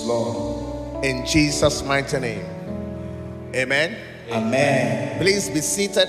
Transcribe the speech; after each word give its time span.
Yes, 0.00 0.08
Lord. 0.08 1.04
In 1.04 1.26
Jesus' 1.26 1.82
mighty 1.82 2.18
name. 2.20 2.46
Amen. 3.54 3.98
Amen. 4.30 5.18
Please 5.18 5.50
be 5.50 5.60
seated 5.60 6.08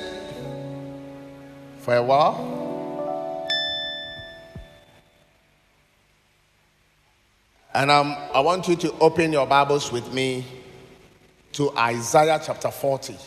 for 1.79 1.96
a 1.96 2.01
while. 2.01 2.48
And 7.74 7.92
um, 7.92 8.16
I 8.34 8.39
want 8.39 8.70
you 8.70 8.77
to 8.77 8.93
open 9.00 9.34
your 9.34 9.46
Bibles 9.46 9.91
with 9.91 10.13
me 10.13 10.45
to 11.53 11.75
Isaiah 11.77 12.39
chapter 12.41 12.71
40. 12.71 13.17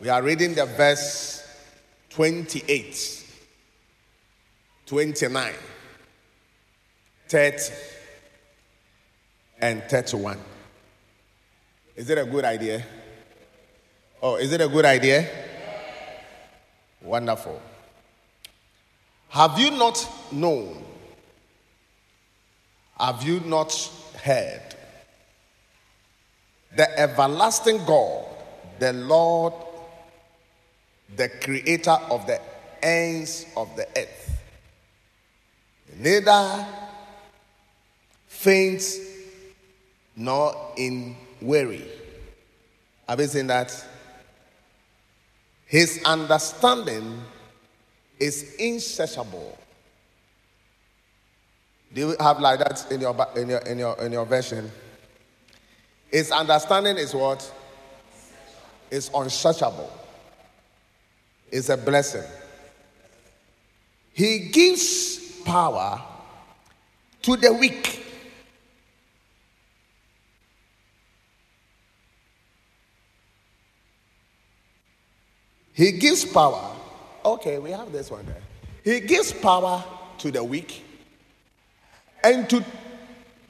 We 0.00 0.08
are 0.08 0.22
reading 0.22 0.54
the 0.54 0.64
verse 0.64 1.46
28, 2.08 3.24
29, 4.86 5.54
30, 7.28 7.72
and 9.60 9.82
31. 9.84 10.38
Is 11.96 12.10
it 12.10 12.18
a 12.18 12.24
good 12.24 12.44
idea? 12.44 12.84
Oh, 14.22 14.36
is 14.36 14.52
it 14.52 14.60
a 14.60 14.68
good 14.68 14.84
idea? 14.84 15.28
Wonderful. 17.02 17.60
Have 19.28 19.58
you 19.58 19.70
not 19.70 20.08
known? 20.32 20.84
Have 22.98 23.22
you 23.22 23.40
not 23.40 23.72
heard? 24.22 24.62
The 26.76 26.98
everlasting 26.98 27.84
God, 27.84 28.26
the 28.78 28.92
Lord, 28.92 29.54
the 31.16 31.28
creator 31.28 31.96
of 32.10 32.26
the 32.26 32.40
ends 32.82 33.46
of 33.56 33.74
the 33.76 33.86
earth, 33.96 34.42
neither 35.98 36.66
faints 38.44 38.98
nor 40.14 40.54
in 40.76 41.16
weary. 41.40 41.86
Have 43.08 43.18
you 43.20 43.26
seen 43.26 43.46
that? 43.46 43.72
His 45.66 46.00
understanding 46.04 47.22
is 48.20 48.54
insatiable. 48.56 49.58
Do 51.94 52.00
you 52.00 52.16
have 52.20 52.38
like 52.38 52.58
that 52.58 52.86
in 52.92 53.00
your 53.00 53.16
in 53.34 53.48
your 53.48 53.58
in 53.60 53.78
your 53.78 54.00
in 54.04 54.12
your 54.12 54.26
version? 54.26 54.70
His 56.10 56.30
understanding 56.30 56.98
is 56.98 57.14
what? 57.14 57.50
Is 58.90 59.10
unsearchable. 59.14 59.90
It's 61.50 61.70
a 61.70 61.76
blessing. 61.76 62.22
He 64.12 64.50
gives 64.50 65.40
power 65.42 66.00
to 67.22 67.36
the 67.36 67.52
weak. 67.52 68.03
He 75.74 75.92
gives 75.92 76.24
power. 76.24 76.74
Okay, 77.24 77.58
we 77.58 77.72
have 77.72 77.92
this 77.92 78.10
one 78.10 78.24
there. 78.26 78.42
He 78.84 79.00
gives 79.00 79.32
power 79.32 79.84
to 80.18 80.30
the 80.30 80.42
weak 80.42 80.82
and 82.22 82.48
to 82.48 82.64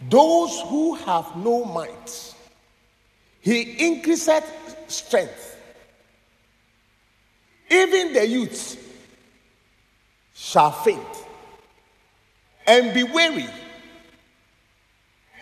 those 0.08 0.61
who 0.69 0.95
have 0.95 1.36
no 1.36 1.64
might. 1.64 2.34
He 3.41 3.86
increaseth 3.86 4.45
strength. 4.89 5.56
Even 7.70 8.14
the 8.14 8.27
youth 8.27 8.80
shall 10.34 10.72
faint 10.72 11.00
and 12.67 12.95
be 12.95 13.02
weary, 13.02 13.48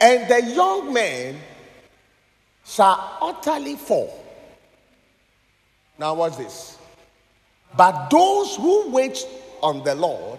and 0.01 0.29
the 0.29 0.53
young 0.53 0.93
men 0.93 1.39
shall 2.65 3.19
utterly 3.21 3.77
fall. 3.77 4.22
Now, 5.99 6.15
watch 6.15 6.37
this. 6.37 6.79
But 7.77 8.09
those 8.11 8.57
who 8.57 8.91
wait 8.91 9.27
on 9.63 9.83
the 9.85 9.95
Lord 9.95 10.39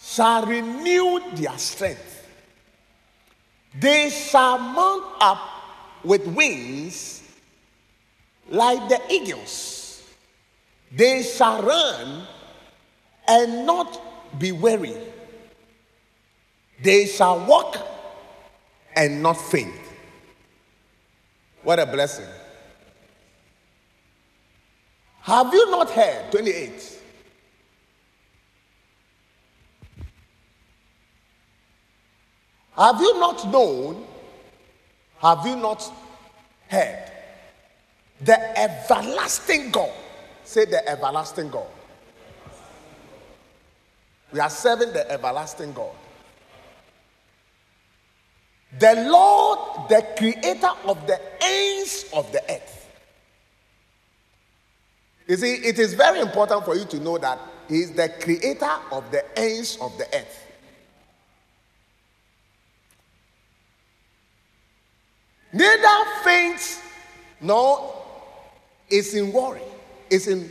shall 0.00 0.46
renew 0.46 1.20
their 1.34 1.58
strength. 1.58 2.26
They 3.78 4.10
shall 4.10 4.58
mount 4.58 5.04
up 5.20 5.40
with 6.02 6.26
wings 6.26 7.22
like 8.48 8.88
the 8.88 9.00
eagles. 9.10 10.02
They 10.92 11.22
shall 11.22 11.62
run 11.62 12.26
and 13.28 13.66
not 13.66 14.00
be 14.38 14.52
weary. 14.52 14.96
They 16.82 17.06
shall 17.06 17.44
walk 17.46 17.76
and 18.96 19.22
not 19.22 19.34
faint. 19.34 19.74
What 21.62 21.78
a 21.78 21.86
blessing. 21.86 22.26
Have 25.30 25.54
you 25.54 25.70
not 25.70 25.88
heard? 25.90 26.32
28. 26.32 26.98
Have 32.76 33.00
you 33.00 33.20
not 33.20 33.48
known? 33.48 34.04
Have 35.20 35.46
you 35.46 35.54
not 35.54 35.88
heard? 36.66 37.12
The 38.22 38.58
everlasting 38.58 39.70
God. 39.70 39.92
Say 40.42 40.64
the 40.64 40.88
everlasting 40.88 41.50
God. 41.50 41.68
We 44.32 44.40
are 44.40 44.50
serving 44.50 44.92
the 44.92 45.08
everlasting 45.12 45.74
God. 45.74 45.94
The 48.80 49.08
Lord, 49.08 49.88
the 49.90 50.04
creator 50.18 50.72
of 50.86 51.06
the 51.06 51.20
ends 51.40 52.06
of 52.12 52.32
the 52.32 52.42
earth. 52.50 52.79
You 55.30 55.36
see, 55.36 55.54
it 55.54 55.78
is 55.78 55.94
very 55.94 56.18
important 56.18 56.64
for 56.64 56.74
you 56.74 56.84
to 56.86 56.98
know 56.98 57.16
that 57.18 57.38
He 57.68 57.82
is 57.82 57.92
the 57.92 58.08
creator 58.20 58.72
of 58.90 59.08
the 59.12 59.38
ends 59.38 59.78
of 59.80 59.96
the 59.96 60.04
earth. 60.12 60.44
Neither 65.52 66.10
faints 66.24 66.82
nor 67.40 67.94
is 68.88 69.14
in 69.14 69.32
worry, 69.32 69.62
is 70.10 70.26
in 70.26 70.50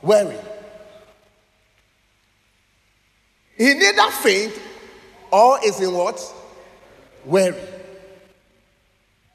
worry. 0.00 0.38
He 3.56 3.74
neither 3.74 4.08
faint 4.12 4.52
or 5.32 5.58
is 5.64 5.80
in 5.80 5.92
what? 5.94 6.22
Worry. 7.24 7.60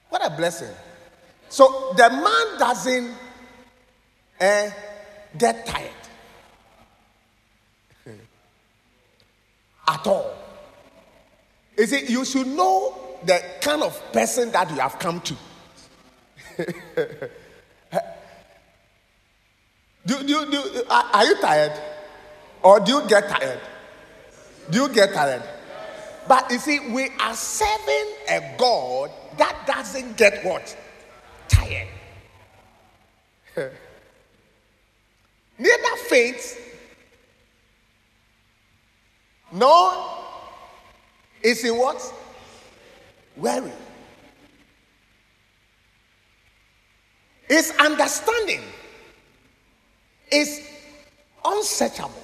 What 0.08 0.26
a 0.26 0.30
blessing. 0.30 0.74
So 1.50 1.94
the 1.98 2.10
man 2.10 2.58
doesn't 2.58 3.18
eh, 4.40 4.72
get 5.38 5.66
tired 5.66 5.92
at 9.88 10.08
all. 10.08 10.34
You 11.78 11.86
see, 11.88 12.06
you 12.12 12.26
should 12.26 12.48
know 12.48 13.18
the 13.26 13.42
kind 13.62 13.82
of 13.82 14.00
person 14.12 14.52
that 14.52 14.70
you 14.70 14.78
have 14.78 15.00
come 15.00 15.22
to. 15.22 15.36
do, 20.06 20.24
do, 20.24 20.52
do, 20.52 20.84
are 20.90 21.26
you 21.26 21.36
tired? 21.42 21.74
Or 22.62 22.80
do 22.80 22.92
you 22.92 23.08
get 23.08 23.28
tired? 23.28 23.60
Do 24.70 24.84
you 24.84 24.90
get 24.90 25.14
tired? 25.14 25.44
But 26.28 26.50
you 26.52 26.60
see, 26.60 26.80
we 26.80 27.10
are 27.20 27.34
serving 27.34 28.14
a 28.30 28.56
God 28.58 29.12
that 29.38 29.66
doesn't 29.68 30.16
get 30.16 30.46
what? 30.46 30.78
Tired. 31.48 31.88
Neither 35.58 35.96
faints, 36.08 36.58
nor 39.52 39.94
is 41.42 41.64
in 41.64 41.78
what? 41.78 42.02
Weary. 43.36 43.72
His 47.48 47.72
understanding 47.80 48.62
is 50.32 50.62
unsearchable. 51.46 52.24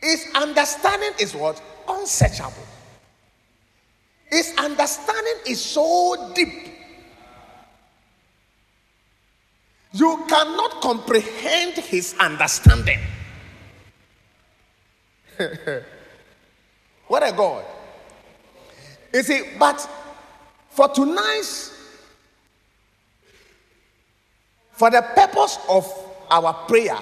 His 0.00 0.26
understanding 0.34 1.12
is 1.20 1.34
what? 1.34 1.60
Unsearchable. 1.88 2.66
His 4.30 4.54
understanding 4.56 5.34
is 5.46 5.60
so 5.60 6.32
deep. 6.34 6.71
You 9.92 10.24
cannot 10.26 10.80
comprehend 10.80 11.74
his 11.74 12.14
understanding. 12.18 12.98
what 17.06 17.22
a 17.22 17.32
God. 17.32 17.64
You 19.12 19.22
see, 19.22 19.42
but 19.58 19.86
for 20.70 20.88
tonight's, 20.88 21.78
for 24.72 24.90
the 24.90 25.02
purpose 25.14 25.58
of 25.68 25.86
our 26.30 26.54
prayer, 26.66 26.98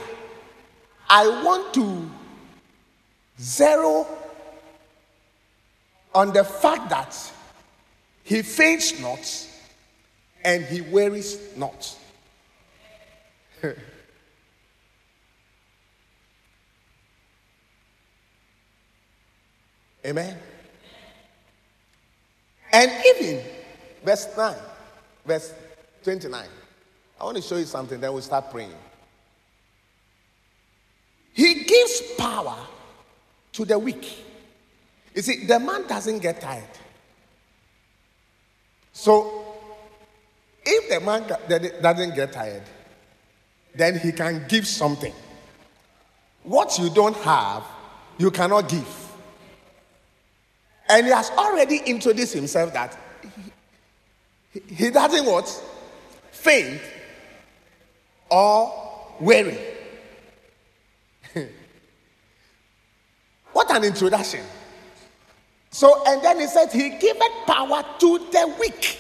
I 1.09 1.29
want 1.45 1.73
to 1.75 2.11
zero 3.41 4.07
on 6.13 6.33
the 6.33 6.43
fact 6.43 6.91
that 6.91 7.33
he 8.25 8.43
faints 8.43 9.01
not 9.01 9.47
and 10.45 10.65
he 10.65 10.81
wearies 10.81 11.39
not. 11.57 11.97
Amen. 20.05 20.37
And 22.73 22.91
even 23.07 23.45
verse 24.05 24.29
9, 24.37 24.57
verse 25.27 25.53
29. 26.03 26.47
I 27.21 27.25
want 27.25 27.37
to 27.37 27.43
show 27.43 27.57
you 27.57 27.65
something, 27.67 28.01
then 28.01 28.13
we'll 28.13 28.23
start 28.23 28.51
praying. 28.51 28.73
He 31.33 31.65
gives 31.65 32.15
power 32.17 32.57
to 33.53 33.65
the 33.65 33.79
weak. 33.79 34.25
You 35.15 35.23
see, 35.23 35.45
the 35.45 35.61
man 35.61 35.87
doesn't 35.87 36.21
get 36.21 36.41
tired. 36.41 36.65
So, 38.93 39.45
if 40.65 40.89
the 40.89 41.01
man 41.01 41.27
doesn't 41.83 42.15
get 42.15 42.33
tired, 42.33 42.63
then 43.75 43.99
he 43.99 44.13
can 44.13 44.45
give 44.49 44.67
something. 44.67 45.13
What 46.43 46.79
you 46.79 46.91
don't 46.91 47.17
have, 47.19 47.63
you 48.19 48.31
cannot 48.31 48.69
give. 48.69 49.09
And 50.89 51.07
he 51.07 51.13
has 51.13 51.31
already 51.31 51.79
introduced 51.87 52.35
himself 52.35 52.73
that 52.73 52.99
he, 54.53 54.61
he 54.69 54.91
doesn't 54.91 55.25
what? 55.25 55.47
Faint 56.33 56.81
or 58.31 58.73
weary. 59.21 59.59
what 63.53 63.71
an 63.71 63.85
introduction. 63.85 64.45
So, 65.71 66.03
and 66.07 66.23
then 66.23 66.41
he 66.41 66.47
said, 66.47 66.73
He 66.73 66.91
giveth 66.91 67.47
power 67.47 67.85
to 68.01 68.19
the 68.19 68.57
weak. 68.59 68.99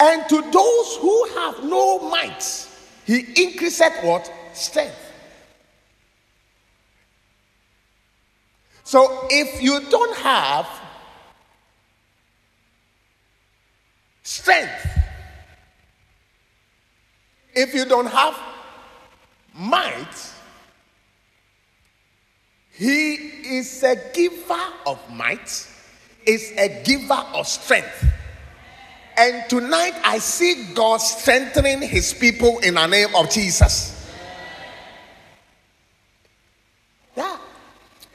And 0.00 0.28
to 0.28 0.42
those 0.50 0.96
who 0.96 1.28
have 1.36 1.64
no 1.64 1.98
might, 2.10 2.68
he 3.04 3.20
increaseth 3.44 4.02
what? 4.02 4.30
Strength. 4.52 5.00
So 8.82 9.26
if 9.30 9.62
you 9.62 9.80
don't 9.88 10.16
have 10.18 10.68
strength, 14.22 14.86
if 17.54 17.74
you 17.74 17.84
don't 17.84 18.06
have 18.06 18.38
might, 19.54 20.32
he 22.72 23.14
is 23.14 23.82
a 23.84 23.96
giver 24.12 24.64
of 24.86 24.98
might, 25.10 25.68
is 26.26 26.52
a 26.58 26.82
giver 26.84 27.24
of 27.34 27.46
strength. 27.46 28.04
And 29.16 29.48
tonight 29.48 29.94
I 30.04 30.18
see 30.18 30.72
God 30.74 30.98
strengthening 30.98 31.80
his 31.82 32.12
people 32.12 32.58
in 32.60 32.74
the 32.74 32.86
name 32.86 33.14
of 33.14 33.30
Jesus. 33.30 34.12
Yeah. 37.16 37.38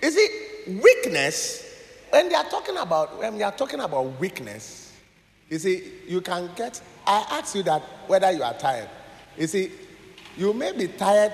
Is 0.01 0.15
it 0.17 0.81
weakness? 0.83 1.65
When 2.09 2.27
they 2.27 2.35
are 2.35 2.49
talking 2.49 2.75
about 2.77 3.17
when 3.19 3.37
they 3.37 3.43
are 3.43 3.51
talking 3.51 3.79
about 3.79 4.19
weakness, 4.19 4.93
you 5.49 5.59
see, 5.59 5.91
you 6.07 6.21
can 6.21 6.49
get 6.55 6.81
I 7.07 7.25
ask 7.31 7.55
you 7.55 7.63
that 7.63 7.81
whether 8.07 8.31
you 8.31 8.43
are 8.43 8.53
tired. 8.53 8.89
You 9.37 9.47
see, 9.47 9.71
you 10.35 10.53
may 10.53 10.73
be 10.73 10.87
tired. 10.87 11.33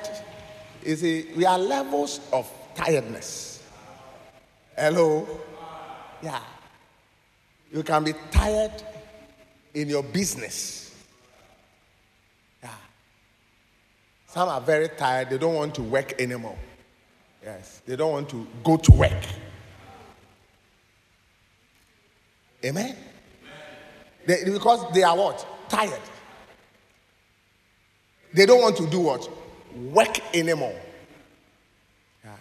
You 0.85 0.95
see, 0.95 1.27
we 1.35 1.45
are 1.45 1.57
levels 1.57 2.19
of 2.31 2.51
tiredness. 2.75 3.63
Hello? 4.77 5.27
Yeah. 6.21 6.41
You 7.73 7.81
can 7.81 8.03
be 8.03 8.13
tired 8.31 8.71
in 9.75 9.89
your 9.89 10.01
business. 10.01 10.95
Yeah. 12.63 12.69
Some 14.27 14.49
are 14.49 14.61
very 14.61 14.89
tired, 14.89 15.29
they 15.29 15.37
don't 15.37 15.53
want 15.53 15.75
to 15.75 15.83
work 15.83 16.19
anymore. 16.19 16.57
Yes, 17.43 17.81
they 17.85 17.95
don't 17.95 18.11
want 18.11 18.29
to 18.29 18.47
go 18.63 18.77
to 18.77 18.91
work. 18.93 19.23
Amen? 22.63 22.95
They, 24.25 24.43
because 24.45 24.91
they 24.93 25.03
are 25.03 25.15
what? 25.15 25.45
Tired. 25.69 26.01
They 28.33 28.47
don't 28.47 28.61
want 28.61 28.75
to 28.77 28.87
do 28.87 29.01
what? 29.01 29.29
Work 29.75 30.19
anymore. 30.35 30.75
Yeah. 32.23 32.31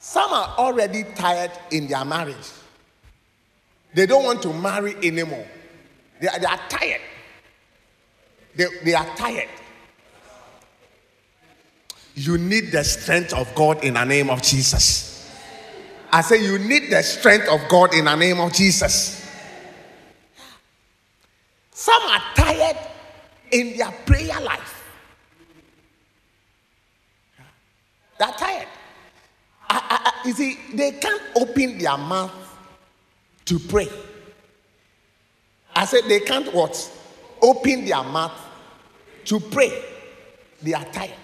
Some 0.00 0.32
are 0.32 0.56
already 0.58 1.04
tired 1.14 1.52
in 1.70 1.86
their 1.86 2.04
marriage. 2.04 2.50
They 3.94 4.06
don't 4.06 4.24
want 4.24 4.42
to 4.42 4.52
marry 4.52 4.96
anymore. 4.96 5.46
They 6.20 6.28
are, 6.28 6.38
they 6.38 6.46
are 6.46 6.60
tired. 6.68 7.00
They, 8.56 8.66
they 8.84 8.94
are 8.94 9.06
tired. 9.16 9.48
You 12.14 12.36
need 12.36 12.72
the 12.72 12.82
strength 12.82 13.32
of 13.32 13.54
God 13.54 13.84
in 13.84 13.94
the 13.94 14.04
name 14.04 14.28
of 14.28 14.42
Jesus. 14.42 15.30
I 16.12 16.22
say, 16.22 16.42
you 16.42 16.58
need 16.58 16.90
the 16.90 17.02
strength 17.02 17.48
of 17.48 17.60
God 17.68 17.94
in 17.94 18.06
the 18.06 18.14
name 18.16 18.40
of 18.40 18.52
Jesus. 18.52 19.30
Some 21.70 22.02
are 22.02 22.22
tired 22.34 22.76
in 23.52 23.76
their 23.76 23.92
prayer 24.04 24.40
life. 24.40 24.84
They're 28.18 28.32
tired. 28.32 28.66
I, 29.70 30.12
I, 30.24 30.26
you 30.26 30.32
see, 30.32 30.58
they 30.74 30.92
can't 30.92 31.22
open 31.36 31.78
their 31.78 31.96
mouth 31.96 32.32
to 33.44 33.58
pray. 33.60 33.88
I 35.78 35.84
said 35.84 36.06
they 36.08 36.18
can't 36.18 36.52
what? 36.52 36.74
Open 37.40 37.84
their 37.84 38.02
mouth 38.02 38.36
to 39.26 39.38
pray. 39.38 39.80
They 40.60 40.74
are 40.74 40.84
tired. 40.86 41.14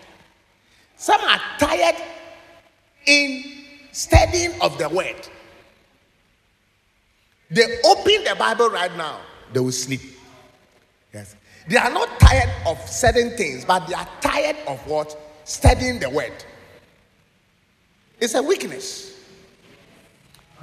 Some 0.96 1.20
are 1.22 1.40
tired 1.58 1.96
in 3.04 3.42
studying 3.90 4.52
of 4.62 4.78
the 4.78 4.88
word. 4.88 5.16
They 7.50 7.64
open 7.84 8.22
the 8.22 8.36
Bible 8.38 8.70
right 8.70 8.96
now, 8.96 9.22
they 9.52 9.58
will 9.58 9.72
sleep. 9.72 10.02
Yes. 11.12 11.34
They 11.66 11.76
are 11.76 11.90
not 11.90 12.20
tired 12.20 12.50
of 12.64 12.78
certain 12.88 13.36
things, 13.36 13.64
but 13.64 13.88
they 13.88 13.94
are 13.94 14.08
tired 14.20 14.56
of 14.68 14.78
what? 14.86 15.18
Studying 15.42 15.98
the 15.98 16.10
word. 16.10 16.44
It's 18.20 18.34
a 18.34 18.42
weakness. 18.42 19.13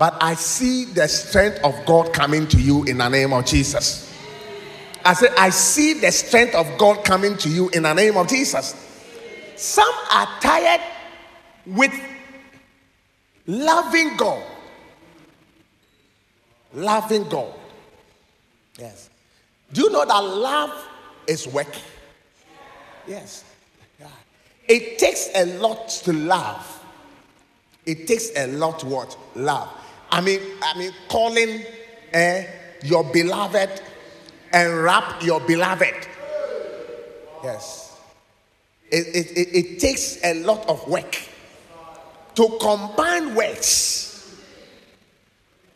But 0.01 0.17
I 0.20 0.34
see 0.34 0.86
the 0.86 1.08
strength 1.08 1.60
of 1.63 1.75
God 1.86 2.12
coming 2.12 2.48
to 2.48 2.60
you 2.60 2.84
in 2.86 2.98
the 2.98 3.08
name 3.08 3.34
of 3.34 3.46
Jesus. 3.46 4.12
I 5.05 5.13
said, 5.13 5.29
I 5.38 5.51
see 5.51 5.93
the 5.93 6.12
strength 6.12 6.55
of 6.55 6.75
God 6.79 7.05
coming 7.05 7.38
to 7.38 7.48
you 7.48 7.70
in 7.70 7.84
the 7.84 7.93
name 7.93 8.17
of 8.17 8.27
Jesus. 8.27 8.74
Some 9.55 9.93
are 10.12 10.27
tired 10.41 10.81
with 11.67 11.93
loving 13.46 14.17
God. 14.17 14.43
Loving 16.74 17.29
God. 17.29 17.53
Yes. 18.79 19.12
Do 19.72 19.81
you 19.81 19.91
know 19.91 20.03
that 20.03 20.20
love 20.20 20.84
is 21.27 21.48
work? 21.48 21.75
Yes. 23.05 23.43
Yeah. 24.00 24.08
It 24.67 24.98
takes 24.98 25.29
a 25.36 25.46
lot 25.60 25.89
to 25.89 26.12
love. 26.12 26.84
It 27.86 28.08
takes 28.08 28.31
a 28.36 28.48
lot 28.48 28.84
what? 28.84 29.15
Love. 29.36 29.77
I 30.11 30.21
mean, 30.21 30.39
I 30.61 30.77
mean, 30.77 30.91
calling 31.07 31.63
eh, 32.13 32.45
your 32.83 33.03
beloved 33.03 33.81
and 34.51 34.83
wrap 34.83 35.23
your 35.23 35.39
beloved. 35.41 36.07
Yes. 37.43 37.97
It, 38.89 39.07
it, 39.15 39.37
it, 39.37 39.55
it 39.55 39.79
takes 39.79 40.23
a 40.23 40.43
lot 40.43 40.67
of 40.67 40.85
work 40.87 41.17
to 42.35 42.57
combine 42.59 43.35
words. 43.35 44.35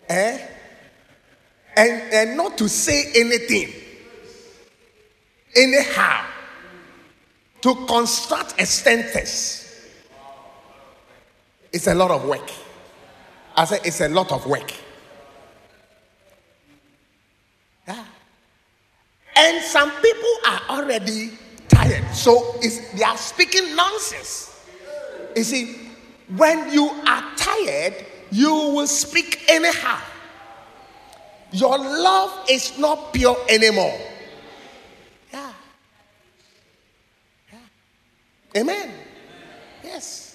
Eh? 0.09 0.47
And, 1.77 2.13
and 2.13 2.37
not 2.37 2.57
to 2.57 2.67
say 2.69 3.11
anything. 3.15 3.73
Anyhow. 5.55 6.25
To 7.61 7.73
construct 7.87 8.61
a 8.61 8.65
sentence 8.65 9.65
it's 11.75 11.87
a 11.87 11.93
lot 11.93 12.09
of 12.09 12.23
work. 12.23 12.49
I 13.57 13.65
said, 13.65 13.81
it's 13.85 14.01
a 14.01 14.09
lot 14.09 14.31
of 14.31 14.45
work. 14.45 14.73
Yeah. 17.87 18.03
And 19.35 19.63
some 19.63 19.91
people 19.91 20.29
are 20.47 20.61
already 20.69 21.31
tired. 21.67 22.03
So 22.13 22.55
they 22.61 23.03
are 23.03 23.17
speaking 23.17 23.75
nonsense. 23.75 24.51
You 25.35 25.43
see, 25.43 25.75
when 26.35 26.71
you 26.71 26.89
are 27.05 27.23
tired, 27.37 28.05
you 28.31 28.51
will 28.51 28.87
speak 28.87 29.45
anyhow. 29.47 29.99
Your 31.51 31.77
love 31.77 32.49
is 32.49 32.77
not 32.77 33.13
pure 33.13 33.37
anymore. 33.47 33.97
Yeah. 35.31 35.53
yeah. 37.53 38.61
Amen. 38.61 38.91
Yes. 39.83 40.34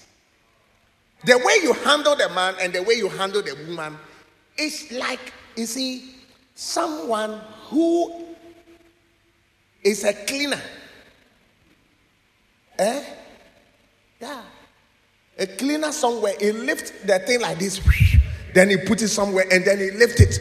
The 1.23 1.37
way 1.37 1.59
you 1.61 1.73
handle 1.73 2.15
the 2.15 2.29
man 2.29 2.55
and 2.59 2.73
the 2.73 2.81
way 2.81 2.95
you 2.95 3.09
handle 3.09 3.41
the 3.41 3.55
woman 3.67 3.97
is 4.57 4.91
like, 4.91 5.33
you 5.55 5.65
see, 5.65 6.15
someone 6.55 7.39
who 7.69 8.25
is 9.83 10.03
a 10.03 10.13
cleaner. 10.13 10.61
Eh? 12.79 13.03
Yeah. 14.19 14.41
A 15.37 15.47
cleaner 15.47 15.91
somewhere, 15.91 16.33
he 16.39 16.51
lifts 16.51 16.91
the 17.05 17.19
thing 17.19 17.41
like 17.41 17.59
this, 17.59 17.79
then 18.53 18.69
he 18.69 18.77
put 18.77 19.01
it 19.01 19.07
somewhere 19.09 19.45
and 19.51 19.63
then 19.63 19.79
he 19.79 19.91
lift 19.91 20.19
it. 20.19 20.39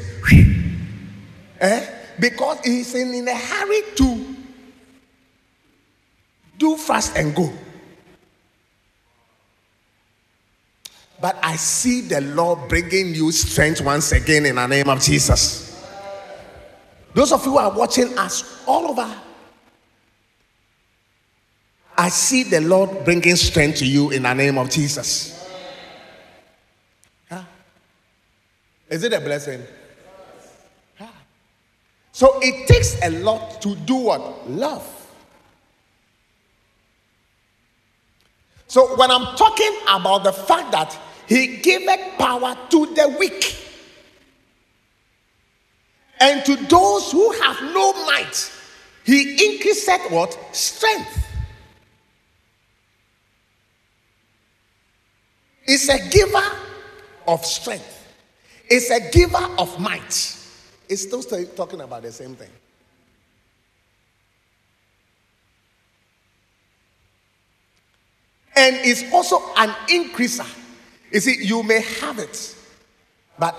Eh? 1.60 1.87
Because 2.18 2.58
he's 2.64 2.94
in, 2.94 3.12
in 3.14 3.28
a 3.28 3.34
hurry 3.34 3.82
to 3.96 4.37
do 6.58 6.76
fast 6.76 7.16
and 7.16 7.34
go. 7.34 7.52
But 11.20 11.38
I 11.42 11.56
see 11.56 12.00
the 12.00 12.20
Lord 12.22 12.68
bringing 12.68 13.14
you 13.14 13.30
strength 13.30 13.82
once 13.82 14.12
again 14.12 14.46
in 14.46 14.56
the 14.56 14.66
name 14.66 14.88
of 14.88 15.02
Jesus. 15.02 15.84
Those 17.12 17.32
of 17.32 17.44
you 17.44 17.52
who 17.52 17.58
are 17.58 17.76
watching 17.76 18.16
us 18.16 18.64
all 18.66 18.88
over, 18.88 19.14
I 21.98 22.08
see 22.08 22.44
the 22.44 22.62
Lord 22.62 23.04
bringing 23.04 23.36
strength 23.36 23.78
to 23.78 23.86
you 23.86 24.10
in 24.10 24.22
the 24.22 24.32
name 24.32 24.56
of 24.56 24.70
Jesus. 24.70 25.46
Huh? 27.28 27.42
Is 28.88 29.04
it 29.04 29.12
a 29.12 29.20
blessing? 29.20 29.62
Huh? 30.98 31.06
So 32.12 32.38
it 32.40 32.66
takes 32.66 32.98
a 33.02 33.10
lot 33.10 33.60
to 33.60 33.74
do 33.76 33.96
what? 33.96 34.48
Love. 34.48 34.96
So 38.66 38.96
when 38.96 39.10
I'm 39.10 39.36
talking 39.36 39.76
about 39.88 40.22
the 40.24 40.32
fact 40.32 40.72
that 40.72 40.96
he 41.30 41.58
giveth 41.58 42.18
power 42.18 42.58
to 42.70 42.87
the 42.87 43.16
weak. 43.20 43.56
And 46.18 46.44
to 46.44 46.56
those 46.56 47.12
who 47.12 47.30
have 47.40 47.62
no 47.72 47.92
might, 48.04 48.52
he 49.04 49.54
increaseth 49.54 50.10
what? 50.10 50.37
Strength. 50.50 51.28
It's 55.66 55.88
a 55.88 56.08
giver 56.10 56.42
of 57.28 57.44
strength. 57.46 58.08
It's 58.68 58.90
a 58.90 58.99
giver 59.12 59.49
of 59.56 59.78
might. 59.78 60.37
It's 60.88 61.02
still 61.02 61.22
talking 61.22 61.80
about 61.80 62.02
the 62.02 62.10
same 62.10 62.34
thing. 62.34 62.50
And 68.56 68.75
it's 68.80 69.04
also 69.12 69.40
an 69.56 69.70
increaser. 69.87 70.59
You 71.10 71.20
see, 71.20 71.44
you 71.44 71.62
may 71.62 71.80
have 71.80 72.18
it, 72.18 72.56
but 73.38 73.54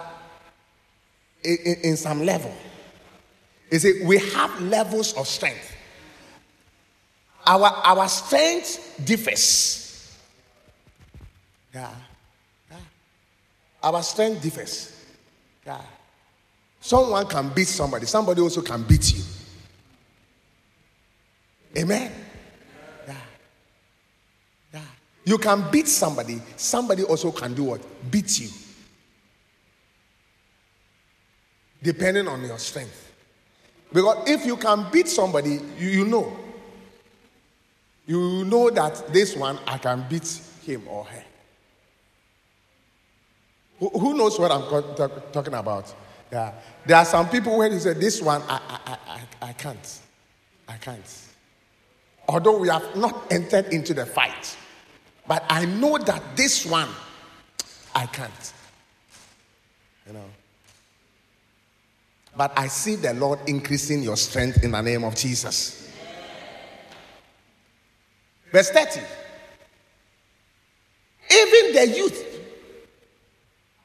in, 1.43 1.57
in, 1.65 1.75
in 1.83 1.97
some 1.97 2.25
level. 2.25 2.53
You 3.71 3.79
see, 3.79 4.03
we 4.03 4.17
have 4.17 4.61
levels 4.61 5.13
of 5.13 5.27
strength. 5.27 5.75
Our, 7.45 7.65
our 7.65 8.07
strength 8.07 9.01
differs. 9.03 10.17
Yeah. 11.73 11.89
yeah. 12.69 12.77
Our 13.81 14.03
strength 14.03 14.41
differs. 14.41 15.05
Yeah. 15.65 15.81
Someone 16.79 17.27
can 17.27 17.49
beat 17.49 17.67
somebody, 17.67 18.05
somebody 18.05 18.41
also 18.41 18.61
can 18.61 18.83
beat 18.83 19.13
you. 19.13 19.23
Amen. 21.77 22.11
You 25.23 25.37
can 25.37 25.69
beat 25.71 25.87
somebody, 25.87 26.41
somebody 26.57 27.03
also 27.03 27.31
can 27.31 27.53
do 27.53 27.65
what? 27.65 27.81
Beat 28.09 28.39
you. 28.39 28.49
Depending 31.83 32.27
on 32.27 32.43
your 32.43 32.57
strength. 32.57 33.11
Because 33.93 34.29
if 34.29 34.45
you 34.45 34.55
can 34.55 34.87
beat 34.91 35.07
somebody, 35.07 35.59
you, 35.77 35.89
you 35.89 36.05
know. 36.05 36.37
You 38.07 38.45
know 38.45 38.69
that 38.69 39.13
this 39.13 39.35
one, 39.35 39.59
I 39.67 39.77
can 39.77 40.05
beat 40.09 40.41
him 40.65 40.87
or 40.87 41.05
her. 41.05 41.23
Who, 43.79 43.89
who 43.89 44.17
knows 44.17 44.39
what 44.39 44.51
I'm 44.51 44.63
talk, 44.95 45.31
talking 45.31 45.53
about? 45.53 45.93
Yeah. 46.31 46.53
There 46.85 46.97
are 46.97 47.05
some 47.05 47.29
people 47.29 47.57
where 47.57 47.71
you 47.71 47.79
say, 47.79 47.93
This 47.93 48.21
one, 48.21 48.41
I, 48.43 48.59
I, 48.85 48.97
I, 49.07 49.49
I 49.49 49.53
can't. 49.53 49.99
I 50.67 50.77
can't. 50.77 51.17
Although 52.27 52.57
we 52.59 52.69
have 52.69 52.95
not 52.95 53.31
entered 53.31 53.67
into 53.67 53.93
the 53.93 54.05
fight. 54.05 54.55
But 55.27 55.43
I 55.49 55.65
know 55.65 55.97
that 55.97 56.35
this 56.35 56.65
one, 56.65 56.89
I 57.93 58.05
can't. 58.05 58.53
You 60.07 60.13
know. 60.13 60.25
But 62.35 62.53
I 62.57 62.67
see 62.67 62.95
the 62.95 63.13
Lord 63.13 63.39
increasing 63.47 64.03
your 64.03 64.17
strength 64.17 64.63
in 64.63 64.71
the 64.71 64.81
name 64.81 65.03
of 65.03 65.15
Jesus. 65.15 65.91
Verse 68.51 68.69
30. 68.71 69.01
Even 71.31 71.75
the 71.75 71.93
youth 71.95 72.25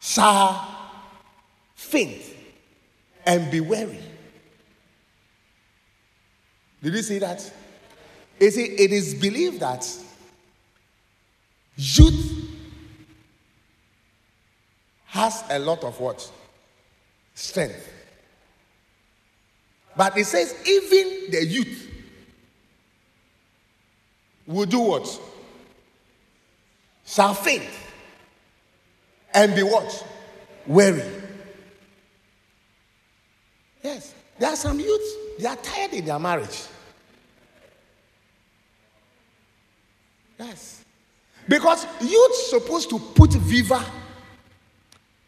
shall 0.00 0.90
faint 1.74 2.22
and 3.24 3.50
be 3.50 3.60
weary. 3.60 4.00
Did 6.82 6.94
you 6.94 7.02
see 7.02 7.18
that? 7.18 7.52
You 8.40 8.50
see, 8.50 8.64
it 8.64 8.92
is 8.92 9.14
believed 9.14 9.60
that 9.60 9.88
Youth 11.76 12.48
has 15.06 15.44
a 15.50 15.58
lot 15.58 15.84
of 15.84 16.00
what? 16.00 16.30
Strength. 17.34 17.92
But 19.96 20.16
it 20.16 20.24
says, 20.24 20.54
even 20.66 21.30
the 21.30 21.44
youth 21.44 21.90
will 24.46 24.66
do 24.66 24.80
what? 24.80 25.20
Shall 27.04 27.34
faint 27.34 27.64
and 29.32 29.54
be 29.54 29.62
what? 29.62 30.06
Weary. 30.66 31.02
Yes, 33.82 34.14
there 34.38 34.50
are 34.50 34.56
some 34.56 34.80
youths, 34.80 35.14
they 35.38 35.46
are 35.46 35.56
tired 35.56 35.92
in 35.92 36.04
their 36.04 36.18
marriage. 36.18 36.62
Yes. 40.38 40.85
Because 41.48 41.86
youth 42.00 42.34
supposed 42.34 42.90
to 42.90 42.98
put 42.98 43.32
viva 43.32 43.84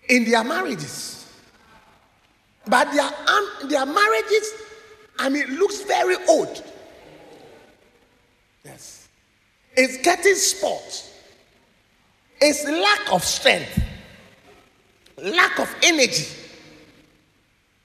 in 0.08 0.24
their 0.24 0.42
marriages. 0.42 1.26
But 2.66 2.92
their, 2.92 3.04
um, 3.04 3.68
their 3.68 3.86
marriages, 3.86 4.52
I 5.18 5.28
mean, 5.28 5.58
looks 5.58 5.82
very 5.82 6.16
old. 6.28 6.62
Yes. 8.64 9.08
It's 9.76 10.02
getting 10.02 10.34
spots. 10.34 11.12
It's 12.40 12.64
lack 12.64 13.12
of 13.12 13.24
strength, 13.24 13.80
lack 15.16 15.58
of 15.58 15.74
energy. 15.82 16.26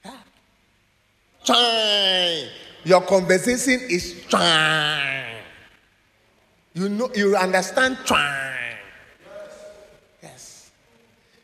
Yeah. 0.04 0.12
Your 2.84 3.00
conversation 3.02 3.80
is 3.88 4.24
trying. 4.28 5.33
You 6.74 6.88
know, 6.88 7.08
you 7.14 7.36
understand 7.36 7.98
twang. 8.04 8.44
Yes. 10.20 10.72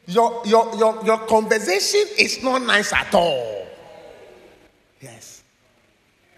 Your, 0.07 0.43
your, 0.45 0.75
your, 0.77 1.05
your 1.05 1.19
conversation 1.19 2.05
is 2.19 2.43
not 2.43 2.63
nice 2.63 2.93
at 2.93 3.15
all. 3.15 3.69
Yes. 5.01 5.45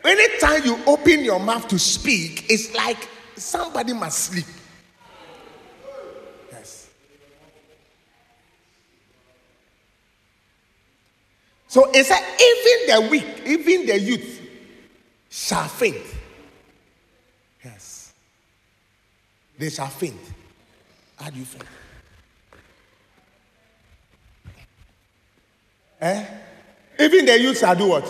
Anytime 0.05 0.65
you 0.65 0.79
open 0.87 1.25
your 1.25 1.41
mouth 1.41 1.67
to 1.69 1.79
speak, 1.79 2.45
it's 2.51 2.75
like 2.75 3.09
somebody 3.35 3.95
must 3.95 4.19
sleep. 4.19 4.45
Yes. 6.51 6.91
So 11.67 11.91
it 11.95 12.05
said, 12.05 12.21
even 12.21 12.95
the 12.95 13.11
weak, 13.11 13.43
even 13.47 13.87
the 13.87 13.99
youth 13.99 14.41
shall 15.31 15.67
faint. 15.67 15.97
They 19.63 19.71
shall 19.71 19.87
faint. 19.87 20.19
How 21.17 21.31
do 21.31 21.39
you 21.39 21.45
faint? 21.45 21.65
Eh? 26.01 26.27
Even 26.99 27.27
the 27.27 27.41
youth 27.41 27.61
shall 27.61 27.77
do 27.77 27.87
what? 27.87 28.05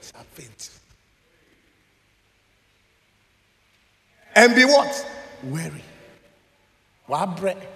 Shall 0.00 0.24
faint. 0.32 0.70
And 4.34 4.54
be 4.54 4.64
what? 4.64 5.06
Weary. 5.42 5.84
What 7.04 7.36
bread? 7.36 7.68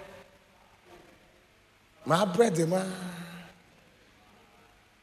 My 2.07 2.25
bread, 2.25 2.55
the 2.55 2.65
man. 2.65 2.91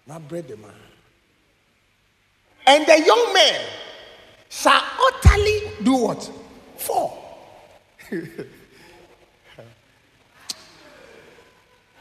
My 0.09 0.19
bread, 0.19 0.49
the 0.49 0.57
man. 0.57 0.73
And 2.67 2.85
the 2.85 3.00
young 3.07 3.33
man 3.33 3.61
shall 4.49 4.83
utterly 5.07 5.71
do 5.85 5.95
what? 5.95 6.29
Fall. 6.77 7.29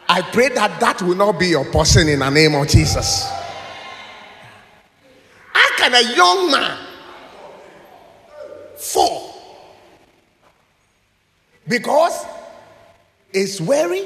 I 0.09 0.21
pray 0.23 0.49
that 0.49 0.79
that 0.79 1.01
will 1.01 1.15
not 1.15 1.39
be 1.39 1.47
your 1.47 1.65
portion 1.65 2.07
in 2.09 2.19
the 2.19 2.29
name 2.29 2.55
of 2.55 2.67
Jesus. 2.67 3.29
How 5.53 5.77
can 5.77 5.93
a 5.93 6.15
young 6.15 6.51
man 6.51 6.77
fall? 8.75 9.35
Because 11.67 12.25
he's 13.31 13.61
weary, 13.61 14.05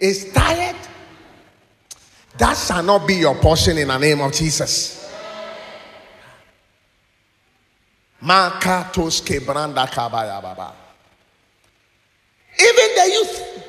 he's 0.00 0.32
tired. 0.32 0.76
That 2.38 2.56
shall 2.56 2.82
not 2.82 3.06
be 3.06 3.16
your 3.16 3.34
portion 3.34 3.76
in 3.76 3.88
the 3.88 3.98
name 3.98 4.22
of 4.22 4.32
Jesus. 4.32 4.97
Kabaya 9.86 10.42
baba. 10.42 10.72
Even 12.58 12.94
the 12.96 13.10
youth 13.12 13.64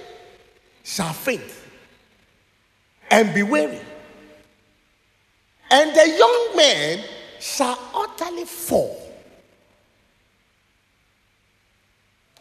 shall 0.84 1.14
faint 1.14 1.44
and 3.12 3.34
be 3.34 3.44
weary, 3.44 3.80
and 5.70 5.96
the 5.96 6.18
young 6.18 6.56
men 6.56 7.04
shall 7.40 7.78
utterly 7.94 8.46
fall. 8.46 9.10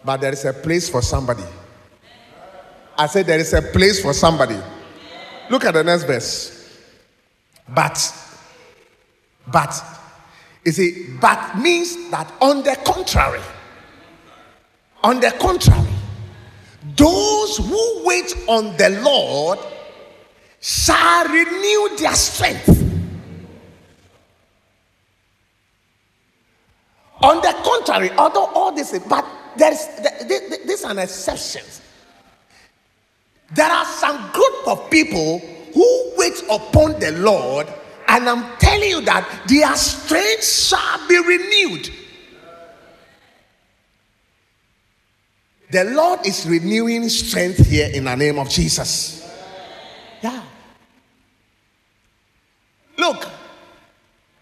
But 0.04 0.20
there 0.20 0.32
is 0.32 0.44
a 0.44 0.52
place 0.52 0.88
for 0.88 1.02
somebody. 1.02 1.44
I 2.96 3.06
said 3.06 3.26
there 3.26 3.38
is 3.38 3.52
a 3.52 3.62
place 3.62 4.00
for 4.00 4.12
somebody. 4.14 4.58
Look 5.50 5.64
at 5.64 5.74
the 5.74 5.84
next 5.84 6.04
verse. 6.04 6.54
But, 7.68 8.14
but, 9.46 9.82
you 10.68 10.72
see, 10.72 11.06
but 11.18 11.56
means 11.58 12.10
that 12.10 12.30
on 12.42 12.62
the 12.62 12.76
contrary, 12.84 13.40
on 15.02 15.18
the 15.18 15.30
contrary, 15.40 15.88
those 16.94 17.56
who 17.56 18.02
wait 18.04 18.34
on 18.46 18.76
the 18.76 19.00
Lord 19.02 19.58
shall 20.60 21.26
renew 21.26 21.96
their 21.96 22.14
strength. 22.14 22.68
On 27.22 27.36
the 27.40 27.56
contrary, 27.64 28.10
although 28.10 28.46
all 28.46 28.72
this, 28.72 28.96
but 29.08 29.24
there's 29.56 29.86
this 30.66 30.84
an 30.84 30.98
exception. 30.98 31.62
There 33.54 33.70
are 33.70 33.86
some 33.86 34.30
group 34.32 34.68
of 34.68 34.90
people 34.90 35.38
who 35.72 36.12
wait 36.18 36.42
upon 36.50 37.00
the 37.00 37.12
Lord, 37.12 37.66
and 38.08 38.28
I'm 38.28 38.56
telling 38.56 38.88
you 38.88 39.00
that 39.02 39.42
their 39.46 39.76
strength 39.76 40.44
shall 40.44 41.06
be 41.06 41.18
renewed. 41.18 41.90
The 45.70 45.84
Lord 45.84 46.26
is 46.26 46.46
renewing 46.48 47.10
strength 47.10 47.66
here 47.66 47.90
in 47.92 48.04
the 48.04 48.14
name 48.14 48.38
of 48.38 48.48
Jesus. 48.48 49.30
Yeah. 50.22 50.42
Look, 52.96 53.28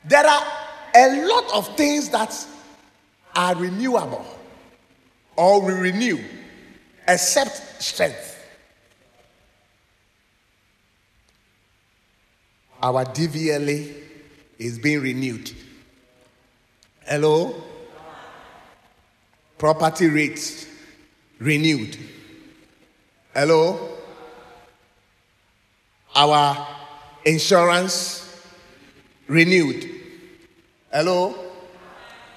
there 0.05 0.25
are 0.25 0.47
a 0.95 1.27
lot 1.27 1.53
of 1.53 1.77
things 1.77 2.09
that 2.11 2.47
are 3.35 3.57
renewable 3.57 4.25
or 5.35 5.61
we 5.61 5.73
renew 5.73 6.23
except 7.09 7.83
strength. 7.83 8.36
Our 12.83 13.05
DVLA 13.05 13.95
is 14.59 14.79
being 14.79 15.01
renewed. 15.01 15.51
Hello? 17.07 17.63
Property 19.59 20.09
rates 20.09 20.67
renewed. 21.39 21.97
Hello? 23.33 23.97
Our 26.15 26.67
insurance 27.25 28.45
renewed. 29.27 29.91
Hello? 30.93 31.35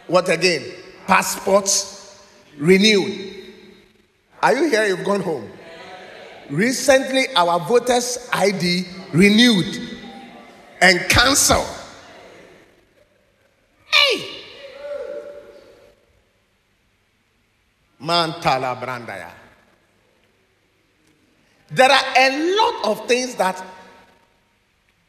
What 0.07 0.29
again? 0.29 0.63
Passports 1.05 2.25
renewed. 2.57 3.35
Are 4.41 4.53
you 4.53 4.69
here? 4.69 4.85
You've 4.85 5.05
gone 5.05 5.21
home. 5.21 5.49
Recently, 6.49 7.27
our 7.35 7.59
voters' 7.59 8.29
ID 8.31 8.85
renewed 9.13 9.98
and 10.81 10.99
cancelled. 11.09 11.67
Hey! 13.91 14.43
Mantala 18.01 18.79
Brandaya. 18.81 19.31
There 21.71 21.91
are 21.91 22.03
a 22.17 22.55
lot 22.55 22.85
of 22.85 23.07
things 23.07 23.35
that 23.35 23.63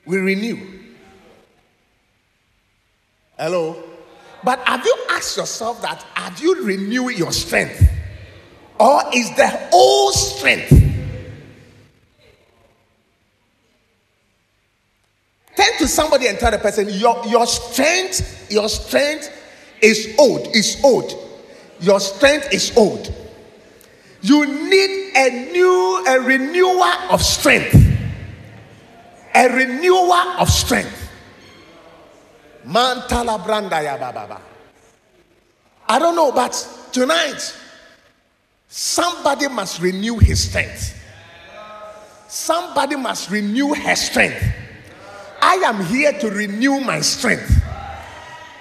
we 0.05 0.19
renew. 0.19 0.59
Hello? 3.39 3.83
But 4.43 4.59
have 4.67 4.85
you 4.85 4.97
asked 5.11 5.37
yourself 5.37 5.81
that 5.83 6.03
have 6.15 6.41
you 6.41 6.65
renewed 6.65 7.17
your 7.19 7.33
strength? 7.33 7.83
Or 8.79 9.03
is 9.15 9.31
the 9.37 9.69
old 9.73 10.15
strength? 10.15 10.90
Turn 15.61 15.77
to 15.79 15.89
somebody 15.89 16.27
and 16.27 16.39
tell 16.39 16.51
the 16.51 16.59
person, 16.59 16.89
your, 16.89 17.23
your 17.27 17.47
strength, 17.47 18.51
your 18.51 18.67
strength 18.67 19.31
is 19.83 20.15
old, 20.19 20.57
is 20.57 20.81
old. 20.83 21.13
Your 21.81 22.01
strength 22.01 22.51
is 22.51 22.75
old. 22.79 23.13
You 24.23 24.47
need 24.47 25.13
a 25.15 25.53
new, 25.53 26.05
a 26.07 26.21
renewer 26.21 26.95
of 27.11 27.21
strength. 27.23 27.75
A 29.35 29.49
renewer 29.55 30.35
of 30.39 30.49
strength. 30.49 31.11
Mantala 32.67 33.45
branda 33.45 33.83
ya 33.85 33.99
baba. 33.99 34.41
I 35.87 35.99
don't 35.99 36.17
know, 36.17 36.33
but 36.33 36.89
tonight, 36.91 37.55
somebody 38.67 39.49
must 39.49 39.83
renew 39.83 40.17
his 40.17 40.49
strength. 40.49 40.97
Somebody 42.29 42.97
must 42.97 43.31
renew 43.31 43.75
her 43.75 43.97
strength. 43.97 44.43
I 45.43 45.55
am 45.65 45.85
here 45.85 46.13
to 46.13 46.31
renew 46.31 46.81
my 46.81 47.01
strength. 47.01 47.63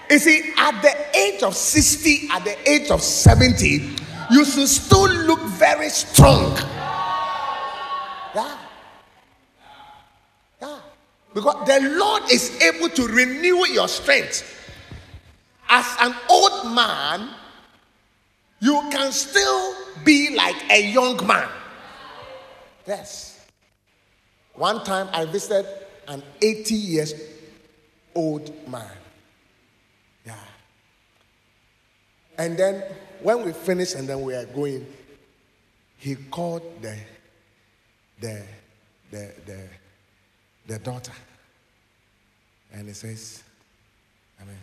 You 0.10 0.18
see, 0.18 0.54
at 0.58 0.82
the 0.82 1.18
age 1.18 1.44
of 1.44 1.56
60, 1.56 2.30
at 2.32 2.44
the 2.44 2.70
age 2.70 2.90
of 2.90 3.02
70, 3.02 3.96
you 4.32 4.46
should 4.46 4.68
still 4.68 5.08
look 5.08 5.42
very 5.42 5.90
strong. 5.90 6.56
Yeah. 8.34 8.58
Yeah. 10.62 10.80
Because 11.34 11.68
the 11.68 11.96
Lord 11.98 12.24
is 12.32 12.60
able 12.62 12.90
to 12.90 13.08
renew 13.08 13.66
your 13.68 13.88
strength. 13.88 14.56
As 15.68 15.86
an 16.02 16.16
old 16.30 16.74
man, 16.74 17.30
you 18.60 18.82
can 18.92 19.12
still 19.12 19.76
be 20.04 20.36
like 20.36 20.56
a 20.72 20.92
young 20.92 21.26
man. 21.28 21.48
Yes. 22.88 23.48
One 24.56 24.84
time 24.84 25.08
I 25.14 25.26
visited 25.26 25.68
an 26.10 26.24
80 26.42 26.74
years 26.74 27.14
old 28.16 28.52
man. 28.68 28.92
Yeah. 30.26 30.34
And 32.38 32.58
then 32.58 32.84
when 33.22 33.46
we 33.46 33.54
finished 33.54 33.96
and 33.96 34.10
then 34.10 34.22
we 34.22 34.34
are 34.34 34.46
going, 34.46 34.86
he 35.98 36.16
called 36.16 36.64
the 36.82 36.98
the 38.20 38.44
the 39.12 39.34
the, 39.46 39.68
the 40.68 40.80
daughter. 40.80 41.14
And 42.72 42.88
he 42.88 42.94
says, 42.94 43.44
I 44.40 44.46
mean, 44.46 44.56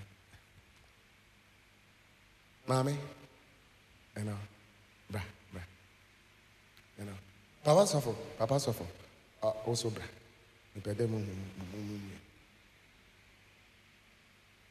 Mommy, 2.66 2.96
you 4.16 4.24
know, 4.24 4.36
bra, 5.10 5.20
bra. 5.52 5.62
You 6.98 7.04
know. 7.04 7.12
Papa 7.64 7.86
suffer, 7.86 8.14
Papa 8.38 8.60
suffer. 8.60 8.84
Uh, 9.42 9.48
also 9.66 9.90
bra. 10.82 10.94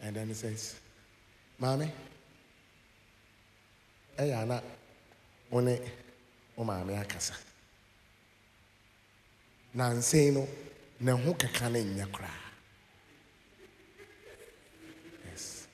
And 0.01 0.15
then 0.15 0.27
he 0.27 0.33
says, 0.33 0.75
Mommy, 1.59 1.91
ɛyɛ 4.17 4.41
ana 4.41 4.61
wo 5.49 5.59
ne 5.61 5.79
wo 6.55 6.63
maame 6.63 6.99
akasa. 6.99 7.33
Na 9.73 9.89
nsɛn 9.91 10.33
no 10.33 10.47
ne 10.99 11.11
ho 11.11 11.33
keka 11.33 11.69
no 11.71 11.79
nyɛ 11.79 12.05
koraa 12.11 12.41
yes. 15.25 15.67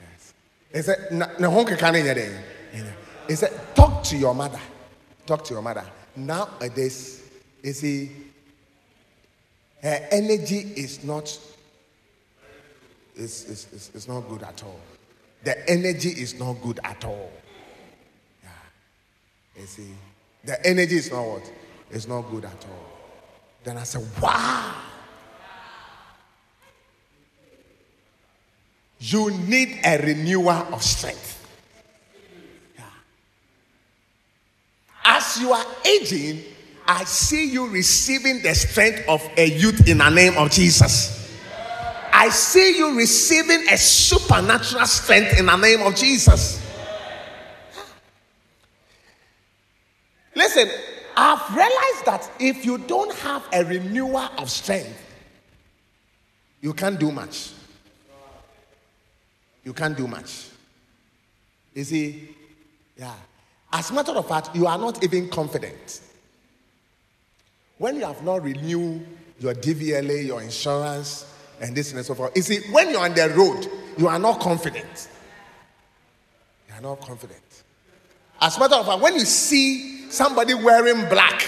Yes. 0.00 0.32
Ɛsɛ 0.72 1.10
na 1.12 1.26
ne 1.38 1.46
ho 1.46 1.64
keka 1.64 1.92
no 1.92 1.98
nyɛ 1.98 2.42
he 3.28 3.34
said 3.36 3.52
talk 3.74 4.02
to 4.04 4.16
your 4.16 4.34
mother. 4.34 4.60
Talk 5.26 5.44
to 5.44 5.54
your 5.54 5.62
mother. 5.62 5.84
Nowadays 6.16 7.23
you 7.64 7.72
see 7.72 8.10
her 9.82 9.98
energy 10.12 10.72
is 10.76 11.02
not 11.02 11.36
it's, 13.16 13.44
it's, 13.48 13.90
it's, 13.94 14.08
not 14.08 14.28
good 14.28 14.42
at 14.42 14.62
all 14.62 14.80
the 15.44 15.70
energy 15.70 16.08
is 16.08 16.38
not 16.38 16.54
good 16.62 16.80
at 16.82 17.04
all. 17.04 17.30
Yeah. 18.42 18.48
You 19.60 19.66
see, 19.66 19.90
The 20.44 20.66
energy 20.66 20.96
is 20.96 21.10
not 21.10 21.22
what? 21.22 21.52
It's 21.90 22.08
not 22.08 22.22
good 22.30 22.46
at 22.46 22.66
all. 22.70 22.86
Then 23.62 23.76
I 23.76 23.82
said, 23.82 24.04
wow. 24.20 24.74
You 28.98 29.30
need 29.30 29.80
a 29.84 29.98
renewer 29.98 30.66
of 30.72 30.82
strength. 30.82 31.46
Yeah. 32.76 32.84
As 35.04 35.38
you 35.40 35.52
are 35.52 35.66
aging, 35.84 36.42
I 36.86 37.04
see 37.04 37.50
you 37.50 37.68
receiving 37.68 38.42
the 38.42 38.54
strength 38.54 39.04
of 39.08 39.26
a 39.36 39.46
youth 39.46 39.88
in 39.88 39.98
the 39.98 40.10
name 40.10 40.36
of 40.36 40.50
Jesus. 40.50 41.32
I 42.12 42.28
see 42.28 42.76
you 42.78 42.96
receiving 42.96 43.66
a 43.70 43.76
supernatural 43.76 44.86
strength 44.86 45.38
in 45.38 45.46
the 45.46 45.56
name 45.56 45.82
of 45.82 45.96
Jesus. 45.96 46.60
Listen, 50.34 50.68
I've 51.16 51.48
realized 51.50 52.06
that 52.06 52.30
if 52.38 52.64
you 52.64 52.78
don't 52.78 53.14
have 53.16 53.42
a 53.52 53.64
renewer 53.64 54.28
of 54.38 54.50
strength, 54.50 55.00
you 56.60 56.72
can't 56.72 56.98
do 56.98 57.10
much. 57.10 57.50
You 59.64 59.72
can't 59.72 59.96
do 59.96 60.06
much. 60.06 60.48
You 61.74 61.84
see, 61.84 62.28
yeah. 62.96 63.14
As 63.72 63.90
a 63.90 63.94
matter 63.94 64.12
of 64.12 64.28
fact, 64.28 64.54
you 64.54 64.66
are 64.66 64.78
not 64.78 65.02
even 65.02 65.28
confident. 65.28 66.00
When 67.78 67.96
you 67.96 68.04
have 68.04 68.22
not 68.22 68.42
renewed 68.42 69.06
your 69.40 69.54
DVLA, 69.54 70.26
your 70.26 70.42
insurance, 70.42 71.32
and 71.60 71.74
this 71.74 71.92
and 71.92 72.04
so 72.04 72.14
forth, 72.14 72.32
you 72.36 72.42
see, 72.42 72.60
when 72.70 72.90
you're 72.90 73.00
on 73.00 73.14
the 73.14 73.28
road, 73.30 73.68
you 73.98 74.08
are 74.08 74.18
not 74.18 74.40
confident. 74.40 75.08
You 76.68 76.74
are 76.76 76.80
not 76.80 77.00
confident. 77.00 77.40
As 78.40 78.56
a 78.56 78.60
matter 78.60 78.76
of 78.76 78.86
fact, 78.86 79.00
when 79.00 79.14
you 79.14 79.24
see 79.24 80.10
somebody 80.10 80.54
wearing 80.54 81.08
black, 81.08 81.42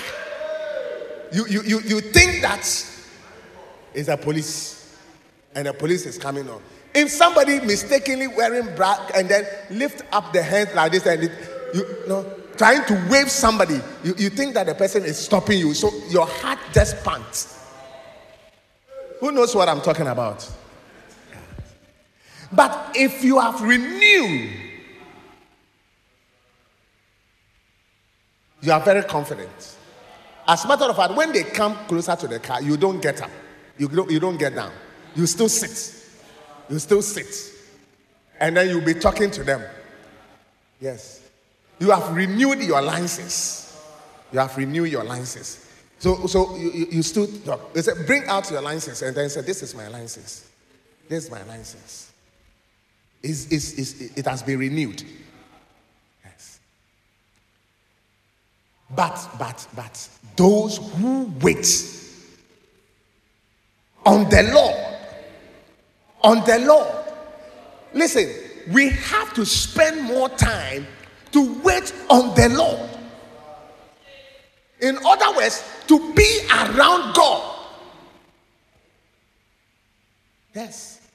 you, 1.32 1.46
you, 1.46 1.62
you, 1.62 1.80
you 1.80 2.00
think 2.00 2.42
that 2.42 2.64
is 3.94 4.08
a 4.08 4.16
police, 4.16 4.96
and 5.54 5.66
the 5.66 5.72
police 5.72 6.06
is 6.06 6.18
coming 6.18 6.48
on. 6.48 6.60
If 6.94 7.10
somebody 7.10 7.60
mistakenly 7.60 8.26
wearing 8.26 8.74
black 8.74 9.10
and 9.14 9.28
then 9.28 9.46
lift 9.70 10.02
up 10.12 10.32
the 10.32 10.42
hands 10.42 10.74
like 10.74 10.92
this 10.92 11.06
and 11.06 11.24
it, 11.24 11.32
you, 11.74 11.86
you 11.86 12.08
know, 12.08 12.24
trying 12.57 12.85
to 12.87 13.09
wave 13.11 13.31
somebody, 13.31 13.81
you, 14.03 14.14
you 14.16 14.31
think 14.31 14.55
that 14.55 14.66
the 14.66 14.75
person 14.75 15.05
is 15.05 15.19
stopping 15.19 15.59
you, 15.59 15.75
so 15.75 15.90
your 16.09 16.27
heart 16.27 16.59
just 16.73 17.03
pants. 17.05 17.64
Who 19.21 19.33
knows 19.33 19.55
what 19.55 19.69
I'm 19.69 19.81
talking 19.81 20.07
about? 20.07 20.49
But 22.53 22.92
if 22.95 23.25
you 23.25 23.40
have 23.40 23.61
renewed, 23.61 24.51
you 28.61 28.73
are 28.73 28.81
very 28.81 29.03
confident. 29.03 29.77
As 30.47 30.64
a 30.64 30.69
matter 30.69 30.85
of 30.85 30.97
fact, 30.97 31.14
when 31.14 31.33
they 31.33 31.42
come 31.42 31.75
closer 31.87 32.14
to 32.14 32.29
the 32.29 32.38
car, 32.38 32.62
you 32.62 32.77
don't 32.77 33.01
get 33.01 33.21
up. 33.21 33.31
You 33.79 33.88
don't, 33.88 34.11
you 34.11 34.21
don't 34.21 34.38
get 34.38 34.55
down. 34.55 34.73
You 35.14 35.27
still 35.27 35.49
sit. 35.49 36.05
You 36.71 36.79
still 36.79 37.03
sit. 37.03 37.53
And 38.38 38.57
then 38.57 38.69
you'll 38.69 38.85
be 38.85 38.95
talking 38.95 39.31
to 39.33 39.42
them. 39.42 39.62
Yes. 40.81 41.25
You 41.78 41.90
have 41.90 42.14
renewed 42.14 42.60
your 42.60 42.80
license. 42.80 43.80
You 44.32 44.38
have 44.38 44.56
renewed 44.56 44.90
your 44.90 45.04
license. 45.04 45.66
So, 45.98 46.26
so 46.26 46.56
you, 46.56 46.86
you, 46.90 47.02
still 47.02 47.26
talk. 47.44 47.72
They 47.72 47.82
said, 47.82 48.06
bring 48.06 48.24
out 48.26 48.50
your 48.50 48.60
license. 48.60 49.02
And 49.02 49.16
then 49.16 49.30
said, 49.30 49.46
this 49.46 49.62
is 49.62 49.74
my 49.74 49.88
license. 49.88 50.48
This 51.08 51.24
is 51.24 51.30
my 51.30 51.42
license. 51.44 52.12
It's, 53.22 53.50
it's, 53.50 53.72
it's, 53.78 54.16
it 54.16 54.26
has 54.26 54.42
been 54.42 54.58
renewed. 54.58 55.02
Yes. 56.24 56.60
But, 58.94 59.28
but, 59.38 59.66
but, 59.74 60.08
those 60.36 60.78
who 60.98 61.32
wait 61.40 61.66
on 64.04 64.28
the 64.28 64.42
Lord, 64.54 64.76
on 66.22 66.44
the 66.46 66.58
Lord, 66.66 66.94
listen, 67.94 68.28
we 68.70 68.90
have 68.90 69.32
to 69.34 69.46
spend 69.46 70.02
more 70.02 70.28
time 70.28 70.86
to 71.37 71.61
wait 71.62 71.92
on 72.09 72.35
the 72.35 72.49
Lord. 72.49 72.88
In 74.81 74.96
other 75.05 75.37
words, 75.37 75.62
to 75.87 76.14
be 76.14 76.40
around 76.51 77.14
God. 77.14 77.57
Yes. 80.55 81.07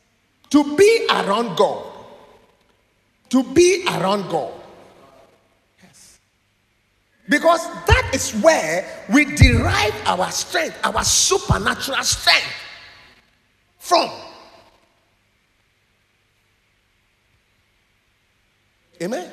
To 0.52 0.78
be 0.78 1.08
around 1.10 1.58
God. 1.58 1.88
To 3.30 3.44
be 3.44 3.84
around 3.88 4.30
God. 4.30 4.54
Yes. 5.82 6.20
Because 7.28 7.66
that 7.88 8.12
is 8.14 8.32
where 8.44 8.86
we 9.12 9.26
derive 9.26 9.96
our 10.06 10.30
strength, 10.30 10.78
our 10.84 11.04
supernatural 11.04 12.04
strength 12.04 12.54
from. 13.80 14.08
Amen. 19.02 19.32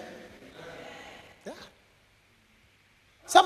Yeah. 1.45 1.53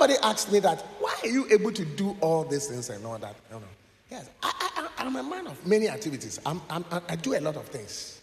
Somebody 0.03 0.21
asked 0.25 0.51
me 0.51 0.59
that, 0.59 0.81
why 0.99 1.15
are 1.23 1.29
you 1.29 1.47
able 1.53 1.71
to 1.71 1.85
do 1.85 2.17
all 2.21 2.43
these 2.43 2.67
things 2.67 2.91
and 2.91 3.07
all 3.07 3.19
that? 3.19 3.37
No, 3.53 3.61
no. 3.61 3.67
Yes, 4.11 4.29
I, 4.43 4.89
I'm 4.99 5.15
a 5.15 5.23
man 5.23 5.47
of 5.47 5.65
many 5.65 5.89
activities. 5.89 6.41
I'm, 6.45 6.61
I'm, 6.69 6.85
I 7.09 7.15
do 7.15 7.37
a 7.37 7.41
lot 7.41 7.55
of 7.55 7.69
things. 7.69 8.21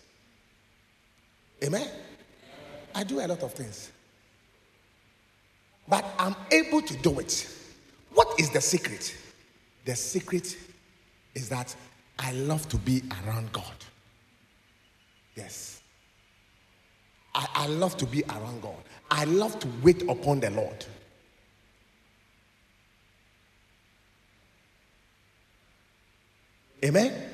Amen. 1.63 1.87
I 2.93 3.05
do 3.05 3.21
a 3.21 3.27
lot 3.27 3.41
of 3.43 3.53
things. 3.53 3.93
But 5.87 6.03
I'm 6.19 6.35
able 6.51 6.81
to 6.81 6.97
do 6.97 7.17
it. 7.21 7.47
What 8.13 8.37
is 8.37 8.49
the 8.49 8.59
secret? 8.59 9.15
The 9.85 9.95
secret 9.95 10.57
is 11.33 11.47
that 11.47 11.73
I 12.19 12.33
love 12.33 12.67
to 12.67 12.77
be 12.77 13.03
around 13.23 13.53
God. 13.53 13.85
Yes. 15.33 15.79
I, 17.33 17.47
I 17.55 17.67
love 17.67 17.95
to 17.99 18.05
be 18.05 18.21
around 18.23 18.63
God. 18.63 18.83
I 19.09 19.23
love 19.23 19.57
to 19.59 19.69
wait 19.81 20.01
upon 20.09 20.41
the 20.41 20.49
Lord. 20.49 20.85
Amen. 26.83 27.29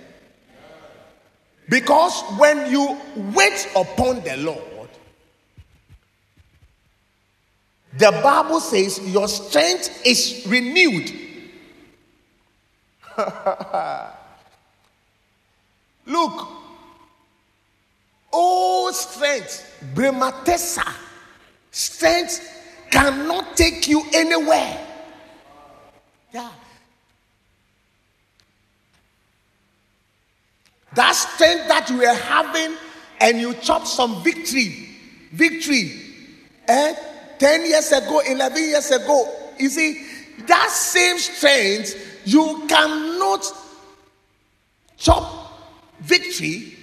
Because 1.68 2.22
when 2.38 2.72
you 2.72 2.98
wait 3.34 3.68
upon 3.76 4.22
the 4.24 4.38
Lord, 4.38 4.90
the 7.98 8.12
Bible 8.24 8.60
says 8.60 9.00
your 9.12 9.28
strength 9.28 10.06
is 10.06 10.46
renewed. 10.48 11.12
Look, 16.06 16.48
all 18.32 18.92
strength, 18.94 19.82
brematessa, 19.94 20.94
strength 21.72 22.42
cannot 22.92 23.56
take 23.56 23.88
you 23.88 24.04
anywhere. 24.14 24.86
Yeah. 26.34 26.52
That 30.96 31.12
strength 31.14 31.68
that 31.68 31.90
you 31.90 31.98
were 31.98 32.14
having 32.14 32.78
and 33.20 33.40
you 33.40 33.54
chopped 33.56 33.88
some 33.88 34.24
victory, 34.24 34.90
victory, 35.32 36.02
eh? 36.68 36.96
10 37.38 37.66
years 37.66 37.92
ago, 37.92 38.22
11 38.26 38.58
years 38.58 38.92
ago. 38.92 39.30
You 39.60 39.70
see, 39.70 40.06
that 40.48 40.70
same 40.70 41.18
strength, 41.18 42.22
you 42.26 42.66
cannot 42.68 43.46
chop 44.98 45.52
victory 46.00 46.74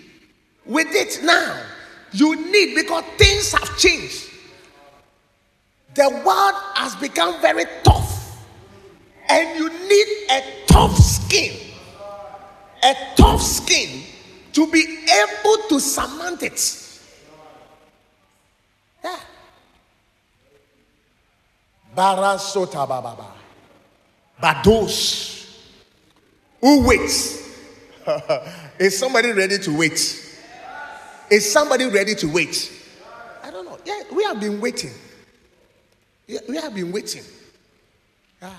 with 0.64 0.88
it 0.90 1.20
now. 1.24 1.60
You 2.12 2.36
need 2.50 2.74
because 2.74 3.04
things 3.16 3.52
have 3.52 3.78
changed. 3.78 4.30
The 5.94 6.08
world 6.08 6.54
has 6.74 6.96
become 6.96 7.40
very 7.40 7.64
tough, 7.82 8.46
and 9.28 9.58
you 9.58 9.68
need 9.68 10.06
a 10.30 10.42
tough 10.66 10.96
skin, 10.96 11.54
a 12.82 12.94
tough 13.16 13.40
skin 13.40 14.02
to 14.52 14.70
be 14.70 14.80
able 14.80 15.68
to 15.68 15.80
surmount 15.80 16.42
it. 16.42 16.78
Yeah. 19.04 19.18
Barasota 21.96 22.86
bababa. 22.86 23.26
But 24.40 24.62
those 24.64 25.60
who 26.60 26.86
wait, 26.86 27.00
is 28.78 28.98
somebody 28.98 29.32
ready 29.32 29.58
to 29.58 29.76
wait? 29.78 30.28
Is 31.30 31.50
somebody 31.50 31.86
ready 31.86 32.14
to 32.16 32.26
wait? 32.26 32.70
I 33.42 33.50
don't 33.50 33.64
know. 33.64 33.78
Yeah, 33.84 34.02
we 34.12 34.24
have 34.24 34.40
been 34.40 34.60
waiting. 34.60 34.90
We 36.48 36.56
have 36.56 36.74
been 36.74 36.92
waiting. 36.92 37.22
Yeah. 38.40 38.50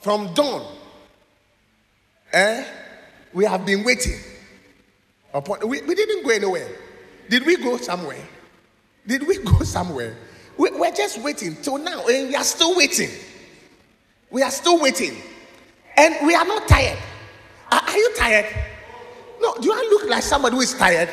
From 0.00 0.34
dawn, 0.34 0.66
eh? 2.32 2.64
We 3.32 3.44
have 3.44 3.64
been 3.64 3.84
waiting. 3.84 4.18
Upon, 5.32 5.66
we, 5.66 5.80
we 5.82 5.94
didn't 5.94 6.24
go 6.24 6.30
anywhere. 6.30 6.68
Did 7.28 7.46
we 7.46 7.56
go 7.56 7.76
somewhere? 7.78 8.22
Did 9.06 9.26
we 9.26 9.38
go 9.44 9.60
somewhere? 9.60 10.16
We, 10.58 10.70
we're 10.70 10.92
just 10.92 11.18
waiting 11.22 11.56
till 11.56 11.78
now, 11.78 12.06
and 12.06 12.28
we 12.28 12.36
are 12.36 12.44
still 12.44 12.76
waiting. 12.76 13.10
We 14.30 14.42
are 14.42 14.50
still 14.50 14.80
waiting, 14.80 15.16
and 15.96 16.26
we 16.26 16.34
are 16.34 16.44
not 16.44 16.68
tired. 16.68 16.98
Are, 17.70 17.80
are 17.80 17.96
you 17.96 18.14
tired? 18.16 18.46
No. 19.40 19.54
Do 19.60 19.72
I 19.72 19.88
look 19.90 20.08
like 20.08 20.22
somebody 20.22 20.56
who 20.56 20.62
is 20.62 20.74
tired? 20.74 21.08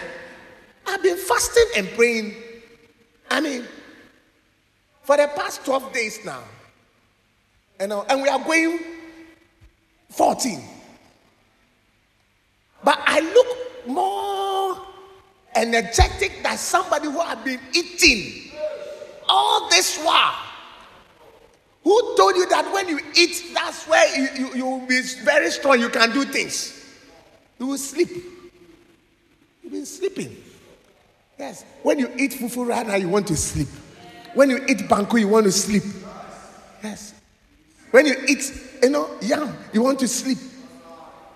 I've 0.86 1.01
been 1.01 1.17
fasting 1.17 1.65
and 1.77 1.89
praying. 1.91 2.36
I 3.32 3.41
mean, 3.41 3.65
for 5.03 5.17
the 5.17 5.27
past 5.36 5.63
12 5.65 5.93
days 5.93 6.25
now. 6.25 6.43
Know, 7.79 8.05
and 8.10 8.21
we 8.21 8.27
are 8.27 8.43
going 8.43 8.79
14. 10.10 10.62
But 12.84 13.00
I 13.06 13.20
look 13.20 13.88
more 13.88 14.78
energetic 15.56 16.44
than 16.44 16.58
somebody 16.58 17.08
who 17.08 17.20
have 17.20 17.44
been 17.44 17.60
eating 17.74 18.52
all 19.28 19.70
this 19.70 19.98
while. 20.04 20.36
Who 21.84 22.15
told 22.18 22.36
you 22.36 22.48
that 22.50 22.72
when 22.72 22.88
you 22.89 23.00
eat, 23.15 23.52
that's 23.54 23.88
where 23.88 24.18
you, 24.18 24.28
you, 24.38 24.56
you 24.56 24.65
will 24.65 24.86
be 24.86 25.02
very 25.24 25.50
strong, 25.50 25.80
you 25.80 25.89
can 25.89 26.12
do 26.12 26.24
things? 26.26 26.76
You 27.58 27.68
will 27.68 27.78
sleep. 27.78 28.10
You've 29.63 29.72
been 29.74 29.86
sleeping. 29.86 30.36
Yes. 31.38 31.63
When 31.84 32.00
you 32.00 32.12
eat 32.18 32.32
fufu 32.32 32.68
right 32.68 32.86
now, 32.86 32.96
you 32.96 33.10
want 33.10 33.28
to 33.28 33.36
sleep. 33.36 33.68
When 34.34 34.50
you 34.50 34.58
eat 34.68 34.80
banku, 34.89 35.20
you 35.20 35.28
want 35.28 35.46
to 35.46 35.52
sleep. 35.52 35.84
Yes. 36.84 37.13
When 37.92 38.06
you 38.06 38.15
eat, 38.28 38.52
you 38.84 38.89
know, 38.89 39.10
yam, 39.22 39.56
you 39.74 39.82
want 39.82 40.00
to 40.00 40.08
sleep. 40.08 40.38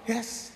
Yes. 0.08 0.53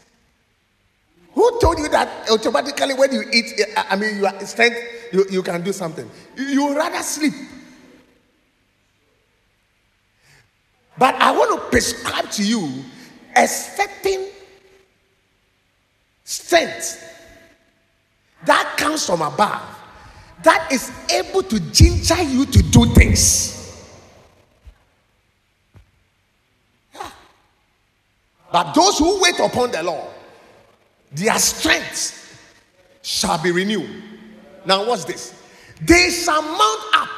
Who 1.38 1.60
told 1.60 1.78
you 1.78 1.88
that 1.89 2.32
automatically 2.32 2.95
when 2.95 3.12
you 3.13 3.23
eat, 3.32 3.62
I 3.78 3.95
mean, 3.95 4.17
you 4.17 4.26
are 4.26 4.39
strength, 4.43 4.76
you, 5.13 5.23
you 5.30 5.43
can 5.43 5.62
do 5.62 5.71
something? 5.71 6.10
You, 6.36 6.76
rather 6.76 7.04
sleep. 7.04 7.34
But 10.97 11.13
I 11.13 11.30
want 11.30 11.62
to 11.62 11.69
prescribe 11.69 12.32
to 12.32 12.43
you 12.43 12.84
a 13.36 13.47
certain 13.47 14.30
strength 16.23 17.04
that 18.43 18.73
comes 18.76 19.06
from 19.06 19.21
above 19.21 19.62
that 20.41 20.71
is 20.71 20.91
able 21.13 21.43
to 21.43 21.60
ginger 21.71 22.19
you 22.23 22.47
to 22.47 22.63
do 22.63 22.88
things. 22.95 23.86
But 28.52 28.73
those 28.73 28.97
who 28.97 29.21
wait 29.21 29.38
upon 29.38 29.69
the 29.69 29.84
Lord, 29.84 30.16
their 31.17 31.39
strength 31.39 32.13
shall 33.01 33.41
be 33.41 33.51
renewed. 33.51 34.03
Now, 34.65 34.86
what's 34.86 35.03
this? 35.06 35.34
They 35.82 36.12
shall 36.12 36.41
mount 36.43 36.82
up 36.93 37.10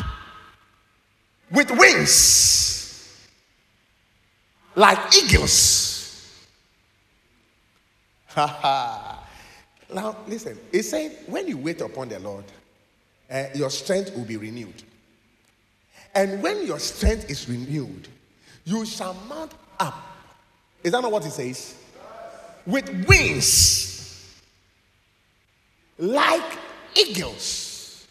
with 1.51 1.69
wings 1.71 3.27
like 4.75 4.97
eagles. 5.17 6.45
now, 8.37 9.25
listen, 10.27 10.57
it 10.71 10.83
said, 10.83 11.17
when 11.27 11.47
you 11.47 11.57
wait 11.57 11.81
upon 11.81 12.07
the 12.07 12.19
Lord, 12.19 12.45
uh, 13.29 13.45
your 13.53 13.69
strength 13.69 14.15
will 14.15 14.25
be 14.25 14.37
renewed. 14.37 14.81
And 16.15 16.41
when 16.41 16.65
your 16.65 16.79
strength 16.79 17.29
is 17.29 17.49
renewed, 17.49 18.07
you 18.63 18.85
shall 18.85 19.13
mount 19.27 19.51
up. 19.77 19.95
Is 20.83 20.93
that 20.93 21.01
not 21.01 21.11
what 21.11 21.25
it 21.25 21.31
says? 21.31 21.75
With 22.65 23.07
wings 23.07 23.88
like 25.99 26.57
eagles. 26.95 28.07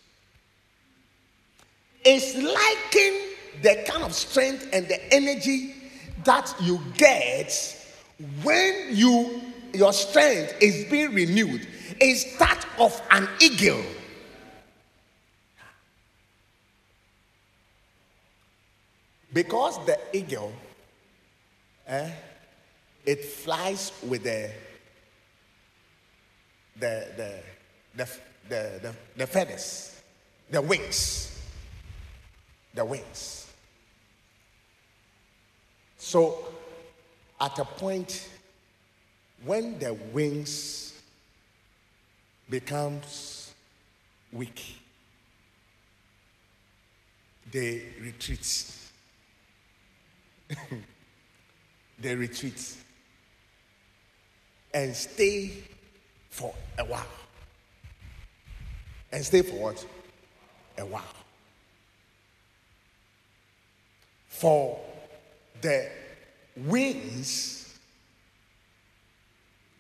It's 2.05 2.37
liking 2.37 3.37
the 3.63 3.85
kind 3.89 4.05
of 4.05 4.15
strength 4.15 4.69
and 4.73 4.87
the 4.87 5.13
energy 5.13 5.75
that 6.25 6.55
you 6.61 6.81
get 6.97 7.53
when 8.43 8.89
you 8.91 9.41
your 9.73 9.93
strength 9.93 10.55
is 10.61 10.91
being 10.91 11.13
renewed 11.13 11.67
is 12.01 12.37
that 12.39 12.65
of 12.79 13.01
an 13.11 13.29
eagle 13.41 13.83
because 19.33 19.85
the 19.87 19.99
eagle 20.13 20.53
eh, 21.87 22.11
it 23.05 23.25
flies 23.25 23.93
with 24.09 24.23
the 24.25 24.51
the 26.81 27.09
the 27.17 27.43
the, 27.99 28.09
the, 28.49 28.81
the, 28.83 28.95
the 29.17 29.27
feathers. 29.27 30.01
The 30.51 30.63
wings. 30.63 31.39
The 32.75 32.85
wings. 32.85 33.53
So 35.99 36.49
at 37.41 37.59
a 37.59 37.65
point 37.65 38.29
when 39.45 39.79
the 39.79 39.95
wings 40.13 40.95
becomes 42.49 43.53
weak 44.33 44.77
they 47.51 47.83
retreat. 48.01 48.73
They 52.01 52.15
retreat 52.15 52.77
and 54.73 54.95
stay 54.95 55.51
for 56.31 56.55
a 56.79 56.85
while 56.85 57.05
and 59.13 59.25
stay 59.25 59.43
for 59.43 59.57
what 59.57 59.87
a 60.79 60.87
while 60.87 61.03
for 64.29 64.79
the 65.61 65.89
wings 66.57 67.77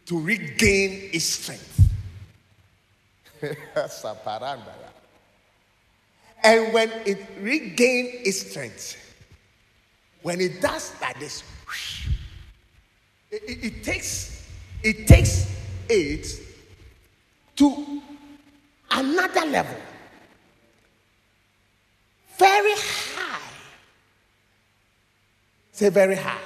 to 0.07 0.21
regain 0.21 1.11
its 1.12 1.25
strength. 1.25 1.91
That's 3.75 4.03
a 4.05 4.17
paranda. 4.25 4.75
And 6.43 6.73
when 6.73 6.91
it 7.05 7.19
regains 7.41 8.27
its 8.27 8.51
strength, 8.51 8.97
when 10.23 10.41
it 10.41 10.61
does 10.61 10.93
like 11.01 11.21
this, 11.21 11.43
it, 13.31 13.43
it, 13.43 13.64
it 13.64 13.85
takes 13.85 14.47
it 14.83 15.07
takes 15.07 15.47
it 15.88 16.27
to 17.57 18.03
another 18.90 19.46
level, 19.46 19.77
very 22.38 22.72
high. 22.74 23.40
Say 25.72 25.88
very 25.90 26.16
high. 26.16 26.38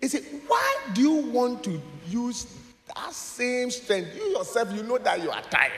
He 0.00 0.08
said, 0.08 0.22
Why 0.46 0.76
do 0.92 1.00
you 1.00 1.30
want 1.30 1.64
to 1.64 1.80
use 2.08 2.46
that 2.94 3.12
same 3.12 3.70
strength? 3.70 4.14
You 4.14 4.24
yourself, 4.36 4.70
you 4.74 4.82
know 4.82 4.98
that 4.98 5.22
you 5.22 5.30
are 5.30 5.42
tired. 5.42 5.72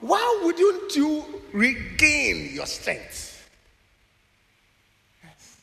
Why 0.00 0.40
wouldn't 0.42 0.96
you 0.96 1.24
regain 1.52 2.52
your 2.52 2.66
strength? 2.66 3.48
Yes. 5.22 5.56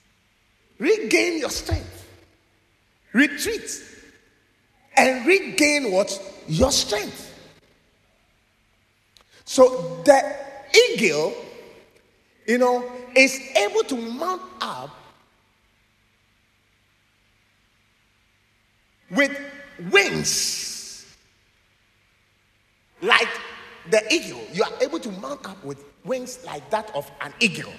Regain 0.80 1.40
your 1.40 1.50
strength. 1.50 2.08
Retreat 3.14 3.70
and 5.02 5.26
regain 5.26 5.92
what? 5.92 6.22
Your 6.48 6.72
strength. 6.72 7.28
So 9.46 10.02
the 10.06 10.36
eagle, 10.90 11.34
you 12.46 12.60
know, 12.60 12.90
is 13.16 13.40
able 13.58 13.84
to 13.84 13.96
mount 13.96 14.42
up 14.62 14.96
with 19.10 19.36
wings 19.92 21.06
like 23.02 23.28
the 23.90 24.02
eagle. 24.14 24.42
You 24.54 24.64
are 24.64 24.72
able 24.82 25.00
to 25.00 25.12
mount 25.14 25.48
up 25.48 25.64
with 25.66 25.84
wings 26.06 26.46
like 26.46 26.70
that 26.70 26.96
of 26.96 27.10
an 27.22 27.34
eagle. 27.40 27.74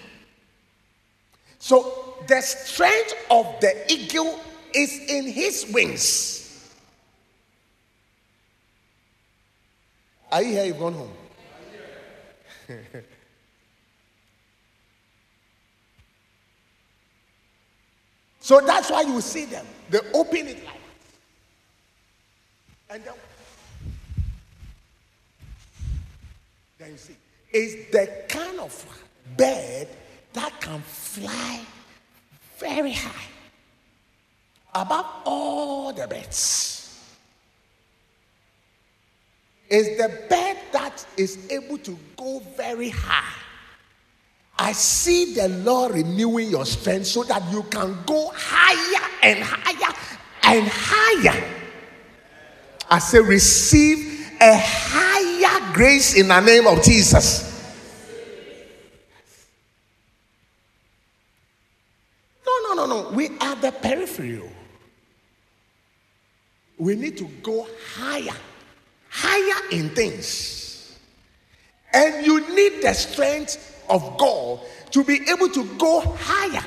So 1.61 2.17
the 2.27 2.41
strength 2.41 3.15
of 3.31 3.47
the 3.61 3.93
eagle 3.93 4.41
is 4.75 4.99
in 5.09 5.29
his 5.29 5.71
wings. 5.73 6.42
Are 10.33 10.43
you 10.43 10.53
here? 10.53 10.65
You've 10.65 10.79
gone 10.79 10.95
home. 10.95 11.13
so 18.41 18.61
that's 18.63 18.91
why 18.91 19.03
you 19.03 19.21
see 19.21 19.45
them. 19.45 19.67
They 19.91 19.99
open 20.15 20.49
it 20.49 20.65
like 20.65 20.83
and 22.93 23.03
then, 23.05 23.15
then 26.79 26.91
you 26.91 26.99
see, 26.99 27.17
is 27.51 27.91
the 27.91 28.25
kind 28.29 28.61
of 28.61 29.03
bird 29.35 29.89
that 30.35 30.61
can 30.61 30.81
fly 30.83 31.61
very 32.59 32.93
high 32.93 33.29
above 34.75 35.07
all 35.25 35.91
the 35.95 36.07
birds. 36.07 36.82
Is 39.73 39.97
the 39.97 40.09
bird 40.29 40.59
that 40.73 41.07
is 41.17 41.51
able 41.51 41.79
to 41.79 41.99
go 42.15 42.41
very 42.59 42.91
high. 42.91 43.41
I 44.59 44.73
see 44.73 45.35
the 45.35 45.49
Lord 45.49 45.95
renewing 45.95 46.51
your 46.51 46.67
strength 46.67 47.07
so 47.07 47.25
that 47.25 47.43
you 47.51 47.63
can 47.65 47.97
go 48.05 48.31
higher 48.35 49.11
and 49.23 49.43
higher 49.43 49.95
and 50.43 50.69
higher. 50.71 51.45
I 52.91 52.99
say, 52.99 53.21
receive 53.21 54.31
a 54.43 54.59
higher 54.59 55.73
grace 55.73 56.15
in 56.15 56.29
the 56.29 56.41
name 56.41 56.67
of 56.67 56.83
Jesus. 56.83 57.49
No, 62.47 62.75
no, 62.75 62.87
no, 62.87 62.87
no. 62.87 63.11
We 63.17 63.31
are 63.39 63.57
the 63.57 63.73
peripheral. 63.73 64.51
We 66.77 66.95
need 66.95 67.17
to 67.17 67.25
go 67.43 67.67
higher, 67.95 68.37
higher 69.13 69.69
in 69.71 69.91
things. 69.91 70.99
And 71.93 72.25
you 72.25 72.41
need 72.55 72.83
the 72.83 72.95
strength 72.95 73.85
of 73.91 74.17
God 74.17 74.61
to 74.91 75.05
be 75.05 75.21
able 75.29 75.51
to 75.51 75.65
go 75.77 76.01
higher. 76.19 76.65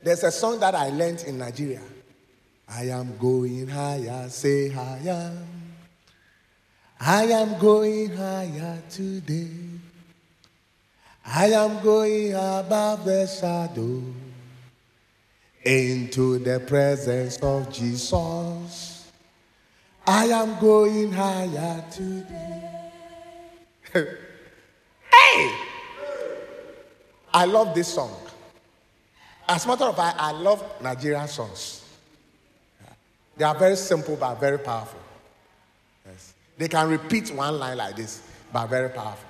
There's 0.00 0.22
a 0.22 0.30
song 0.30 0.60
that 0.60 0.76
I 0.76 0.90
learned 0.90 1.24
in 1.26 1.38
Nigeria. 1.38 1.82
I 2.68 2.84
am 2.84 3.16
going 3.18 3.66
higher, 3.66 4.28
say 4.28 4.68
higher. 4.68 5.36
I 7.00 7.24
am 7.24 7.58
going 7.58 8.10
higher 8.14 8.80
today. 8.88 9.50
I 11.26 11.46
am 11.46 11.82
going 11.82 12.34
above 12.34 13.04
the 13.04 13.26
shadow 13.26 14.02
into 15.64 16.38
the 16.38 16.60
presence 16.60 17.36
of 17.38 17.72
Jesus. 17.72 18.87
I 20.10 20.24
am 20.28 20.58
going 20.58 21.12
higher 21.12 21.84
today. 21.90 22.90
hey! 23.92 25.52
I 27.34 27.44
love 27.44 27.74
this 27.74 27.88
song. 27.88 28.16
As 29.46 29.66
a 29.66 29.68
matter 29.68 29.84
of 29.84 29.96
fact, 29.96 30.16
I 30.18 30.30
love 30.30 30.64
Nigerian 30.80 31.28
songs. 31.28 31.84
They 33.36 33.44
are 33.44 33.54
very 33.54 33.76
simple 33.76 34.16
but 34.16 34.36
very 34.36 34.58
powerful. 34.58 34.98
Yes. 36.06 36.32
They 36.56 36.68
can 36.68 36.88
repeat 36.88 37.30
one 37.30 37.58
line 37.58 37.76
like 37.76 37.94
this, 37.94 38.22
but 38.50 38.66
very 38.68 38.88
powerful. 38.88 39.28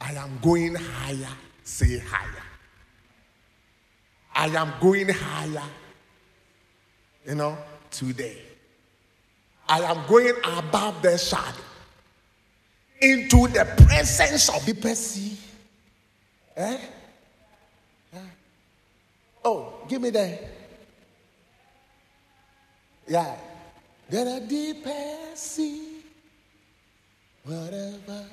I 0.00 0.14
am 0.14 0.38
going 0.40 0.74
higher, 0.74 1.36
say 1.64 1.98
higher. 1.98 2.43
I 4.34 4.46
am 4.48 4.72
going 4.80 5.08
higher, 5.08 5.68
you 7.26 7.34
know, 7.34 7.56
today. 7.90 8.38
I 9.68 9.80
am 9.80 10.06
going 10.08 10.34
above 10.44 11.00
the 11.02 11.16
shadow 11.16 11.62
into 13.00 13.48
the 13.48 13.64
presence 13.86 14.48
of 14.48 14.64
the 14.66 14.74
person. 14.74 15.36
Eh? 16.56 16.78
eh? 18.14 18.18
Oh, 19.44 19.74
give 19.88 20.02
me 20.02 20.10
that. 20.10 20.42
Yeah. 23.06 23.36
There 24.08 24.36
are 24.36 24.40
deep 24.40 24.86
sea, 25.34 26.02
whatever. 27.44 28.26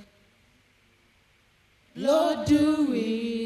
Lord, 1.95 2.45
do 2.45 2.85
with 2.85 3.40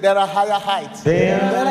There 0.00 0.16
are 0.16 0.26
higher 0.26 0.58
heights. 0.58 1.02
There 1.02 1.65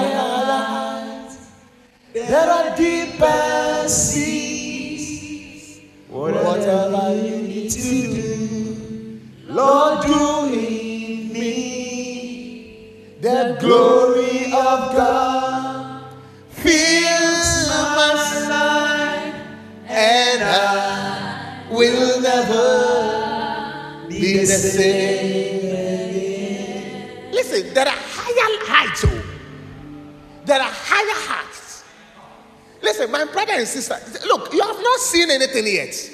anything 35.56 35.76
yet. 35.76 36.12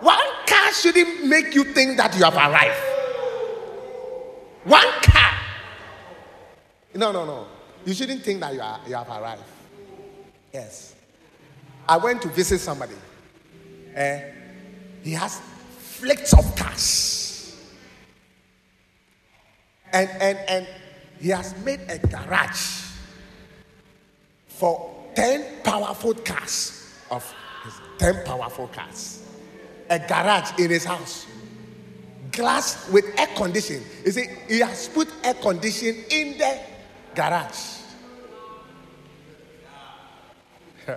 One 0.00 0.46
car 0.46 0.72
shouldn't 0.72 1.26
make 1.26 1.54
you 1.54 1.64
think 1.64 1.96
that 1.98 2.16
you 2.16 2.24
have 2.24 2.34
arrived. 2.34 2.78
One 4.64 4.88
car. 5.02 5.32
No, 6.94 7.12
no, 7.12 7.24
no. 7.24 7.46
You 7.84 7.94
shouldn't 7.94 8.22
think 8.22 8.40
that 8.40 8.54
you, 8.54 8.60
are, 8.60 8.80
you 8.86 8.94
have 8.94 9.08
arrived. 9.08 9.42
Yes. 10.52 10.94
I 11.88 11.96
went 11.96 12.22
to 12.22 12.28
visit 12.28 12.60
somebody. 12.60 12.94
Eh, 13.94 14.22
he 15.02 15.12
has 15.12 15.40
flicks 15.78 16.32
of 16.32 16.54
cars. 16.56 17.56
And, 19.92 20.08
and, 20.20 20.38
and 20.48 20.68
he 21.20 21.30
has 21.30 21.54
made 21.64 21.80
a 21.88 21.98
garage 21.98 22.84
for 24.46 24.94
10 25.14 25.62
powerful 25.64 26.14
cars 26.14 26.94
of 27.10 27.34
his 27.64 27.74
10 27.98 28.24
powerful 28.24 28.68
cars. 28.68 29.22
A 29.88 29.98
garage 29.98 30.58
in 30.58 30.70
his 30.70 30.84
house. 30.84 31.26
Glass 32.32 32.88
with 32.90 33.04
air 33.18 33.28
conditioning. 33.36 33.82
You 34.04 34.12
see, 34.12 34.26
he 34.48 34.60
has 34.60 34.88
put 34.88 35.08
air 35.24 35.34
conditioning 35.34 36.04
in 36.10 36.38
the 36.38 36.58
garage. 37.14 37.78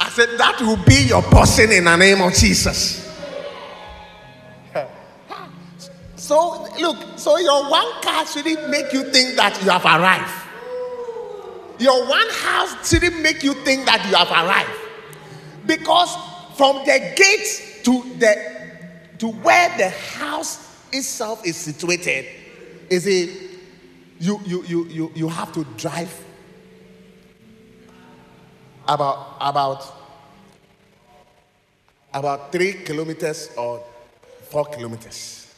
I 0.00 0.10
said, 0.10 0.38
that 0.38 0.60
will 0.60 0.82
be 0.84 1.06
your 1.08 1.22
portion 1.22 1.72
in 1.72 1.84
the 1.84 1.96
name 1.96 2.20
of 2.20 2.32
Jesus. 2.34 3.06
So, 6.16 6.66
look, 6.78 7.18
so 7.18 7.38
your 7.38 7.70
one 7.70 8.02
car 8.02 8.26
shouldn't 8.26 8.68
make 8.68 8.92
you 8.92 9.04
think 9.04 9.36
that 9.36 9.58
you 9.62 9.70
have 9.70 9.84
arrived. 9.86 10.30
Your 11.78 12.08
one 12.08 12.28
house 12.30 12.90
didn't 12.90 13.22
make 13.22 13.42
you 13.42 13.54
think 13.54 13.86
that 13.86 14.04
you 14.08 14.16
have 14.16 14.30
arrived. 14.30 14.70
Because 15.66 16.16
from 16.56 16.78
the 16.84 17.12
gate 17.16 17.82
to 17.84 18.02
the 18.18 18.58
to 19.18 19.28
where 19.28 19.76
the 19.76 19.90
house 19.90 20.86
itself 20.92 21.44
is 21.46 21.56
situated 21.56 22.26
is 22.90 23.06
a 23.06 23.28
you 24.18 24.40
you 24.44 24.64
you 24.64 24.84
you, 24.86 25.12
you 25.14 25.28
have 25.28 25.52
to 25.52 25.64
drive 25.76 26.12
about 28.86 29.36
about 29.40 29.94
about 32.12 32.50
three 32.50 32.72
kilometers 32.72 33.50
or 33.56 33.84
four 34.50 34.64
kilometers. 34.64 35.54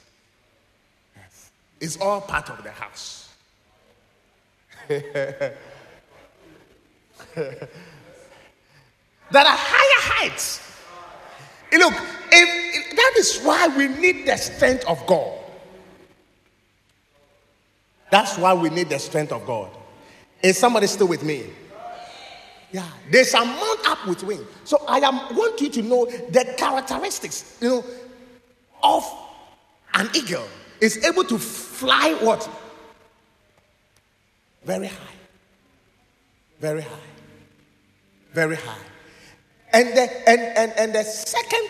Yes. 1.16 1.50
It's 1.80 1.96
all 1.96 2.20
part 2.20 2.50
of 2.50 2.62
the 2.62 2.72
house. 2.72 3.28
there 7.34 7.68
are 9.32 9.56
higher 9.56 10.28
heights. 10.28 10.60
Eh, 11.72 11.78
look, 11.78 11.94
if, 12.32 12.96
that 12.96 13.14
is 13.18 13.40
why 13.42 13.68
we 13.68 13.88
need 13.88 14.26
the 14.26 14.36
strength 14.36 14.84
of 14.86 15.06
God. 15.06 15.38
That's 18.10 18.36
why 18.38 18.54
we 18.54 18.70
need 18.70 18.88
the 18.88 18.98
strength 18.98 19.32
of 19.32 19.46
God. 19.46 19.70
Is 20.42 20.58
somebody 20.58 20.86
still 20.86 21.06
with 21.06 21.22
me? 21.22 21.46
Yeah, 22.72 22.86
they 23.10 23.24
shall 23.24 23.44
mount 23.44 23.88
up 23.88 24.06
with 24.06 24.22
wings. 24.22 24.46
So 24.64 24.84
I 24.86 24.98
am 24.98 25.36
want 25.36 25.60
you 25.60 25.68
to 25.70 25.82
know 25.82 26.06
the 26.06 26.54
characteristics, 26.56 27.58
you 27.60 27.68
know, 27.68 27.84
of 28.82 29.04
an 29.94 30.08
eagle 30.14 30.46
is 30.80 31.04
able 31.04 31.24
to 31.24 31.38
fly 31.38 32.14
what? 32.20 32.48
Very 34.64 34.86
high. 34.86 34.96
Very 36.60 36.82
high. 36.82 37.09
Very 38.32 38.56
high. 38.56 38.76
And 39.72 39.88
the, 39.88 40.28
and, 40.28 40.40
and, 40.40 40.72
and 40.76 40.94
the 40.94 41.04
second 41.04 41.68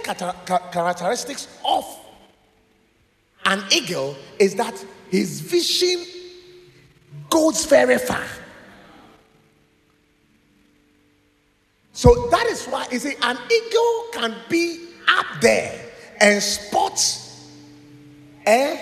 characteristics 0.73 1.49
of 1.65 1.85
an 3.45 3.63
eagle 3.71 4.17
is 4.39 4.55
that 4.55 4.75
his 5.11 5.41
vision 5.41 6.05
goes 7.29 7.67
very 7.67 7.99
far. 7.99 8.25
So 11.93 12.29
that 12.31 12.47
is 12.47 12.67
why 12.67 12.87
you 12.91 12.99
see 12.99 13.15
an 13.21 13.37
eagle 13.51 14.05
can 14.13 14.35
be 14.49 14.87
up 15.09 15.27
there 15.41 15.79
and 16.21 16.43
spot 16.43 16.99
eh, 18.47 18.81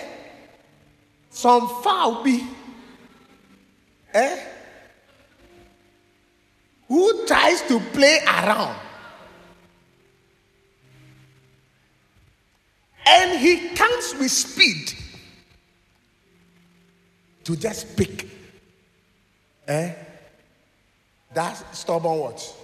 some 1.29 1.67
fowl 1.83 2.23
be 2.23 2.47
eh, 4.13 4.39
who 6.89 7.25
tries 7.25 7.61
to 7.69 7.79
play 7.79 8.19
around. 8.25 8.75
And 13.05 13.39
he 13.39 13.69
comes 13.69 14.15
with 14.19 14.31
speed 14.31 14.93
to 17.43 17.55
just 17.55 17.95
pick 17.95 18.27
eh, 19.67 19.93
that 21.33 21.75
stubborn 21.75 22.19
what? 22.19 22.55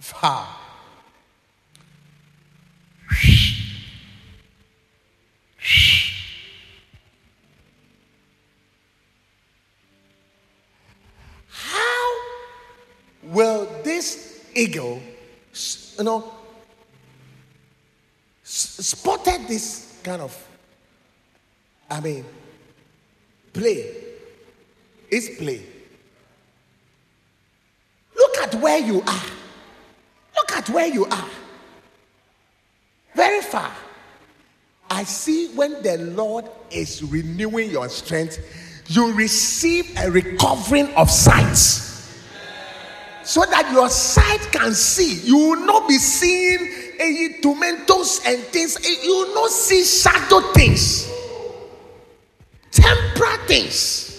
Fowl. 0.00 0.63
Will 13.26 13.68
this 13.82 14.44
eagle, 14.54 15.00
you 15.98 16.04
know, 16.04 16.32
spotted 18.42 19.48
this 19.48 20.00
kind 20.02 20.22
of, 20.22 20.48
I 21.90 22.00
mean, 22.00 22.24
play? 23.52 23.94
It's 25.10 25.38
play. 25.38 25.62
Look 28.16 28.38
at 28.38 28.54
where 28.56 28.78
you 28.78 29.02
are. 29.02 29.22
Look 30.36 30.52
at 30.52 30.68
where 30.70 30.86
you 30.86 31.06
are. 31.06 31.28
Very 33.14 33.42
far. 33.42 33.72
I 34.90 35.04
see 35.04 35.48
when 35.54 35.82
the 35.82 35.98
Lord 35.98 36.48
is 36.70 37.02
renewing 37.02 37.70
your 37.70 37.88
strength, 37.88 38.38
you 38.88 39.12
receive 39.14 39.96
a 39.98 40.10
recovering 40.10 40.92
of 40.94 41.10
sight. 41.10 41.93
So 43.24 43.40
that 43.46 43.70
your 43.72 43.88
sight 43.88 44.40
can 44.52 44.74
see. 44.74 45.20
You 45.26 45.36
will 45.38 45.66
not 45.66 45.88
be 45.88 45.96
seeing 45.98 46.94
eh, 46.98 47.40
tomatoes 47.40 48.20
and 48.26 48.42
things. 48.44 48.76
You 49.04 49.10
will 49.10 49.34
not 49.34 49.50
see 49.50 49.82
shadow 49.84 50.40
things, 50.52 51.10
temporal 52.70 53.38
things. 53.46 54.10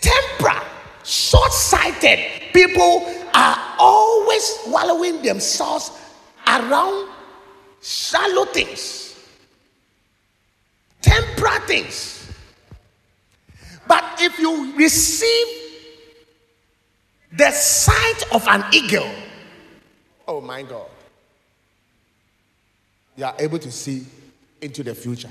Temporal, 0.00 0.62
short 1.02 1.52
sighted 1.52 2.44
people 2.54 3.04
are 3.34 3.58
always 3.78 4.58
wallowing 4.68 5.20
themselves 5.22 5.90
around 6.46 7.08
shallow 7.82 8.46
things, 8.46 9.18
temporal 11.02 11.60
things. 11.66 12.26
But 13.86 14.04
if 14.20 14.38
you 14.38 14.74
receive 14.76 15.63
the 17.36 17.50
sight 17.50 18.22
of 18.32 18.46
an 18.48 18.64
eagle, 18.72 19.10
oh 20.28 20.40
my 20.40 20.62
God, 20.62 20.88
you 23.16 23.24
are 23.24 23.34
able 23.38 23.58
to 23.58 23.70
see 23.70 24.06
into 24.60 24.82
the 24.82 24.94
future. 24.94 25.30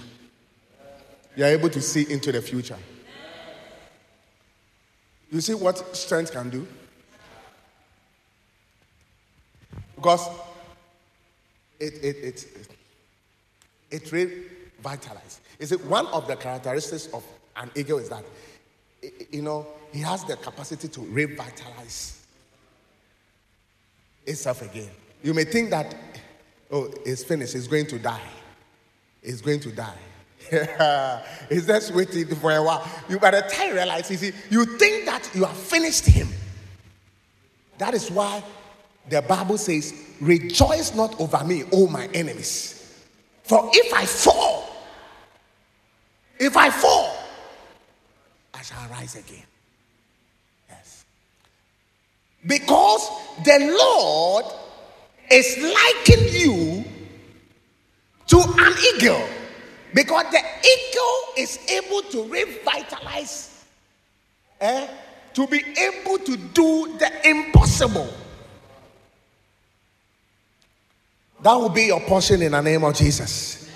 You 1.35 1.45
are 1.45 1.49
able 1.49 1.69
to 1.69 1.81
see 1.81 2.11
into 2.11 2.31
the 2.31 2.41
future. 2.41 2.77
You 5.31 5.41
see 5.41 5.53
what 5.55 5.95
strength 5.95 6.31
can 6.31 6.49
do? 6.49 6.67
Because 9.95 10.27
it 11.79 11.93
it 11.95 12.15
it 12.17 12.45
it, 13.91 14.03
it 14.03 14.03
revitalizes. 14.83 15.39
Is 15.57 15.71
it 15.71 15.83
one 15.85 16.05
of 16.07 16.27
the 16.27 16.35
characteristics 16.35 17.07
of 17.13 17.23
an 17.55 17.71
eagle 17.75 17.97
is 17.97 18.09
that 18.09 18.23
you 19.31 19.41
know 19.41 19.65
he 19.91 19.99
has 19.99 20.23
the 20.23 20.35
capacity 20.37 20.87
to 20.87 21.01
revitalize 21.01 22.25
itself 24.25 24.61
again. 24.61 24.89
You 25.21 25.33
may 25.33 25.43
think 25.43 25.69
that 25.69 25.95
oh 26.71 26.93
it's 27.05 27.23
finished, 27.23 27.55
it's 27.55 27.67
going 27.67 27.87
to 27.87 27.99
die. 27.99 28.21
It's 29.21 29.41
going 29.41 29.59
to 29.61 29.71
die. 29.71 29.97
it's 30.51 31.65
just 31.65 31.93
waiting 31.93 32.27
for 32.35 32.51
a 32.51 32.61
while. 32.61 32.87
You 33.07 33.19
by 33.19 33.31
the 33.31 33.41
time 33.41 33.69
you 33.69 33.75
realize, 33.75 34.11
you 34.11 34.17
see, 34.17 34.31
you 34.49 34.65
think 34.77 35.05
that 35.05 35.29
you 35.33 35.45
have 35.45 35.57
finished 35.57 36.05
him. 36.05 36.27
That 37.77 37.93
is 37.93 38.11
why 38.11 38.43
the 39.09 39.21
Bible 39.21 39.57
says, 39.57 39.93
Rejoice 40.21 40.93
not 40.95 41.19
over 41.19 41.43
me, 41.43 41.63
O 41.71 41.87
my 41.87 42.07
enemies. 42.13 43.03
For 43.43 43.69
if 43.73 43.93
I 43.93 44.05
fall, 44.05 44.69
if 46.39 46.55
I 46.55 46.69
fall, 46.69 47.02
shall 48.63 48.87
rise 48.89 49.15
again. 49.15 49.45
Yes. 50.69 51.05
Because 52.45 53.09
the 53.43 53.75
Lord 53.77 54.45
is 55.29 55.57
likening 55.57 56.33
you 56.33 56.83
to 58.27 58.39
an 58.39 58.73
eagle. 58.95 59.27
Because 59.93 60.25
the 60.31 60.39
eagle 60.39 61.23
is 61.37 61.59
able 61.69 62.01
to 62.09 62.23
revitalize, 62.27 63.65
eh, 64.59 64.87
to 65.33 65.47
be 65.47 65.63
able 65.77 66.17
to 66.19 66.35
do 66.37 66.97
the 66.97 67.29
impossible. 67.29 68.11
That 71.41 71.55
will 71.55 71.69
be 71.69 71.83
your 71.83 71.99
portion 72.01 72.41
in 72.41 72.53
the 72.53 72.61
name 72.61 72.83
of 72.83 72.95
Jesus. 72.95 73.69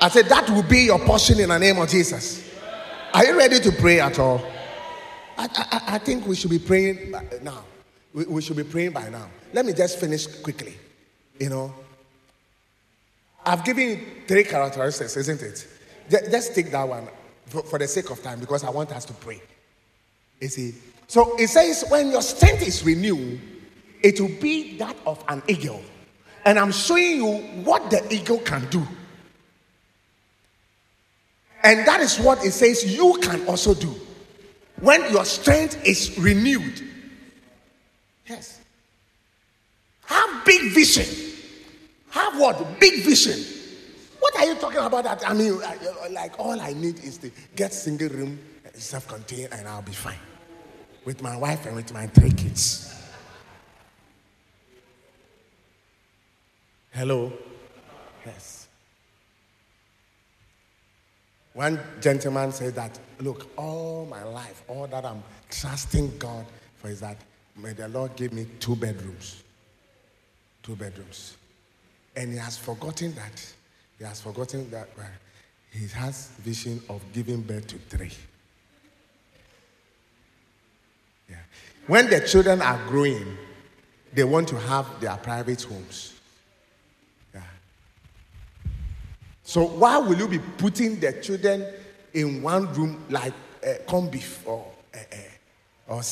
I 0.00 0.08
said, 0.08 0.26
that 0.26 0.50
will 0.50 0.64
be 0.64 0.80
your 0.80 0.98
portion 0.98 1.40
in 1.40 1.48
the 1.48 1.58
name 1.58 1.78
of 1.78 1.88
Jesus. 1.88 2.45
Are 3.14 3.24
you 3.24 3.36
ready 3.36 3.60
to 3.60 3.72
pray 3.72 4.00
at 4.00 4.18
all? 4.18 4.42
I, 5.38 5.48
I, 5.54 5.94
I 5.94 5.98
think 5.98 6.26
we 6.26 6.34
should 6.34 6.50
be 6.50 6.58
praying 6.58 7.14
now. 7.42 7.64
We, 8.12 8.24
we 8.24 8.42
should 8.42 8.56
be 8.56 8.64
praying 8.64 8.92
by 8.92 9.08
now. 9.08 9.28
Let 9.52 9.66
me 9.66 9.72
just 9.72 9.98
finish 9.98 10.26
quickly. 10.26 10.74
You 11.38 11.50
know, 11.50 11.74
I've 13.44 13.64
given 13.64 14.04
three 14.26 14.44
characteristics, 14.44 15.16
isn't 15.16 15.42
it? 15.42 15.66
Just 16.10 16.54
take 16.54 16.70
that 16.70 16.88
one 16.88 17.08
for, 17.46 17.62
for 17.62 17.78
the 17.78 17.86
sake 17.86 18.10
of 18.10 18.22
time 18.22 18.40
because 18.40 18.64
I 18.64 18.70
want 18.70 18.92
us 18.92 19.04
to 19.06 19.12
pray. 19.12 19.40
You 20.40 20.48
see? 20.48 20.74
So 21.06 21.36
it 21.36 21.48
says, 21.48 21.84
when 21.88 22.10
your 22.10 22.22
strength 22.22 22.66
is 22.66 22.84
renewed, 22.84 23.40
it 24.02 24.20
will 24.20 24.40
be 24.40 24.76
that 24.78 24.96
of 25.06 25.22
an 25.28 25.42
eagle. 25.48 25.82
And 26.44 26.58
I'm 26.58 26.72
showing 26.72 27.16
you 27.16 27.36
what 27.64 27.90
the 27.90 28.06
eagle 28.12 28.38
can 28.38 28.68
do. 28.70 28.86
And 31.66 31.84
that 31.84 32.00
is 32.00 32.20
what 32.20 32.44
it 32.44 32.52
says 32.52 32.84
you 32.96 33.18
can 33.20 33.44
also 33.48 33.74
do. 33.74 33.92
When 34.78 35.02
your 35.10 35.24
strength 35.24 35.84
is 35.84 36.16
renewed. 36.16 36.80
Yes. 38.24 38.60
Have 40.04 40.44
big 40.44 40.72
vision. 40.72 41.32
Have 42.10 42.38
what? 42.38 42.78
Big 42.78 43.02
vision. 43.02 43.44
What 44.20 44.36
are 44.36 44.46
you 44.46 44.54
talking 44.54 44.78
about? 44.78 45.02
That 45.04 45.28
I 45.28 45.34
mean, 45.34 45.60
uh, 45.60 45.74
I- 46.04 46.08
like 46.08 46.38
all 46.38 46.60
I 46.60 46.72
need 46.72 47.02
is 47.02 47.18
to 47.18 47.32
get 47.56 47.74
single 47.74 48.10
room, 48.10 48.38
uh, 48.64 48.68
self-contained, 48.74 49.52
and 49.52 49.66
I'll 49.66 49.82
be 49.82 49.90
fine 49.90 50.20
with 51.04 51.20
my 51.20 51.36
wife 51.36 51.66
and 51.66 51.74
with 51.74 51.92
my 51.92 52.06
three 52.06 52.30
kids. 52.30 52.94
Hello. 56.92 57.32
Yes. 58.24 58.55
One 61.56 61.80
gentleman 62.00 62.52
said 62.52 62.74
that, 62.74 62.98
look, 63.18 63.50
all 63.56 64.06
my 64.06 64.22
life, 64.22 64.62
all 64.68 64.86
that 64.86 65.04
I'm 65.04 65.22
trusting 65.50 66.18
God 66.18 66.44
for 66.76 66.88
is 66.88 67.00
that 67.00 67.16
may 67.56 67.72
the 67.72 67.88
Lord 67.88 68.14
give 68.14 68.32
me 68.32 68.46
two 68.60 68.76
bedrooms. 68.76 69.42
Two 70.62 70.76
bedrooms. 70.76 71.36
And 72.14 72.32
he 72.32 72.38
has 72.38 72.58
forgotten 72.58 73.14
that. 73.14 73.54
He 73.98 74.04
has 74.04 74.20
forgotten 74.20 74.70
that 74.70 74.90
he 75.70 75.88
has 75.88 76.28
vision 76.40 76.80
of 76.88 77.02
giving 77.12 77.40
birth 77.40 77.66
to 77.68 77.78
three. 77.78 78.12
When 81.86 82.10
the 82.10 82.20
children 82.20 82.60
are 82.62 82.78
growing, 82.88 83.38
they 84.12 84.24
want 84.24 84.48
to 84.48 84.58
have 84.58 85.00
their 85.00 85.16
private 85.16 85.62
homes. 85.62 86.14
Yeah. 87.32 87.42
So 89.46 89.64
why 89.64 89.96
will 89.98 90.18
you 90.18 90.26
be 90.26 90.40
putting 90.40 90.98
the 90.98 91.12
children 91.22 91.64
in 92.12 92.42
one 92.42 92.66
room 92.74 93.04
like 93.08 93.32
uh, 93.64 93.74
corned 93.86 94.10
beef 94.10 94.44
or 94.44 94.66
uh, 94.92 94.98
uh, 94.98 95.94
or? 95.94 96.02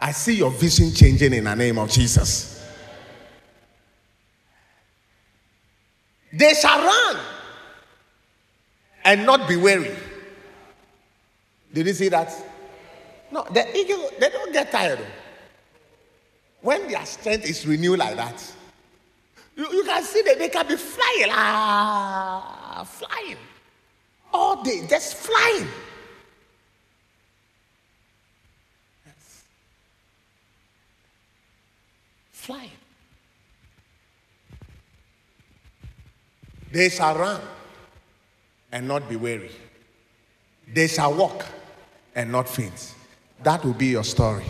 I 0.00 0.12
see 0.12 0.36
your 0.36 0.52
vision 0.52 0.94
changing 0.94 1.32
in 1.34 1.42
the 1.42 1.56
name 1.56 1.76
of 1.76 1.90
Jesus. 1.90 2.64
They 6.32 6.54
shall 6.54 6.78
run 6.78 7.20
and 9.04 9.26
not 9.26 9.48
be 9.48 9.56
weary. 9.56 9.96
Did 11.74 11.88
you 11.88 11.94
see 11.94 12.08
that? 12.10 12.32
No, 13.32 13.44
the 13.50 13.76
eagle, 13.76 14.08
they 14.20 14.28
don't 14.28 14.52
get 14.52 14.70
tired. 14.70 15.00
When 16.60 16.86
their 16.86 17.04
strength 17.06 17.44
is 17.44 17.66
renewed 17.66 17.98
like 17.98 18.14
that, 18.14 18.54
you, 19.58 19.66
you 19.72 19.84
can 19.84 20.02
see 20.04 20.22
that 20.22 20.38
they 20.38 20.48
can 20.48 20.66
be 20.66 20.76
flying, 20.76 21.30
ah, 21.32 22.86
flying 22.88 23.36
all 24.32 24.62
day, 24.62 24.86
just 24.88 25.16
flying. 25.16 25.66
Yes. 29.04 29.44
Flying. 32.30 32.70
They 36.70 36.88
shall 36.88 37.16
run 37.16 37.40
and 38.70 38.86
not 38.86 39.08
be 39.08 39.16
weary. 39.16 39.50
They 40.72 40.86
shall 40.86 41.14
walk 41.14 41.46
and 42.14 42.30
not 42.30 42.48
faint. 42.48 42.94
That 43.42 43.64
will 43.64 43.74
be 43.74 43.86
your 43.86 44.04
story. 44.04 44.44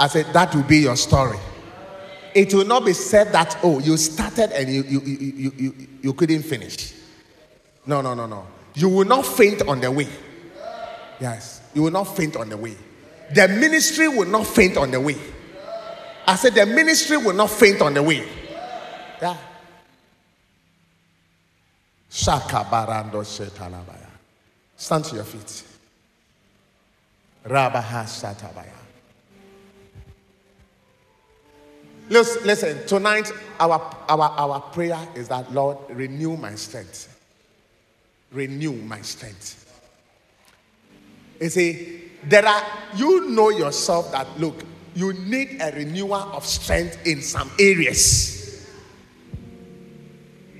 I 0.00 0.08
said, 0.08 0.26
that 0.32 0.52
will 0.52 0.62
be 0.64 0.78
your 0.78 0.96
story. 0.96 1.38
It 2.34 2.54
will 2.54 2.64
not 2.64 2.84
be 2.84 2.92
said 2.92 3.32
that, 3.32 3.58
oh, 3.62 3.78
you 3.78 3.96
started 3.96 4.52
and 4.52 4.68
you, 4.68 4.82
you, 4.84 5.00
you, 5.00 5.52
you, 5.56 5.88
you, 6.02 6.12
couldn't 6.14 6.42
finish. 6.42 6.94
No, 7.86 8.00
no, 8.00 8.14
no, 8.14 8.26
no. 8.26 8.46
You 8.74 8.88
will 8.88 9.04
not 9.04 9.26
faint 9.26 9.62
on 9.62 9.80
the 9.80 9.90
way. 9.90 10.08
Yes, 11.20 11.60
you 11.74 11.82
will 11.82 11.90
not 11.90 12.04
faint 12.04 12.36
on 12.36 12.48
the 12.48 12.56
way. 12.56 12.76
The 13.34 13.48
ministry 13.48 14.08
will 14.08 14.26
not 14.28 14.46
faint 14.46 14.76
on 14.76 14.90
the 14.90 15.00
way. 15.00 15.16
I 16.26 16.36
said, 16.36 16.54
the 16.54 16.66
ministry 16.66 17.16
will 17.16 17.34
not 17.34 17.50
faint 17.50 17.82
on 17.82 17.94
the 17.94 18.02
way. 18.02 18.26
Yeah. 19.20 19.36
Shaka 22.10 22.66
barando 22.70 23.22
shetalabaya. 23.24 24.10
Stand 24.76 25.04
to 25.06 25.16
your 25.16 25.24
feet. 25.24 25.64
Rabaha 27.44 28.04
shatabaya. 28.04 28.81
Listen, 32.12 32.44
listen, 32.46 32.86
tonight 32.86 33.32
our, 33.58 33.80
our, 34.06 34.20
our 34.20 34.60
prayer 34.60 34.98
is 35.14 35.28
that 35.28 35.50
Lord, 35.50 35.78
renew 35.88 36.36
my 36.36 36.54
strength. 36.56 37.08
Renew 38.30 38.74
my 38.74 39.00
strength. 39.00 39.58
You 41.40 41.48
see, 41.48 42.10
there 42.24 42.46
are, 42.46 42.62
you 42.96 43.30
know 43.30 43.48
yourself 43.48 44.12
that, 44.12 44.26
look, 44.38 44.62
you 44.94 45.14
need 45.14 45.56
a 45.62 45.72
renewal 45.72 46.12
of 46.12 46.44
strength 46.44 46.98
in 47.06 47.22
some 47.22 47.50
areas. 47.58 48.68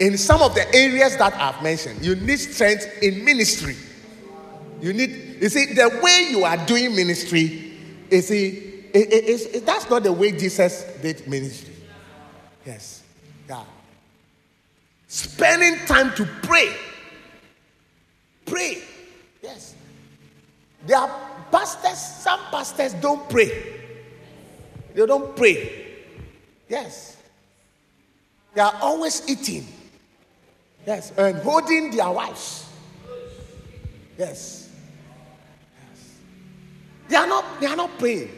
In 0.01 0.17
some 0.17 0.41
of 0.41 0.55
the 0.55 0.75
areas 0.75 1.19
that 1.19 1.35
I've 1.35 1.63
mentioned, 1.63 2.03
you 2.03 2.17
need 2.17 2.39
strength 2.39 2.87
in 3.03 3.27
ministry. 3.27 3.77
You 4.81 4.95
need, 4.95 5.37
you 5.43 5.51
see, 5.51 5.75
the 5.75 6.01
way 6.03 6.29
you 6.31 6.45
are 6.45 6.57
doing 6.65 6.97
ministry, 6.97 7.75
you 8.11 8.23
see, 8.23 8.72
it, 8.95 9.12
it, 9.12 9.55
it- 9.57 9.66
that's 9.66 9.88
not 9.88 10.03
the 10.03 10.12
way 10.12 10.32
Jesus 10.32 10.84
did 11.01 11.26
ministry. 11.26 11.74
Yes. 12.66 13.03
Yeah. 13.49 13.64
Spending 15.09 15.76
time 15.86 16.14
to 16.14 16.24
pray. 16.43 16.74
Pray. 18.47 18.82
Yes. 19.43 19.74
There 20.86 20.97
are 20.99 21.11
pastors, 21.51 21.99
some 21.99 22.40
pastors 22.51 22.95
don't 22.95 23.28
pray. 23.28 23.51
They 24.95 25.07
don't 25.07 25.34
pray. 25.36 25.86
Yes. 26.68 27.16
They 28.55 28.61
are 28.61 28.74
always 28.80 29.22
eating. 29.28 29.66
Yes. 30.86 31.12
And 31.16 31.38
holding 31.38 31.90
their 31.90 32.11
wives. 32.11 32.66
Yes. 34.18 34.70
Yes. 35.80 36.14
They 37.09 37.16
are 37.16 37.26
not 37.26 37.45
they 37.61 37.66
are 37.66 37.76
not 37.76 37.99
praying. 37.99 38.30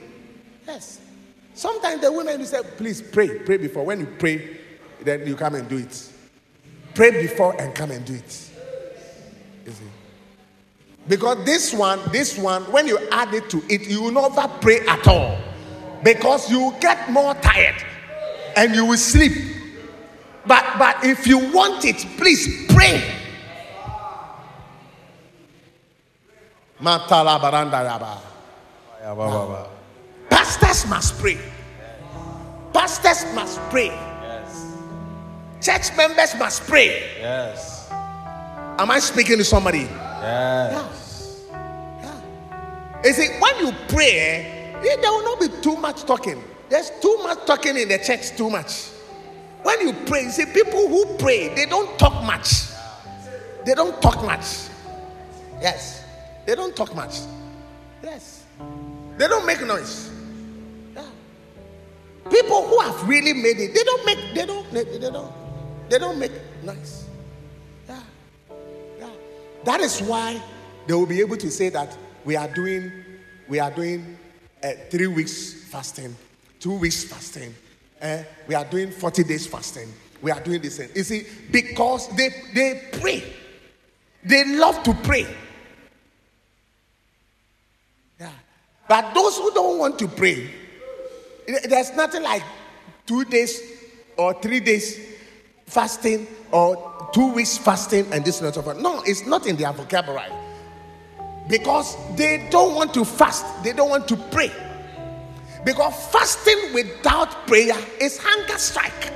Yes. 0.67 1.01
Sometimes 1.55 2.01
the 2.01 2.11
women 2.11 2.39
will 2.39 2.47
say, 2.47 2.63
please 2.77 3.01
pray, 3.01 3.39
pray 3.41 3.59
before. 3.59 3.85
When 3.85 4.01
you 4.01 4.07
pray, 4.19 4.59
then 5.03 5.27
you 5.27 5.37
come 5.37 5.55
and 5.55 5.69
do 5.69 5.79
it. 5.79 6.13
Pray 6.95 7.11
before 7.23 7.61
and 7.61 7.75
come 7.75 7.91
and 7.91 8.05
do 8.05 8.15
it. 8.15 8.51
You 9.67 9.73
see? 9.73 9.85
Because 11.07 11.45
this 11.45 11.73
one, 11.73 12.01
this 12.11 12.39
one, 12.39 12.63
when 12.73 12.87
you 12.87 12.99
add 13.11 13.35
it 13.35 13.51
to 13.51 13.63
it, 13.69 13.89
you 13.89 14.03
will 14.03 14.13
never 14.13 14.49
pray 14.61 14.81
at 14.87 15.07
all. 15.07 15.39
Because 16.03 16.51
you 16.51 16.61
will 16.61 16.79
get 16.81 17.11
more 17.11 17.35
tired 17.35 17.77
and 18.57 18.75
you 18.75 18.87
will 18.87 18.97
sleep. 18.97 19.33
But 20.47 20.65
but 20.79 21.05
if 21.05 21.27
you 21.27 21.39
want 21.53 21.85
it, 21.85 21.97
please 22.17 22.67
pray. 22.73 23.03
Matala 26.81 27.41
baranda 27.41 28.21
yaba. 29.03 29.71
Pastors 30.35 30.85
must 30.91 31.19
pray. 31.21 31.39
Pastors 32.73 33.25
must 33.35 33.61
pray. 33.71 33.87
Yes. 33.87 34.77
Church 35.63 35.97
members 35.97 36.35
must 36.35 36.67
pray. 36.67 36.89
Yes. 37.21 37.89
Am 37.91 38.91
I 38.91 38.99
speaking 38.99 39.39
to 39.39 39.45
somebody? 39.45 39.87
Yes. 40.23 41.41
Yeah. 41.53 42.21
You 43.05 43.13
see, 43.13 43.29
when 43.39 43.59
you 43.65 43.73
pray, 43.87 44.73
eh, 44.83 44.97
there 45.01 45.13
will 45.13 45.23
not 45.23 45.39
be 45.39 45.47
too 45.63 45.77
much 45.77 46.03
talking. 46.03 46.43
There's 46.69 46.91
too 47.01 47.17
much 47.23 47.47
talking 47.47 47.77
in 47.77 47.89
the 47.89 47.99
church, 47.99 48.37
too 48.37 48.51
much. 48.51 48.89
When 49.63 49.87
you 49.87 49.93
pray, 50.05 50.25
you 50.25 50.31
see, 50.31 50.47
people 50.47 50.89
who 50.89 51.17
pray, 51.17 51.55
they 51.55 51.67
don't 51.67 51.97
talk 51.97 52.25
much. 52.25 52.65
They 53.65 53.75
don't 53.75 54.03
talk 54.03 54.21
much. 54.25 54.69
Yes. 55.61 56.03
They 56.45 56.57
don't 56.57 56.75
talk 56.75 56.93
much. 56.93 57.21
Yes. 58.03 58.43
They 59.17 59.29
don't 59.29 59.47
make 59.47 59.65
noise. 59.65 60.11
People 62.31 62.67
who 62.67 62.81
have 62.81 63.07
really 63.09 63.33
made 63.33 63.59
it, 63.59 63.75
they 63.75 63.83
don't 63.85 64.07
make, 64.07 64.19
they 64.35 64.47
don't, 64.47 64.71
they, 64.73 65.11
don't, 65.11 65.33
they 65.91 65.99
don't 65.99 66.19
make 66.19 66.33
nice. 66.63 67.07
Yeah. 67.87 68.01
Yeah. 68.99 69.11
That 69.65 69.81
is 69.81 70.01
why 70.01 70.41
they 70.87 70.95
will 70.95 71.07
be 71.07 71.21
able 71.21 71.37
to 71.37 71.51
say 71.51 71.69
that 71.71 71.97
we 72.25 72.37
are 72.37 72.49
doing, 72.49 72.91
we 73.49 73.59
are 73.61 73.71
doing 73.71 74.17
uh, 74.63 74.71
three 74.91 75.07
weeks 75.07 75.53
fasting, 75.53 76.17
two 76.61 76.79
weeks 76.79 77.05
fasting, 77.05 77.55
uh, 78.01 78.23
we 78.49 78.55
are 78.55 78.65
doing 78.65 78.91
40 78.91 79.25
days 79.25 79.47
fasting, 79.47 79.93
we 80.23 80.31
are 80.31 80.41
doing 80.41 80.63
this. 80.63 80.81
You 80.95 81.05
see, 81.05 81.27
because 81.51 82.09
they, 82.17 82.31
they 82.55 82.89
pray, 83.01 83.23
they 84.25 84.57
love 84.57 84.83
to 84.85 84.95
pray. 84.95 85.27
Yeah. 88.19 88.31
But 88.89 89.13
those 89.13 89.37
who 89.37 89.53
don't 89.53 89.79
want 89.79 89.99
to 89.99 90.09
pray, 90.09 90.51
there's 91.47 91.93
nothing 91.95 92.23
like 92.23 92.43
two 93.07 93.25
days 93.25 93.61
or 94.17 94.35
three 94.41 94.61
days 94.61 94.99
fasting 95.67 96.27
or 96.53 97.11
two 97.13 97.33
weeks 97.33 97.59
fasting 97.59 98.07
and 98.13 98.25
this 98.25 98.41
and 98.41 98.53
that. 98.53 98.81
No, 98.81 99.03
it's 99.07 99.27
not 99.27 99.47
in 99.47 99.57
their 99.57 99.73
vocabulary. 99.73 100.33
Because 101.49 101.97
they 102.17 102.49
don't 102.51 102.75
want 102.75 102.95
to 102.95 103.05
fast, 103.05 103.45
they 103.63 103.73
don't 103.73 103.91
want 103.91 104.09
to 104.09 104.17
pray. 104.17 104.51
Because 105.65 105.95
fasting 106.11 106.73
without 106.73 107.47
prayer 107.47 107.77
is 108.01 108.19
hunger 108.19 108.59
strike. 108.59 109.13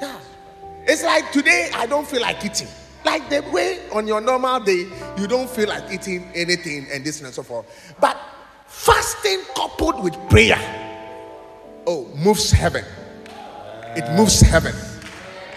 Yeah. 0.00 0.18
It's 0.86 1.02
like 1.02 1.30
today 1.32 1.70
I 1.74 1.86
don't 1.86 2.06
feel 2.06 2.20
like 2.22 2.44
eating. 2.44 2.68
Like 3.04 3.28
the 3.30 3.42
way 3.50 3.80
on 3.92 4.06
your 4.06 4.20
normal 4.20 4.60
day 4.60 4.86
you 5.18 5.26
don't 5.26 5.48
feel 5.48 5.68
like 5.68 5.90
eating 5.92 6.30
anything 6.34 6.86
and 6.92 7.04
this 7.04 7.20
and 7.20 7.32
so 7.32 7.42
forth. 7.42 7.94
But 8.00 8.16
fasting 8.80 9.42
coupled 9.54 10.02
with 10.02 10.14
prayer, 10.30 10.58
oh, 11.86 12.08
moves 12.16 12.50
heaven. 12.50 12.84
It 13.94 14.10
moves 14.16 14.40
heaven. 14.40 14.74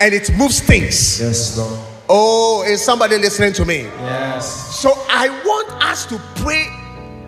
And 0.01 0.13
it 0.13 0.29
moves 0.35 0.59
things. 0.59 1.21
Yes, 1.21 1.57
Lord. 1.57 1.79
Oh, 2.09 2.63
is 2.67 2.81
somebody 2.81 3.17
listening 3.17 3.53
to 3.53 3.65
me? 3.65 3.83
Yes. 3.83 4.75
So 4.81 4.91
I 5.09 5.29
want 5.45 5.71
us 5.83 6.05
to 6.07 6.17
pray 6.35 6.67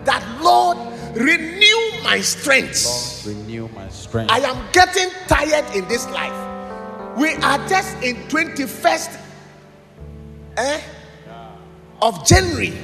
that 0.04 0.22
Lord 0.42 0.76
renew 1.16 2.02
my 2.02 2.20
strength. 2.20 3.24
Renew 3.26 3.68
my 3.68 3.88
strength. 3.88 4.30
I 4.30 4.40
am 4.40 4.62
getting 4.72 5.08
tired 5.28 5.64
in 5.74 5.88
this 5.88 6.06
life. 6.10 6.36
We 7.16 7.32
are 7.36 7.66
just 7.68 7.96
in 8.02 8.16
21st 8.28 9.18
eh, 10.58 10.80
of 12.02 12.26
January, 12.26 12.76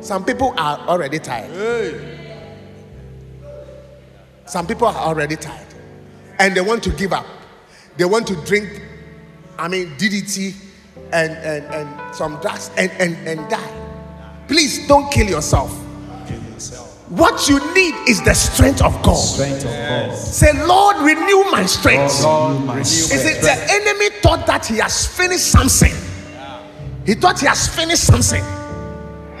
some 0.00 0.24
people 0.26 0.52
are 0.58 0.78
already 0.80 1.18
tired. 1.18 1.50
Some 4.52 4.66
people 4.66 4.86
are 4.86 5.08
already 5.08 5.36
tired 5.36 5.66
and 6.38 6.54
they 6.54 6.60
want 6.60 6.82
to 6.82 6.90
give 6.90 7.14
up. 7.14 7.24
They 7.96 8.04
want 8.04 8.26
to 8.26 8.36
drink, 8.44 8.82
I 9.58 9.66
mean, 9.66 9.96
DDT 9.96 10.54
and, 11.10 11.32
and, 11.32 11.64
and 11.74 12.14
some 12.14 12.38
drugs 12.42 12.70
and, 12.76 12.92
and, 12.98 13.16
and 13.26 13.48
die. 13.48 14.44
Please 14.48 14.86
don't 14.86 15.10
kill 15.10 15.26
yourself. 15.26 15.72
What 17.08 17.48
you 17.48 17.60
need 17.72 17.94
is 18.06 18.22
the 18.22 18.34
strength 18.34 18.82
of 18.82 19.02
God. 19.02 19.14
Strength 19.14 19.64
of 19.64 19.70
God. 19.70 20.14
Say, 20.14 20.52
Lord, 20.66 20.98
renew 20.98 21.50
my 21.50 21.64
strength. 21.64 22.22
Lord, 22.22 22.62
my 22.62 22.80
Is 22.80 23.24
it 23.24 23.40
the 23.40 23.56
enemy 23.70 24.10
thought 24.20 24.46
that 24.48 24.66
he 24.66 24.76
has 24.76 25.06
finished 25.06 25.50
something? 25.50 25.94
He 27.06 27.14
thought 27.14 27.40
he 27.40 27.46
has 27.46 27.74
finished 27.74 28.04
something. 28.06 28.44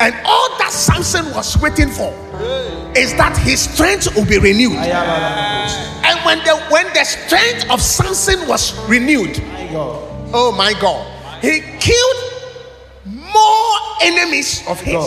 And 0.02 0.16
all 0.24 0.58
that 0.58 0.72
Samson 0.72 1.32
was 1.32 1.56
waiting 1.62 1.88
for 1.88 2.12
is 2.98 3.14
that 3.14 3.38
his 3.38 3.60
strength 3.60 4.12
will 4.16 4.26
be 4.26 4.36
renewed. 4.36 4.74
And 4.74 6.18
when 6.26 6.38
the 6.38 6.58
when 6.70 6.92
the 6.92 7.04
strength 7.04 7.70
of 7.70 7.80
Samson 7.80 8.48
was 8.48 8.76
renewed, 8.88 9.40
oh 10.34 10.52
my 10.58 10.74
God, 10.80 11.06
he 11.40 11.60
killed 11.78 12.16
more 13.06 13.78
enemies 14.02 14.66
of 14.66 14.80
his. 14.80 15.04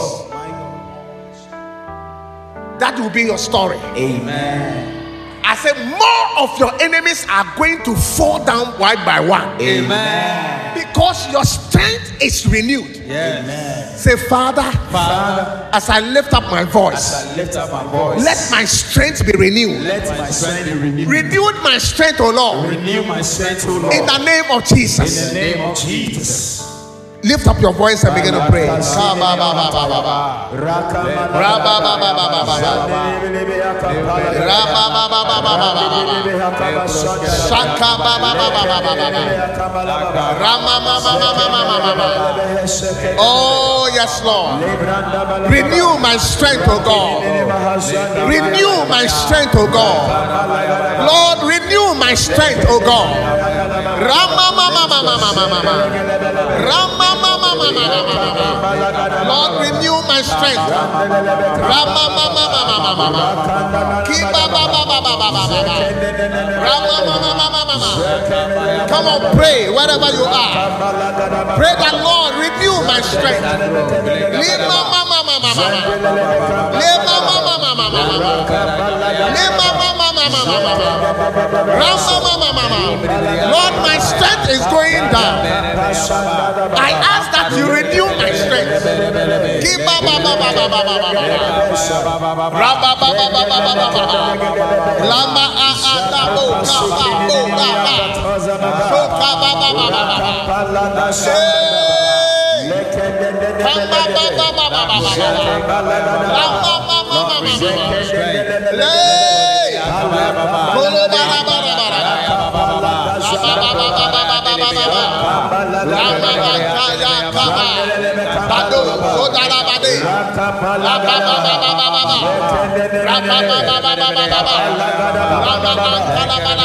That 2.79 2.97
will 2.97 3.09
be 3.09 3.23
your 3.23 3.37
story. 3.37 3.77
Amen. 3.97 4.94
I 5.55 5.57
said, 5.57 5.77
more 5.87 6.43
of 6.43 6.59
your 6.59 6.73
enemies 6.81 7.25
are 7.29 7.45
going 7.55 7.81
to 7.83 7.95
fall 7.95 8.43
down 8.43 8.77
one 8.77 8.97
by 9.05 9.21
one. 9.21 9.61
Amen. 9.61 10.73
Because 10.75 11.31
your 11.31 11.45
strength 11.45 12.21
is 12.21 12.45
renewed. 12.45 12.95
Yes. 13.05 14.03
Say, 14.03 14.17
Father, 14.17 14.69
Father, 14.91 15.69
as 15.71 15.89
I 15.89 15.99
lift 16.01 16.33
up 16.33 16.43
my 16.51 16.63
as 16.63 16.73
voice, 16.73 17.13
I 17.13 17.35
lift 17.37 17.55
up 17.55 17.71
my 17.71 17.89
voice, 17.89 18.23
let 18.23 18.51
my 18.51 18.65
strength 18.65 19.25
be 19.25 19.31
renewed. 19.37 19.81
let 19.83 20.05
my 20.17 20.29
strength 20.29 20.65
be 20.73 20.77
renewed. 20.77 21.07
Renewed 21.07 21.55
my 21.63 21.77
strength, 21.77 22.19
O 22.19 22.31
Lord, 22.31 22.69
Renew 22.71 23.03
my 23.05 23.21
strength, 23.21 23.65
O 23.69 23.77
Lord. 23.77 23.93
in 23.93 24.05
the 24.05 24.17
name 24.25 24.51
of 24.51 24.65
Jesus. 24.65 25.29
In 25.31 25.33
the 25.33 25.39
name 25.39 25.69
of 25.69 25.77
Jesus. 25.77 26.54
Lift 27.25 27.47
up 27.47 27.59
your 27.59 27.73
voice 27.73 28.03
and 28.03 28.13
begin 28.13 28.33
to 28.33 28.45
pray. 28.51 28.69
Oh, 43.17 43.89
yes, 43.91 44.23
Lord. 44.23 44.61
Renew 45.49 45.97
my 45.97 46.17
strength, 46.17 46.67
O 46.67 46.77
oh 46.77 46.83
God. 46.85 48.29
Renew 48.29 48.85
my 48.87 49.07
strength, 49.07 49.55
O 49.55 49.65
oh 49.65 49.71
God. 49.73 50.13
Lord, 51.09 51.39
renew 51.49 51.95
my 51.99 52.13
strength, 52.13 52.65
O 52.69 52.77
oh 52.77 52.85
God. 52.85 53.65
Rama, 54.01 54.51
mama, 54.55 54.87
mama, 54.87 55.17
mama, 55.17 55.47
mama. 55.49 55.75
Rama, 56.65 57.14
Lord, 59.27 59.51
renew 59.61 59.97
my 60.07 60.21
strength. 60.21 60.63
Come 67.75 69.07
on, 69.07 69.21
pray 69.35 69.67
wherever 69.69 70.09
you 70.15 70.23
are. 70.23 70.55
Pray 71.59 71.73
that 71.75 71.95
Lord 71.99 72.33
renew 72.39 72.75
my 72.87 73.01
strength. 73.01 73.43
Lema 73.43 74.79
mama 74.93 75.19
mama 75.25 75.51
mama. 75.55 75.81
Lema 76.79 77.15
mama 77.27 77.53
mama 77.59 77.85
mama. 77.91 78.13
Lema 79.35 79.64
mama, 80.29 80.57
mama, 80.65 80.89
mama, 82.21 82.49
mama. 82.53 82.79
Lord, 83.51 83.73
my 83.81 83.97
strength 83.99 84.49
is 84.49 84.63
going 84.71 85.05
down. 85.11 85.45
I 86.75 86.91
ask 87.13 87.31
that 87.35 87.51
you 87.57 87.65
renew 87.69 88.07
my 88.17 88.31
strength. 88.31 88.85
Lama 95.05 95.45
aadabo 95.67 96.45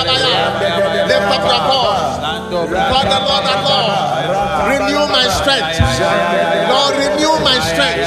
Lift 0.01 1.27
up 1.27 1.45
your 1.45 1.63
voice. 1.71 2.21
God 2.51 3.21
Lord 3.27 3.47
and 3.47 3.63
Lord, 3.67 3.95
renew 4.71 5.05
my 5.09 5.27
strength. 5.29 5.79
Lord, 6.71 6.95
renew 6.99 7.35
my 7.45 7.59
strength. 7.71 8.07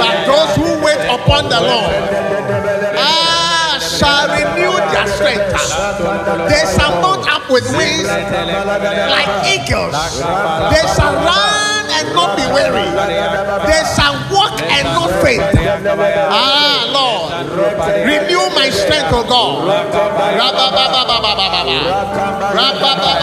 But 0.00 0.16
those 0.26 0.52
who 0.56 0.70
wait 0.84 1.02
upon 1.10 1.48
the 1.48 1.60
Lord 1.60 1.99
strength. 5.20 5.52
They 6.48 6.64
shall 6.76 6.92
mount 7.04 7.28
up 7.28 7.44
with 7.52 7.64
wings 7.76 8.08
like 8.08 9.30
eagles. 9.44 9.92
They 10.72 10.84
shall 10.96 11.14
run 11.20 11.84
and 11.92 12.06
not 12.16 12.36
be 12.36 12.46
weary. 12.48 12.88
They 13.68 13.82
shall 13.94 14.16
walk 14.32 14.56
and 14.64 14.84
not 14.96 15.10
faint. 15.20 15.42
Ah, 16.32 16.88
Lord, 16.88 17.28
renew 18.08 18.48
my 18.56 18.70
strength, 18.70 19.12
O 19.12 19.22
God. 19.28 19.68
Rabababababababa. 20.40 21.78
Rabade. 22.56 23.20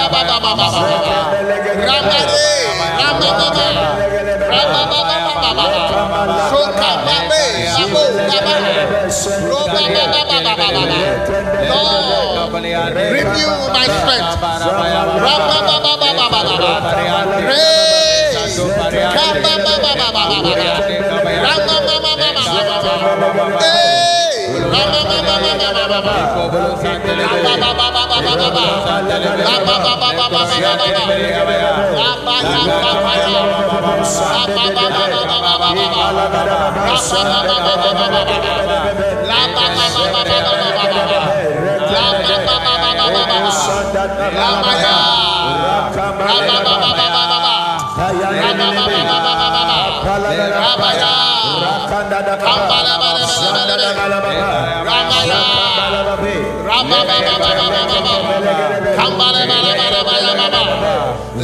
Renew 12.85 13.53
my 13.73 13.85
strength. 13.85 14.37
Rababababababa. 15.27 17.17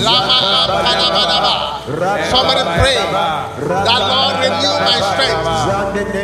Lama 0.06 0.43
Somebody 1.84 2.63
pray. 2.79 2.95
That 2.95 3.99
Lord 4.07 4.39
renew 4.39 4.71
my 4.88 5.03
strength. 5.03 5.43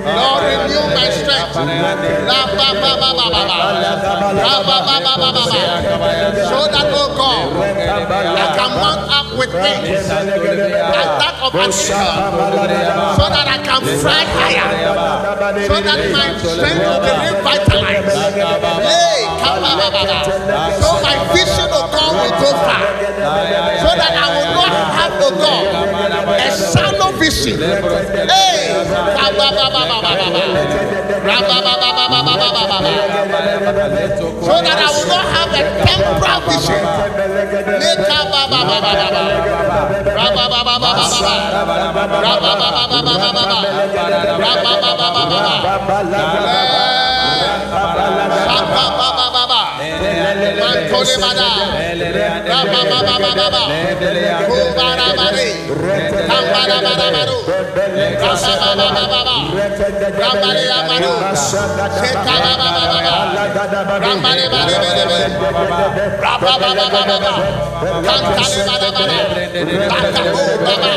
Lord 0.08 0.44
renew 0.56 0.88
my 0.96 1.12
strength. 1.12 1.52
So 6.48 6.64
that 6.72 6.88
oh 6.96 7.12
God, 7.12 7.60
I 7.60 8.48
can 8.56 8.72
mount 8.80 9.04
up 9.12 9.28
with 9.36 9.52
wings. 9.52 10.08
Like 10.08 11.12
that 11.20 11.36
of 11.44 11.52
an 11.56 11.68
eagle, 11.68 12.08
so 13.20 13.28
that 13.28 13.48
I 13.48 13.60
can 13.60 13.82
fly 14.00 14.24
higher, 14.40 14.64
so 15.68 15.76
that 15.82 16.00
my 16.12 16.40
strength 16.40 16.80
will 16.88 17.04
be 17.04 17.12
revitalized. 17.20 18.16
Hey. 18.88 19.28
So 20.80 20.90
my 21.04 21.16
vision 21.36 21.68
of 21.68 21.92
God 21.92 22.16
will 22.16 22.32
go 22.40 22.52
far, 22.64 22.84
so 23.84 23.92
that 23.92 24.14
vision. 27.30 27.60
So 34.42 34.56
that 34.66 34.78
I 34.78 34.90
will 34.90 35.08
not 35.08 35.26
have 35.30 35.54
a 35.54 35.64
temporal 35.86 36.40
vision. 36.50 36.82
Mantolemada. 50.58 51.50
Rabababababa. 52.50 53.64
Kubarabare. 54.48 55.50
Kambarabarabaru. 56.30 57.38
Rabababababa. 58.22 59.38
Rambaleyamaru. 60.20 61.14
Sekababababa. 62.00 63.16
Rambalebelebelebe. 64.04 65.20
Rabababababa. 66.24 67.34
Kantalebadabada. 68.06 69.20
Rakabubaba. 69.80 70.92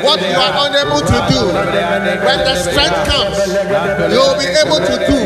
What 0.03 0.19
you 0.21 0.35
are 0.35 0.55
unable 0.67 1.01
to 1.01 1.17
do, 1.29 1.41
when 2.25 2.39
the 2.47 2.55
strength 2.55 2.99
comes, 3.09 3.37
you 4.13 4.19
will 4.19 4.37
be 4.39 4.47
able 4.63 4.79
to 4.79 4.95
do. 5.07 5.17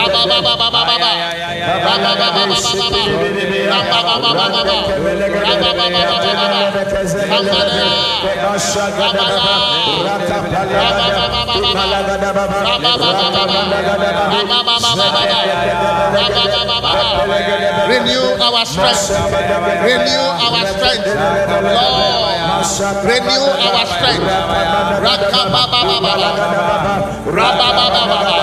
Rabababababa. 0.00 1.10
Renew 17.88 18.26
our 18.40 18.64
strength. 18.66 19.10
Renew 19.84 20.26
our 20.44 20.66
strength. 20.66 21.06
Lord, 21.76 22.24
renew 23.04 23.44
our 23.66 23.86
strength. 23.86 24.24
Rabababababa. 27.36 28.40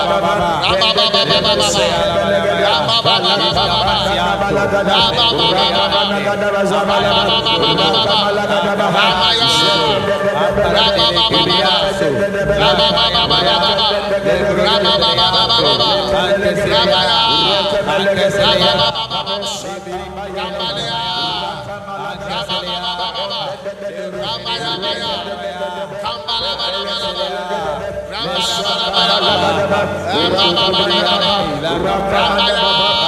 Ramayana 32.10 33.07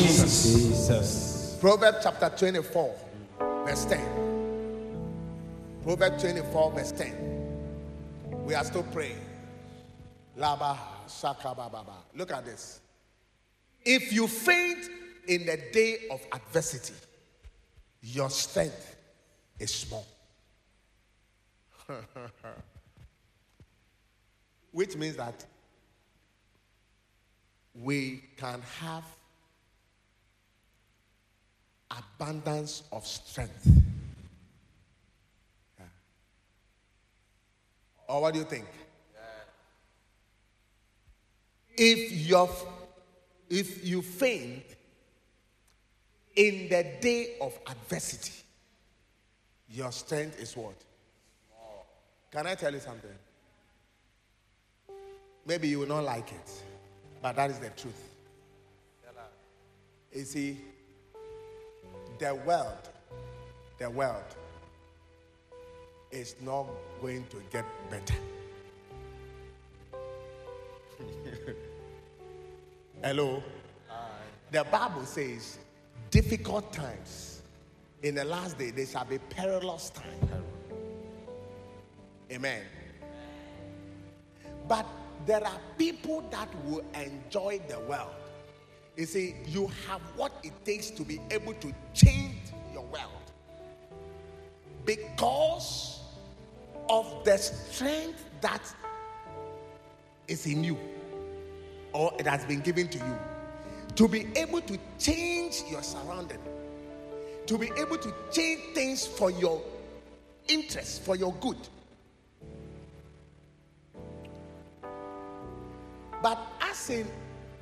Proverbs 1.61 1.99
chapter 2.01 2.27
24, 2.35 2.95
verse 3.67 3.85
10. 3.85 3.99
Proverbs 5.83 6.23
24, 6.23 6.71
verse 6.71 6.91
10. 6.91 8.43
We 8.45 8.55
are 8.55 8.63
still 8.63 8.81
praying. 8.81 9.21
Laba 10.39 10.75
Shakababa. 11.07 11.85
Look 12.15 12.31
at 12.31 12.45
this. 12.45 12.79
If 13.85 14.11
you 14.11 14.27
faint 14.27 14.89
in 15.27 15.45
the 15.45 15.59
day 15.71 16.07
of 16.09 16.19
adversity, 16.33 16.95
your 18.01 18.31
strength 18.31 18.95
is 19.59 19.71
small. 19.71 20.07
Which 24.71 24.95
means 24.95 25.17
that 25.17 25.45
we 27.75 28.23
can 28.35 28.63
have 28.79 29.03
abundance 31.97 32.83
of 32.91 33.05
strength. 33.05 33.67
Yeah. 35.79 35.85
Or 38.07 38.21
what 38.21 38.33
do 38.33 38.39
you 38.39 38.45
think? 38.45 38.67
if 41.77 42.29
you 42.29 42.47
if 43.49 43.85
you 43.85 44.01
faint 44.01 44.63
in 46.35 46.69
the 46.69 46.85
day 47.01 47.35
of 47.41 47.57
adversity, 47.67 48.43
your 49.69 49.91
strength 49.91 50.39
is 50.39 50.55
what? 50.55 50.75
Can 52.31 52.47
I 52.47 52.55
tell 52.55 52.71
you 52.71 52.79
something? 52.79 53.11
Maybe 55.45 55.67
you 55.67 55.79
will 55.79 55.87
not 55.87 56.03
like 56.03 56.31
it, 56.31 56.51
but 57.21 57.35
that 57.35 57.49
is 57.49 57.59
the 57.59 57.69
truth. 57.71 58.09
You 60.13 60.23
see, 60.23 60.57
the 62.21 62.35
world, 62.35 62.87
the 63.79 63.89
world 63.89 64.23
is 66.11 66.35
not 66.39 66.67
going 67.01 67.25
to 67.31 67.37
get 67.51 67.65
better. 67.89 68.13
Hello? 73.03 73.41
The 74.51 74.63
Bible 74.65 75.03
says, 75.03 75.57
difficult 76.11 76.71
times. 76.71 77.41
In 78.03 78.13
the 78.13 78.25
last 78.25 78.59
day, 78.59 78.69
there 78.69 78.85
shall 78.85 79.05
be 79.05 79.17
perilous 79.17 79.89
time. 79.89 80.43
Amen. 82.31 82.61
But 84.67 84.85
there 85.25 85.43
are 85.43 85.59
people 85.75 86.23
that 86.29 86.49
will 86.65 86.83
enjoy 86.93 87.59
the 87.67 87.79
world. 87.79 88.20
You 89.01 89.07
see, 89.07 89.33
you 89.47 89.65
have 89.87 89.99
what 90.15 90.31
it 90.43 90.53
takes 90.63 90.91
to 90.91 91.01
be 91.01 91.19
able 91.31 91.55
to 91.55 91.73
change 91.91 92.37
your 92.71 92.83
world. 92.83 93.31
Because 94.85 96.01
of 96.87 97.25
the 97.25 97.35
strength 97.35 98.23
that 98.41 98.61
is 100.27 100.45
in 100.45 100.63
you 100.63 100.77
or 101.93 102.13
it 102.19 102.27
has 102.27 102.45
been 102.45 102.59
given 102.59 102.89
to 102.89 102.99
you 102.99 103.17
to 103.95 104.07
be 104.07 104.27
able 104.35 104.61
to 104.61 104.77
change 104.99 105.63
your 105.67 105.81
surrounding 105.81 106.37
to 107.47 107.57
be 107.57 107.71
able 107.79 107.97
to 107.97 108.13
change 108.31 108.61
things 108.75 109.07
for 109.07 109.31
your 109.31 109.63
interest 110.47 111.01
for 111.01 111.15
your 111.15 111.33
good. 111.41 111.57
But 116.21 116.37
as 116.61 116.89
in 116.91 117.07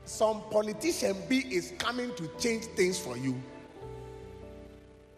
some 0.09 0.41
politician 0.49 1.15
b 1.29 1.45
is 1.51 1.73
coming 1.77 2.11
to 2.15 2.27
change 2.39 2.65
things 2.75 2.97
for 2.97 3.15
you. 3.15 3.39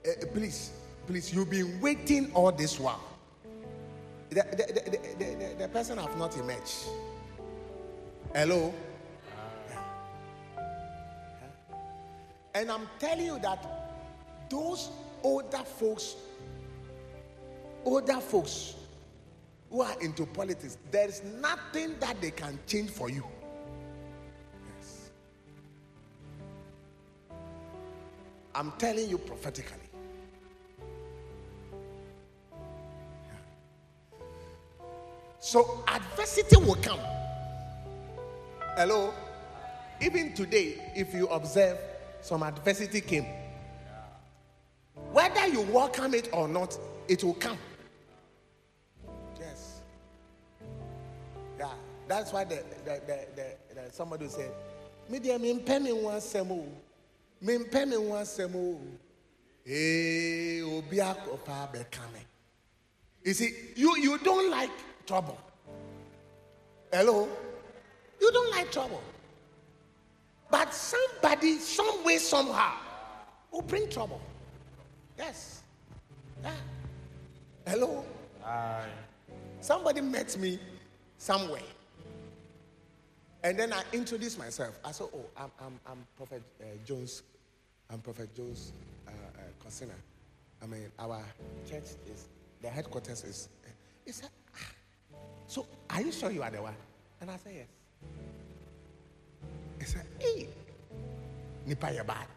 Eh, 0.04 0.26
please 0.34 0.72
please 1.08 1.34
you've 1.34 1.50
been 1.50 1.80
waiting 1.80 2.30
all 2.34 2.52
this 2.52 2.78
while. 2.78 3.02
The, 4.30 4.44
the, 4.52 4.92
the, 5.18 5.56
the, 5.60 5.68
person 5.70 5.98
have 5.98 6.18
not 6.18 6.36
emerged. 6.38 6.86
Hello? 8.34 8.74
And 12.54 12.70
I'm 12.70 12.88
telling 13.00 13.26
you 13.26 13.40
that 13.40 13.66
those 14.50 14.90
older 15.24 15.64
folks, 15.80 16.16
older 17.86 18.20
folks 18.20 18.76
who 19.70 19.82
are 19.82 20.02
into 20.02 20.26
politics, 20.26 20.78
there 20.92 21.08
is 21.08 21.22
nothing 21.40 21.96
that 22.00 22.20
they 22.22 22.32
can 22.32 22.60
change 22.68 22.90
for 22.90 23.10
you. 23.10 23.24
I'm 28.54 28.72
telling 28.74 29.10
you 29.10 29.18
prophetically. 29.18 29.78
So 35.40 35.84
adversity 35.88 36.58
will 36.58 36.76
come. 36.76 37.00
Hello? 38.76 39.14
Even 40.00 40.34
today, 40.34 40.92
if 40.96 41.14
you 41.14 41.28
observe, 41.28 41.78
some 42.22 42.44
adversity 42.44 43.02
came. 43.02 43.26
Whether 45.12 45.48
you 45.48 45.62
welcome 45.62 46.14
it 46.14 46.30
or 46.32 46.48
not, 46.48 46.78
it 47.08 47.24
will 47.24 47.34
come. 47.34 47.58
Yes. 49.40 49.82
Yeah. 51.60 51.70
That's 52.08 52.32
why 52.32 52.44
the, 52.44 52.64
the, 52.86 53.02
the, 53.06 53.26
the, 53.36 53.56
the 53.76 53.92
somebody 53.92 54.28
said, 54.28 54.52
Me 55.10 55.20
dear, 55.20 55.38
me 55.38 55.58
penny 55.60 55.92
one 55.92 56.20
semo. 56.20 56.52
Oh. 56.52 56.68
Me 57.42 57.58
penny 57.60 57.98
one 57.98 58.24
semo. 58.24 58.78
Eh, 59.66 60.62
obia 60.62 61.16
kopa 61.16 61.72
bekame. 61.72 62.22
You 63.24 63.34
see, 63.34 63.54
you, 63.76 63.98
you 63.98 64.18
don't 64.20 64.50
like 64.50 64.72
trouble. 65.06 65.38
Hello? 66.92 67.28
You 68.20 68.32
don't 68.32 68.52
like 68.52 68.72
trouble. 68.72 69.02
But 70.50 70.74
somebody, 70.74 71.58
some 71.58 72.04
way, 72.04 72.18
somehow, 72.18 72.74
will 73.52 73.62
bring 73.62 73.90
trouble. 73.90 74.20
Yes. 75.18 75.62
Yeah. 76.44 76.52
Hello? 77.66 78.04
Aye. 78.46 78.88
Somebody 79.62 80.02
met 80.02 80.38
me 80.38 80.60
somewhere. 81.18 81.62
And 83.44 83.58
then 83.58 83.74
I 83.74 83.84
introduced 83.94 84.38
myself. 84.38 84.78
I 84.84 84.92
said, 84.92 85.08
Oh, 85.14 85.26
I'm, 85.38 85.52
I'm, 85.60 85.80
I'm 85.88 86.08
Prophet 86.18 86.44
uh, 86.62 86.66
Jones. 86.86 87.24
I'm 87.92 88.00
Prophet 88.00 88.34
Jones 88.34 88.72
uh, 89.06 89.12
uh. 89.12 89.86
I 90.64 90.66
mean, 90.66 90.92
our 91.00 91.22
church 91.70 91.84
is, 92.08 92.28
the 92.62 92.70
headquarters 92.70 93.24
is. 93.24 93.50
He 94.06 94.12
said, 94.12 94.30
ah, 94.56 94.72
So, 95.48 95.66
are 95.90 96.02
you 96.02 96.12
sure 96.12 96.32
you 96.32 96.42
are 96.42 96.52
the 96.52 96.62
one? 96.62 96.76
And 97.20 97.30
I 97.30 97.36
said, 97.38 97.54
Yes. 97.56 97.68
He 99.80 99.86
said, 99.86 100.06
Hey, 100.20 100.48
Nipa 101.66 101.88
yɛ 101.88 102.06
bad. 102.06 102.28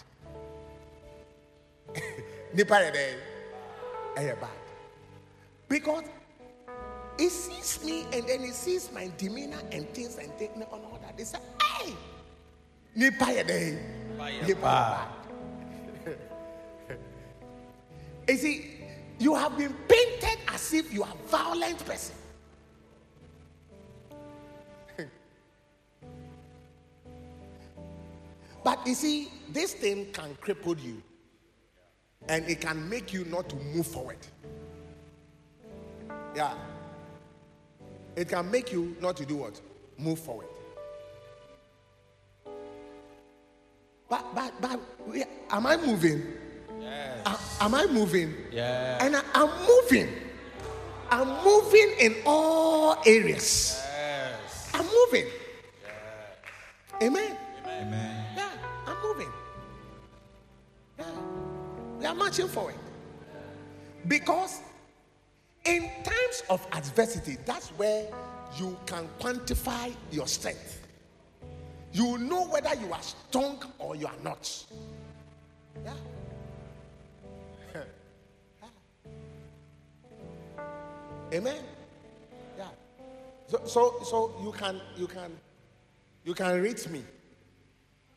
Nipa 2.55 2.74
ɛyɛ 4.16 4.40
bad. 4.40 4.50
Because 5.68 6.05
he 7.18 7.28
sees 7.28 7.84
me 7.84 8.07
and 8.12 8.26
then 8.26 8.40
he 8.40 8.50
sees 8.50 8.90
my 8.92 9.11
demeanor 9.18 9.61
and 9.70 9.88
things 9.90 10.18
and 10.18 10.32
things 10.34 10.52
and 10.55 10.64
all 10.72 10.98
that. 11.02 11.16
They 11.16 11.24
say, 11.24 11.38
Hey, 11.62 11.94
Nipa 12.96 13.24
yɛ 13.26 13.44
dɛ, 13.44 13.78
Nipa 14.18 14.52
yɛ 14.52 14.61
bad. 14.61 15.24
You 18.29 18.37
see, 18.37 18.70
you 19.18 19.35
have 19.35 19.57
been 19.59 19.75
painted 19.89 20.39
as 20.49 20.72
if 20.72 20.93
you 20.93 21.03
are 21.03 21.12
a 21.12 21.29
violent 21.29 21.85
person. 21.85 22.14
But 28.64 28.87
you 28.87 28.95
see, 28.95 29.29
this 29.53 29.75
thing 29.75 30.07
can 30.12 30.37
cripple 30.41 30.83
you 30.83 31.03
and 32.29 32.49
it 32.49 32.61
can 32.62 32.89
make 32.89 33.12
you 33.12 33.27
not 33.27 33.51
to 33.51 33.57
move 33.57 33.87
forward. 33.87 34.16
Yeah. 36.35 36.55
It 38.16 38.29
can 38.29 38.51
make 38.51 38.72
you 38.72 38.97
not 39.01 39.16
to 39.18 39.27
do 39.27 39.37
what? 39.37 39.61
Move 39.99 40.18
forward. 40.18 40.47
But, 44.09 44.35
but, 44.35 44.53
but, 44.61 44.81
am 45.51 45.66
I 45.66 45.77
moving? 45.77 46.22
Yes. 46.95 47.59
Am 47.61 47.74
I 47.74 47.86
moving? 47.86 48.34
Yes. 48.53 49.03
And 49.03 49.16
I, 49.16 49.22
am 49.34 49.51
moving. 49.66 50.09
I'm 51.11 51.45
moving 51.45 51.95
in 52.01 52.16
all 52.26 52.97
areas. 53.07 53.80
Yes. 53.82 54.70
I'm 54.74 54.86
moving. 54.86 55.26
Amen. 57.03 57.36
Amen. 57.66 58.24
Yeah, 58.36 58.49
I'm 58.86 58.97
moving. 59.03 59.28
Yeah. 60.99 61.05
We 61.99 62.07
are 62.07 62.14
marching 62.14 62.49
forward. 62.49 62.74
Because 64.07 64.61
in 65.64 65.90
times 66.05 66.42
of 66.51 66.66
adversity, 66.72 67.36
that's 67.45 67.68
where 67.70 68.07
you 68.57 68.76
can 68.86 69.09
quantify 69.18 69.92
your 70.12 70.26
strength. 70.26 70.80
You 71.92 72.18
know 72.18 72.47
whether 72.47 72.74
you 72.74 72.92
are 72.92 73.03
strong 73.03 73.62
or 73.78 73.97
you 73.97 74.07
are 74.07 74.20
not. 74.22 74.64
Yeah. 75.84 75.92
Amen. 81.35 81.64
Yeah. 82.57 82.68
So, 83.49 83.61
so, 83.64 83.95
so 84.05 84.35
you 84.41 84.53
can, 84.53 84.80
you 84.97 85.09
can, 85.09 85.32
you 86.24 86.32
can 86.32 86.62
rate 86.62 86.89
me 86.89 87.03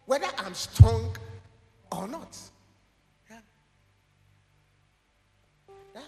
whether 0.05 0.27
I'm 0.37 0.53
strong 0.53 1.17
or 1.91 2.07
not. 2.07 2.37
Yeah. 3.27 3.39
Yeah. 5.95 6.01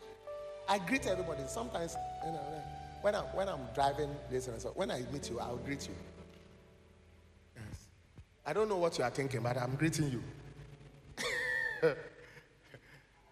I 0.70 0.78
greet 0.78 1.08
everybody. 1.08 1.42
Sometimes, 1.48 1.96
you 2.24 2.32
know, 2.32 2.64
when 3.02 3.16
I'm, 3.16 3.24
when 3.24 3.50
I'm 3.50 3.62
driving 3.74 4.12
this 4.30 4.48
and 4.48 4.62
so, 4.62 4.70
when 4.76 4.92
I 4.92 5.02
meet 5.12 5.32
you, 5.32 5.40
I'll 5.40 5.58
greet 5.58 5.88
you. 5.88 5.96
Yes. 7.56 7.88
I 8.46 8.54
don't 8.54 8.70
know 8.70 8.78
what 8.78 9.00
you 9.00 9.04
are 9.04 9.10
thinking, 9.10 9.42
but 9.42 9.58
I'm 9.58 9.74
greeting 9.76 10.12
you. 10.12 10.24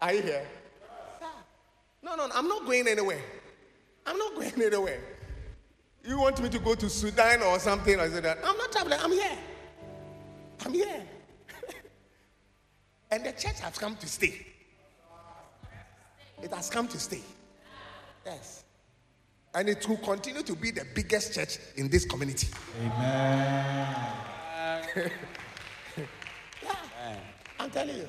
are 0.01 0.13
you 0.13 0.21
here? 0.23 0.47
No, 2.01 2.15
no, 2.15 2.28
I'm 2.34 2.47
not 2.47 2.65
going 2.65 2.88
anywhere. 2.88 3.21
I'm 4.08 4.18
not 4.18 4.34
going 4.36 4.64
anywhere. 4.64 5.01
You 6.03 6.20
want 6.20 6.41
me 6.41 6.47
to 6.49 6.60
go 6.60 6.74
to 6.74 6.89
Sudan 6.89 7.41
or 7.41 7.60
something 7.60 7.97
like 7.97 8.12
that? 8.14 8.38
I'm 8.43 8.58
not 8.58 8.72
traveling. 8.72 8.97
I'm 9.01 9.12
here. 9.12 9.38
I'm 10.66 10.74
here. 10.74 11.03
and 13.12 13.26
the 13.26 13.34
church 13.34 13.60
has 13.60 13.78
come 13.78 13.97
to 13.97 14.08
stay. 14.08 14.47
It 16.41 16.53
has 16.53 16.70
come 16.70 16.88
to 16.88 16.97
stay. 16.97 17.22
Yes. 18.26 18.64
And 19.53 19.68
it 19.68 19.88
will 19.89 19.97
continue 19.97 20.43
to 20.43 20.55
be 20.55 20.72
the 20.72 20.86
biggest 20.95 21.34
church 21.34 21.58
in 21.76 21.89
this 21.89 22.05
community. 22.05 22.47
Amen. 22.82 23.95
I'm 27.60 27.72
telling 27.72 27.97
you. 27.97 28.08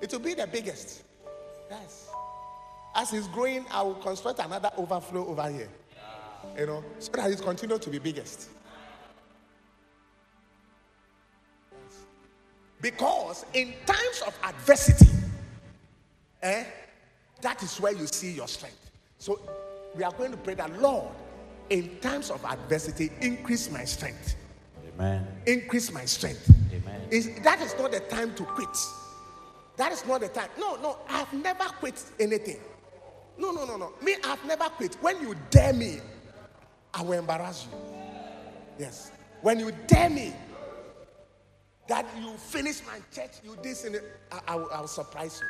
It 0.00 0.12
will 0.12 0.20
be 0.20 0.34
the 0.34 0.46
biggest. 0.46 1.02
Yes. 1.68 2.08
As 2.96 3.12
it's 3.12 3.28
growing, 3.28 3.66
I 3.70 3.82
will 3.82 3.96
construct 3.96 4.38
another 4.38 4.70
overflow 4.78 5.26
over 5.26 5.50
here. 5.50 5.68
You 6.58 6.64
know, 6.64 6.84
so 6.98 7.12
that 7.12 7.30
it 7.30 7.42
continues 7.42 7.80
to 7.80 7.90
be 7.90 7.98
biggest. 7.98 8.48
Because 12.80 13.44
in 13.52 13.74
times 13.84 14.22
of 14.26 14.38
adversity, 14.42 15.10
eh, 16.42 16.64
that 17.42 17.62
is 17.62 17.78
where 17.80 17.92
you 17.92 18.06
see 18.06 18.32
your 18.32 18.48
strength. 18.48 18.90
So 19.18 19.40
we 19.94 20.02
are 20.02 20.12
going 20.12 20.30
to 20.30 20.36
pray 20.38 20.54
that 20.54 20.80
Lord, 20.80 21.12
in 21.68 21.98
times 22.00 22.30
of 22.30 22.42
adversity, 22.44 23.10
increase 23.20 23.70
my 23.70 23.84
strength. 23.84 24.36
Amen. 24.94 25.26
Increase 25.46 25.92
my 25.92 26.06
strength. 26.06 26.50
Amen. 26.72 27.02
Is 27.10 27.30
that 27.42 27.60
is 27.60 27.74
not 27.78 27.92
the 27.92 28.00
time 28.00 28.34
to 28.36 28.44
quit. 28.44 28.68
That 29.76 29.92
is 29.92 30.06
not 30.06 30.22
the 30.22 30.28
time. 30.28 30.48
No, 30.58 30.76
no, 30.76 30.96
I've 31.08 31.32
never 31.34 31.64
quit 31.64 32.02
anything. 32.18 32.58
No, 33.38 33.50
no, 33.52 33.64
no, 33.64 33.76
no. 33.76 33.92
Me, 34.02 34.16
I've 34.24 34.44
never 34.46 34.64
quit. 34.64 34.96
When 35.00 35.20
you 35.20 35.34
dare 35.50 35.72
me, 35.72 35.98
I 36.94 37.02
will 37.02 37.12
embarrass 37.18 37.66
you. 37.70 37.78
Yes. 38.78 39.10
When 39.42 39.60
you 39.60 39.72
dare 39.86 40.10
me 40.10 40.32
that 41.88 42.06
you 42.20 42.32
finish 42.32 42.80
my 42.86 42.98
church, 43.14 43.32
you 43.44 43.56
this 43.62 43.84
and 43.84 44.00
I, 44.32 44.40
I, 44.48 44.54
will, 44.56 44.68
I 44.72 44.80
will 44.80 44.88
surprise 44.88 45.40
you. 45.42 45.48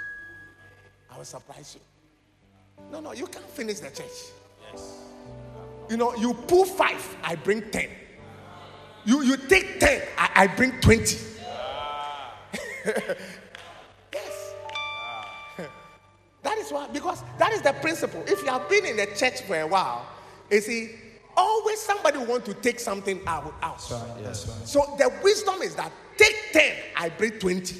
I 1.14 1.18
will 1.18 1.24
surprise 1.24 1.76
you. 1.76 2.84
No, 2.90 3.00
no, 3.00 3.12
you 3.12 3.26
can't 3.26 3.48
finish 3.50 3.80
the 3.80 3.88
church. 3.88 4.32
Yes. 4.72 4.98
You 5.88 5.96
know, 5.96 6.14
you 6.16 6.34
pull 6.34 6.64
five, 6.64 7.16
I 7.22 7.36
bring 7.36 7.62
ten. 7.70 7.88
You 9.04 9.22
you 9.22 9.36
take 9.36 9.78
ten, 9.78 10.02
I, 10.18 10.30
I 10.34 10.46
bring 10.48 10.72
twenty. 10.80 11.16
yes. 11.16 11.38
Ah. 11.46 12.34
That 16.56 16.64
is 16.64 16.72
why, 16.72 16.88
because 16.88 17.22
that 17.38 17.52
is 17.52 17.60
the 17.60 17.72
principle. 17.74 18.22
If 18.26 18.42
you 18.42 18.48
have 18.48 18.68
been 18.68 18.86
in 18.86 18.96
the 18.96 19.06
church 19.14 19.42
for 19.42 19.60
a 19.60 19.66
while, 19.66 20.06
you 20.50 20.60
see, 20.60 20.90
always 21.36 21.78
somebody 21.80 22.18
want 22.18 22.46
to 22.46 22.54
take 22.54 22.80
something 22.80 23.20
out. 23.26 23.52
out. 23.62 23.84
Yes, 24.22 24.48
right. 24.48 24.66
So 24.66 24.94
the 24.98 25.12
wisdom 25.22 25.60
is 25.60 25.74
that 25.74 25.92
take 26.16 26.34
10, 26.52 26.76
I 26.96 27.10
bring 27.10 27.32
20. 27.32 27.76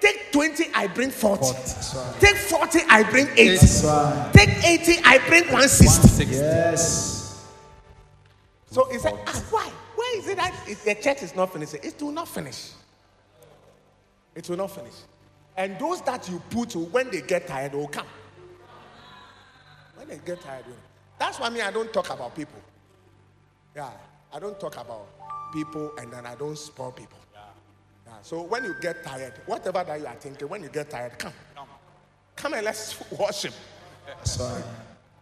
Take 0.00 0.32
20, 0.32 0.66
I 0.74 0.86
bring 0.86 1.10
40. 1.10 1.40
That's 1.40 1.94
right. 1.94 2.20
Take 2.20 2.36
40, 2.36 2.78
I 2.90 3.02
bring 3.04 3.26
80. 3.28 3.48
That's 3.48 3.84
right. 3.84 4.30
Take 4.34 4.64
80, 4.64 5.02
I 5.04 5.18
bring 5.26 5.44
160. 5.44 6.24
Yes. 6.26 7.48
So 8.70 8.84
he 8.92 8.98
said, 8.98 9.18
ah, 9.26 9.44
why? 9.50 9.72
Why 9.96 10.14
is 10.18 10.28
it 10.28 10.36
that 10.36 10.54
the 10.84 10.94
church 10.94 11.22
is 11.22 11.34
not 11.34 11.52
finished? 11.52 11.74
It 11.74 12.00
will 12.02 12.12
not 12.12 12.28
finish. 12.28 12.72
It 14.34 14.48
will 14.48 14.58
not 14.58 14.70
finish. 14.70 14.92
And 15.58 15.76
those 15.76 16.00
that 16.02 16.28
you 16.30 16.40
put 16.50 16.70
to, 16.70 16.78
when 16.78 17.10
they 17.10 17.20
get 17.20 17.48
tired, 17.48 17.72
will 17.74 17.88
come. 17.88 18.06
When 19.96 20.06
they 20.08 20.18
get 20.24 20.40
tired, 20.40 20.64
will- 20.66 20.74
that's 21.18 21.40
why 21.40 21.48
me, 21.50 21.60
I 21.60 21.72
don't 21.72 21.92
talk 21.92 22.10
about 22.10 22.34
people. 22.36 22.60
Yeah, 23.74 23.90
I 24.32 24.38
don't 24.38 24.58
talk 24.60 24.76
about 24.76 25.06
people 25.52 25.92
and 25.98 26.12
then 26.12 26.24
I 26.26 26.36
don't 26.36 26.56
spoil 26.56 26.92
people. 26.92 27.18
Yeah, 27.34 28.12
so 28.22 28.42
when 28.42 28.62
you 28.64 28.76
get 28.80 29.02
tired, 29.04 29.32
whatever 29.46 29.82
that 29.82 29.98
you 29.98 30.06
are 30.06 30.14
thinking, 30.14 30.48
when 30.48 30.62
you 30.62 30.68
get 30.68 30.90
tired, 30.90 31.18
come. 31.18 31.32
Come 32.36 32.54
and 32.54 32.64
let's 32.64 32.96
worship. 33.18 33.52
That's 34.06 34.38
right. 34.38 34.62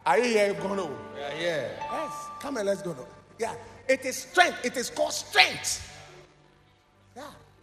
Are 0.04 0.18
you 0.18 0.24
here, 0.24 0.52
Gono? 0.54 0.90
Yeah, 1.18 1.30
yeah. 1.40 1.68
Yes, 1.92 2.12
come 2.40 2.58
and 2.58 2.66
let's 2.66 2.82
go. 2.82 2.92
now. 2.92 3.06
Yeah, 3.38 3.54
it 3.88 4.04
is 4.04 4.16
strength. 4.18 4.58
It 4.64 4.76
is 4.76 4.90
called 4.90 5.14
strength. 5.14 5.90
Yeah, 7.16 7.22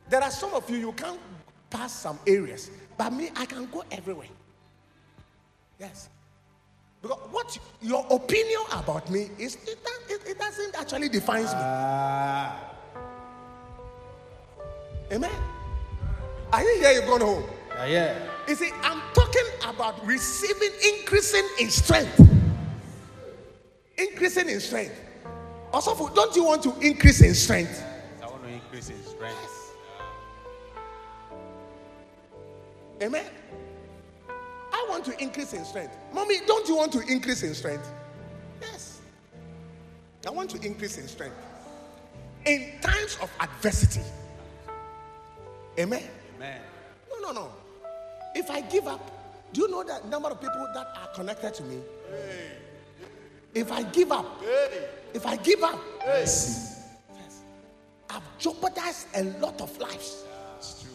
there 0.10 0.24
are 0.24 0.32
some 0.32 0.54
of 0.56 0.68
you 0.72 0.78
you 0.78 0.92
can't 0.94 1.20
pass 1.74 1.92
some 1.92 2.20
areas, 2.28 2.70
but 2.98 3.12
me, 3.12 3.32
I 3.36 3.46
can 3.46 3.66
go 3.72 3.84
everywhere. 3.92 4.28
Yes, 5.80 6.10
because 7.02 7.18
what 7.32 7.58
your 7.82 8.06
opinion 8.10 8.62
about 8.72 9.10
me 9.10 9.30
is 9.38 9.56
it, 9.68 9.78
it, 10.10 10.22
it 10.26 10.40
doesn't 10.40 10.80
actually 10.80 11.10
defines 11.10 11.52
me. 11.52 11.60
Ah. 11.60 12.56
Amen. 15.12 15.32
Are 16.54 16.64
you 16.64 16.80
here? 16.80 16.92
You're 16.92 17.06
going 17.06 17.22
home. 17.22 17.44
Yeah, 17.76 17.86
yeah. 17.86 18.30
You 18.48 18.56
see, 18.56 18.72
I'm 18.84 19.02
talking 19.14 19.46
about 19.66 20.06
receiving, 20.06 20.72
increasing 20.96 21.48
in 21.60 21.70
strength. 21.70 22.22
Increasing 23.98 24.48
in 24.48 24.60
strength. 24.60 24.96
Also, 25.74 26.10
don't 26.10 26.36
you 26.36 26.46
want 26.46 26.64
to 26.64 26.78
increase 26.80 27.22
in 27.22 27.34
strength? 27.34 27.84
I 28.22 28.28
want 28.28 28.44
to 28.44 28.50
increase 28.50 28.90
in 28.90 29.04
strength. 29.04 29.53
Amen. 33.02 33.26
I 34.30 34.86
want 34.90 35.06
to 35.06 35.22
increase 35.22 35.54
in 35.54 35.66
strength. 35.66 35.96
Mommy, 36.14 36.38
don't 36.46 36.68
you 36.68 36.76
want 36.76 36.92
to 36.94 37.02
increase 37.02 37.44
in 37.44 37.54
strength? 37.54 37.88
Yes. 38.62 39.02
I 40.26 40.30
want 40.30 40.50
to 40.52 40.62
increase 40.66 40.98
in 40.98 41.08
strength. 41.08 41.36
In 42.46 42.74
times 42.82 43.18
of 43.22 43.30
adversity. 43.40 44.02
Amen. 45.80 46.04
Amen. 46.36 46.62
No, 47.10 47.20
no, 47.20 47.32
no. 47.42 47.52
If 48.36 48.50
I 48.50 48.62
give 48.62 48.88
up, 48.88 49.10
do 49.54 49.62
you 49.62 49.70
know 49.70 49.84
the 49.84 50.06
number 50.08 50.30
of 50.30 50.42
people 50.42 50.68
that 50.74 50.88
are 51.00 51.08
connected 51.16 51.54
to 51.56 51.64
me? 51.64 51.80
If 53.54 53.72
I 53.72 53.84
give 53.84 54.12
up, 54.12 54.42
if 55.14 55.26
I 55.28 55.36
give 55.38 55.62
up, 55.64 55.80
Yes. 56.06 56.90
yes, 57.16 57.42
I've 58.10 58.24
jeopardized 58.40 59.08
a 59.16 59.24
lot 59.40 59.62
of 59.62 59.78
lives. 59.78 60.24
Yes. 60.58 60.86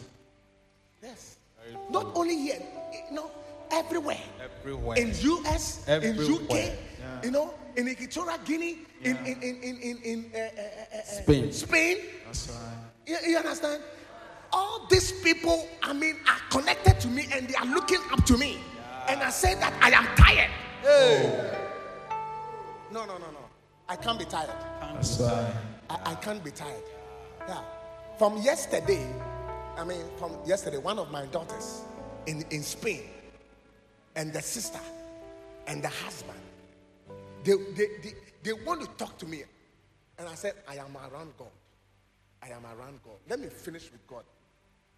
Not 1.89 2.07
only 2.15 2.37
here, 2.37 2.61
you 3.09 3.15
know, 3.15 3.31
everywhere. 3.71 4.21
Everywhere. 4.41 4.97
In 4.97 5.09
US, 5.09 5.83
everywhere. 5.87 6.25
in 6.25 6.33
UK, 6.33 6.51
Everywhere. 6.51 6.77
you 7.23 7.31
know, 7.31 7.53
in 7.75 7.87
Equatorial 7.89 8.37
Guinea, 8.45 8.77
in 9.01 9.17
in 9.25 9.41
in 9.41 9.55
in 9.63 9.77
in, 9.81 9.97
in 10.03 10.31
uh, 10.33 10.37
uh, 10.37 10.41
uh, 10.41 10.97
uh, 10.97 11.01
Spain. 11.03 11.51
Spain. 11.51 11.97
That's 12.25 12.49
right. 12.49 12.89
You, 13.07 13.17
you 13.31 13.37
understand? 13.37 13.81
All 14.51 14.87
these 14.89 15.11
people, 15.21 15.67
I 15.83 15.93
mean, 15.93 16.17
are 16.27 16.41
connected 16.49 16.99
to 17.01 17.07
me 17.07 17.27
and 17.33 17.47
they 17.47 17.55
are 17.55 17.65
looking 17.65 18.01
up 18.11 18.25
to 18.25 18.37
me. 18.37 18.57
Yeah. 18.75 19.13
And 19.13 19.21
I 19.21 19.29
say 19.29 19.53
that 19.55 19.73
I 19.81 19.89
am 19.91 20.05
tired. 20.15 20.49
Hey. 20.81 21.55
No, 22.91 23.05
no, 23.05 23.17
no, 23.17 23.29
no. 23.31 23.45
I 23.87 23.95
can't 23.95 24.17
be 24.17 24.25
tired. 24.25 24.49
That's 24.81 25.19
right. 25.19 25.53
I, 25.89 26.11
I 26.11 26.15
can't 26.15 26.43
be 26.43 26.49
tired. 26.51 26.81
Yeah. 27.47 27.61
From 28.17 28.37
yesterday, 28.37 29.05
I 29.79 29.85
mean, 29.85 30.03
from 30.17 30.33
yesterday, 30.45 30.77
one 30.77 30.99
of 30.99 31.09
my 31.09 31.25
daughters 31.27 31.83
in, 32.27 32.43
in 32.51 32.63
Spain 32.63 33.03
and 34.17 34.33
the 34.33 34.41
sister 34.41 34.79
and 35.67 35.81
the 35.81 35.87
husband, 35.87 36.37
they, 37.45 37.53
they, 37.77 37.87
they, 38.03 38.13
they 38.43 38.53
want 38.65 38.81
to 38.81 38.87
talk 38.97 39.17
to 39.19 39.25
me. 39.25 39.43
And 40.17 40.27
I 40.27 40.35
said, 40.35 40.55
I 40.67 40.75
am 40.75 40.97
around 40.97 41.31
God. 41.37 41.47
I 42.43 42.49
am 42.49 42.65
around 42.65 42.99
God. 43.05 43.15
Let 43.29 43.39
me 43.39 43.47
finish 43.47 43.89
with 43.89 44.05
God. 44.05 44.23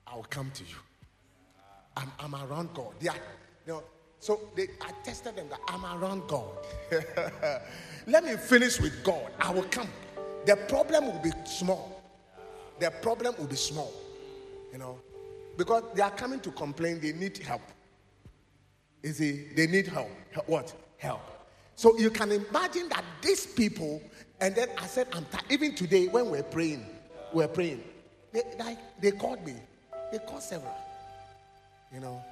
I 0.08 0.16
will 0.16 0.24
come 0.24 0.50
to 0.50 0.64
you. 0.64 0.78
I'm, 1.96 2.12
I'm 2.20 2.34
around 2.34 2.74
God. 2.74 2.94
Are, 3.08 3.16
you 3.68 3.74
know, 3.74 3.84
so 4.20 4.40
they, 4.56 4.68
I 4.82 4.94
tested 5.04 5.36
them 5.36 5.48
that 5.50 5.60
I'm 5.68 5.86
around 5.86 6.28
God. 6.28 6.50
Let 8.08 8.24
me 8.24 8.36
finish 8.36 8.80
with 8.80 9.04
God. 9.04 9.32
I 9.40 9.52
will 9.52 9.66
come. 9.66 9.90
The 10.48 10.56
problem 10.56 11.06
will 11.06 11.22
be 11.22 11.32
small. 11.46 12.02
The 12.80 12.90
problem 12.90 13.36
will 13.38 13.46
be 13.46 13.56
small. 13.56 13.94
You 14.72 14.78
know, 14.78 14.99
because 15.57 15.84
they 15.95 16.01
are 16.01 16.11
coming 16.11 16.39
to 16.41 16.51
complain. 16.51 16.99
They 16.99 17.13
need 17.13 17.38
help. 17.39 17.61
You 19.03 19.13
see, 19.13 19.47
they 19.55 19.67
need 19.67 19.88
help. 19.88 20.09
Help- 20.32 20.47
What? 20.47 20.74
Help. 20.97 21.22
So 21.76 21.97
you 21.97 22.09
can 22.11 22.32
imagine 22.32 22.89
that 22.89 23.03
these 23.22 23.45
people, 23.47 24.01
and 24.39 24.55
then 24.55 24.69
I 24.78 24.86
said, 24.86 25.07
I'm 25.13 25.26
tired. 25.26 25.45
Even 25.49 25.74
today, 25.76 26.07
when 26.07 26.30
we're 26.30 26.43
praying, 26.43 26.86
we're 27.34 27.47
praying. 27.47 27.84
They, 28.32 28.43
like, 28.59 28.78
they 29.01 29.11
called 29.11 29.45
me. 29.45 29.55
They 30.11 30.19
called 30.19 30.43
several. 30.43 30.76
You 31.93 31.99
know. 32.01 32.24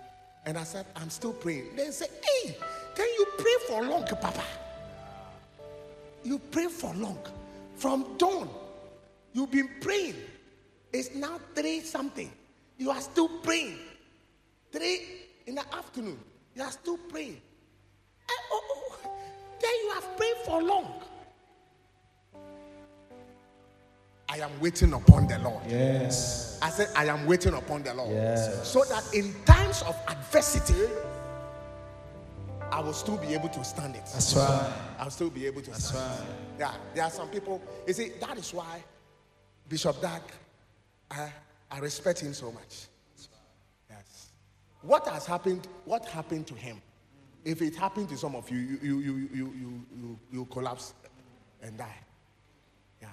And 0.46 0.58
I 0.58 0.64
said, 0.64 0.86
I'm 0.96 1.10
still 1.10 1.34
praying. 1.34 1.76
They 1.76 1.92
said, 1.92 2.10
Hey, 2.24 2.56
can 2.96 3.06
you 3.18 3.26
pray 3.38 3.56
for 3.68 3.84
long, 3.84 4.06
Papa? 4.06 4.44
You 6.24 6.40
pray 6.40 6.68
for 6.68 6.94
long. 6.96 7.20
From 7.76 8.18
dawn, 8.18 8.50
you've 9.34 9.52
been 9.52 9.70
praying. 9.82 10.16
It's 10.92 11.14
now 11.16 11.40
three 11.56 11.82
something. 11.82 12.32
You 12.78 12.92
are 12.92 13.02
still 13.02 13.30
praying. 13.44 13.78
Three 14.72 15.02
in 15.48 15.56
the 15.56 15.76
afternoon, 15.76 16.20
you 16.56 16.64
are 16.64 16.72
still 16.72 16.98
praying. 16.98 17.42
Eh, 18.30 18.34
oh, 18.52 18.62
oh, 18.72 18.98
then 19.62 19.72
you 19.84 19.92
have 19.94 20.18
prayed 20.18 20.38
for 20.46 20.62
long. 20.62 21.02
I 24.32 24.38
am 24.38 24.52
waiting 24.62 24.94
upon 24.94 25.28
the 25.28 25.40
Lord. 25.40 25.64
Yes. 25.68 26.60
I 26.62 26.70
said, 26.70 26.90
I 26.96 27.06
am 27.06 27.26
waiting 27.26 27.56
upon 27.56 27.82
the 27.82 27.96
Lord. 27.96 28.12
Yes. 28.12 28.68
So 28.68 28.84
that 28.86 29.04
in 29.14 29.34
times 29.46 29.82
of 29.82 29.96
adversity, 30.08 30.88
I 32.72 32.80
will 32.80 32.94
still 32.94 33.18
be 33.18 33.34
able 33.34 33.50
to 33.50 33.64
stand 33.64 33.96
it. 33.96 34.04
That's 34.14 34.36
right. 34.36 34.72
I'll 35.00 35.10
still 35.10 35.32
be 35.32 35.48
able 35.48 35.62
to 35.62 35.72
That's 35.72 35.90
stand 35.90 36.12
right. 36.12 36.30
it. 36.30 36.60
Yeah, 36.60 36.74
there 36.94 37.04
are 37.06 37.10
some 37.10 37.30
people, 37.30 37.60
you 37.88 37.94
see, 37.94 38.12
that 38.22 38.38
is 38.38 38.54
why 38.54 38.84
Bishop 39.68 40.00
Dag, 40.00 40.22
I, 41.12 41.32
I 41.72 41.80
respect 41.80 42.20
him 42.20 42.34
so 42.34 42.52
much. 42.52 42.88
Yes. 43.90 44.30
What 44.82 45.08
has 45.08 45.26
happened, 45.26 45.68
what 45.86 46.06
happened 46.06 46.48
to 46.48 46.54
him? 46.54 46.82
If 47.46 47.62
it 47.62 47.76
happened 47.76 48.10
to 48.10 48.18
some 48.18 48.36
of 48.36 48.50
you, 48.50 48.58
you, 48.58 48.78
you, 48.82 49.00
you, 49.00 49.14
you, 49.14 49.30
you, 49.34 49.86
you, 49.96 50.20
you 50.32 50.46
collapse 50.46 50.94
and 51.62 51.78
die. 51.78 51.98
Yeah. 53.02 53.08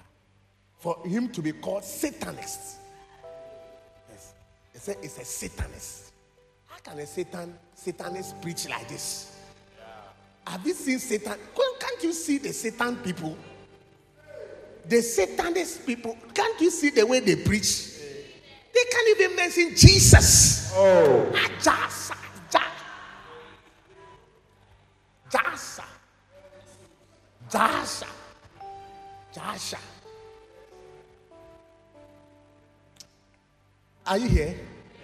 For 0.77 0.97
him 1.05 1.29
to 1.29 1.41
be 1.41 1.53
called 1.53 1.83
Satanist. 1.83 2.77
Yes. 4.09 4.33
It's 5.01 5.17
a 5.17 5.25
Satanist. 5.25 6.11
How 6.65 6.77
can 6.79 6.99
a 6.99 7.05
Satan 7.05 7.57
Satanist 7.73 8.41
preach 8.41 8.69
like 8.69 8.87
this? 8.87 9.33
Have 10.45 10.65
you 10.65 10.73
seen 10.73 10.99
Satan? 10.99 11.37
Can't 11.79 12.03
you 12.03 12.13
see 12.13 12.37
the 12.37 12.53
Satan 12.53 12.95
people? 12.97 13.37
The 14.87 15.01
Satanist 15.01 15.85
people, 15.85 16.17
can't 16.33 16.59
you 16.61 16.69
see 16.71 16.89
the 16.89 17.05
way 17.05 17.19
they 17.19 17.35
preach? 17.35 17.93
They 18.73 18.83
can't 18.91 19.19
even 19.19 19.35
mention 19.35 19.75
Jesus. 19.75 20.71
Oh. 20.73 21.31
Ah, 21.35 21.49
Jasa, 21.59 22.15
ja- 22.53 22.61
Jasa, 25.31 25.83
Jasa, 27.49 28.07
Jasa. 29.35 29.77
Are 34.05 34.17
you 34.17 34.29
here? 34.29 34.55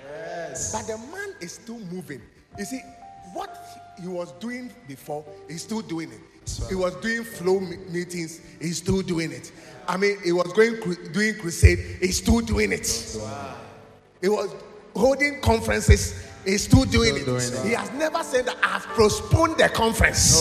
Yes. 0.07 0.71
But 0.71 0.87
the 0.87 0.97
man 1.11 1.33
is 1.41 1.53
still 1.53 1.79
moving. 1.79 2.21
You 2.57 2.63
see, 2.65 2.79
what 3.33 3.57
he 4.01 4.07
was 4.07 4.31
doing 4.33 4.71
before, 4.87 5.25
he's 5.49 5.63
still 5.63 5.81
doing 5.81 6.11
it. 6.11 6.19
He 6.69 6.75
was 6.75 6.95
doing 6.97 7.23
flow 7.23 7.59
meetings, 7.59 8.41
he's 8.59 8.77
still 8.77 9.01
doing 9.01 9.31
it. 9.31 9.51
I 9.87 9.97
mean, 9.97 10.17
he 10.23 10.31
was 10.31 10.51
going 10.53 10.79
doing 11.11 11.35
crusade, 11.39 11.97
he's 11.99 12.17
still 12.17 12.39
doing 12.39 12.71
it. 12.71 12.87
He 14.21 14.29
was 14.29 14.53
holding 14.95 15.41
conferences, 15.41 16.25
he's 16.45 16.63
still 16.63 16.85
doing, 16.85 17.17
it. 17.17 17.25
doing. 17.25 17.41
He 17.65 17.73
has 17.73 17.91
never 17.93 18.23
said 18.23 18.45
that 18.45 18.57
I've 18.63 18.85
postponed 18.95 19.57
the 19.57 19.69
conference. 19.69 20.39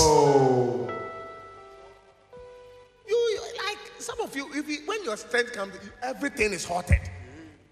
You, 3.09 3.15
you 3.15 3.41
like 3.67 3.79
some 3.99 4.21
of 4.21 4.35
you, 4.37 4.49
if 4.55 4.69
you, 4.69 4.79
when 4.87 5.03
your 5.05 5.17
strength 5.17 5.53
comes, 5.53 5.75
everything 6.03 6.53
is 6.53 6.65
halted, 6.65 7.01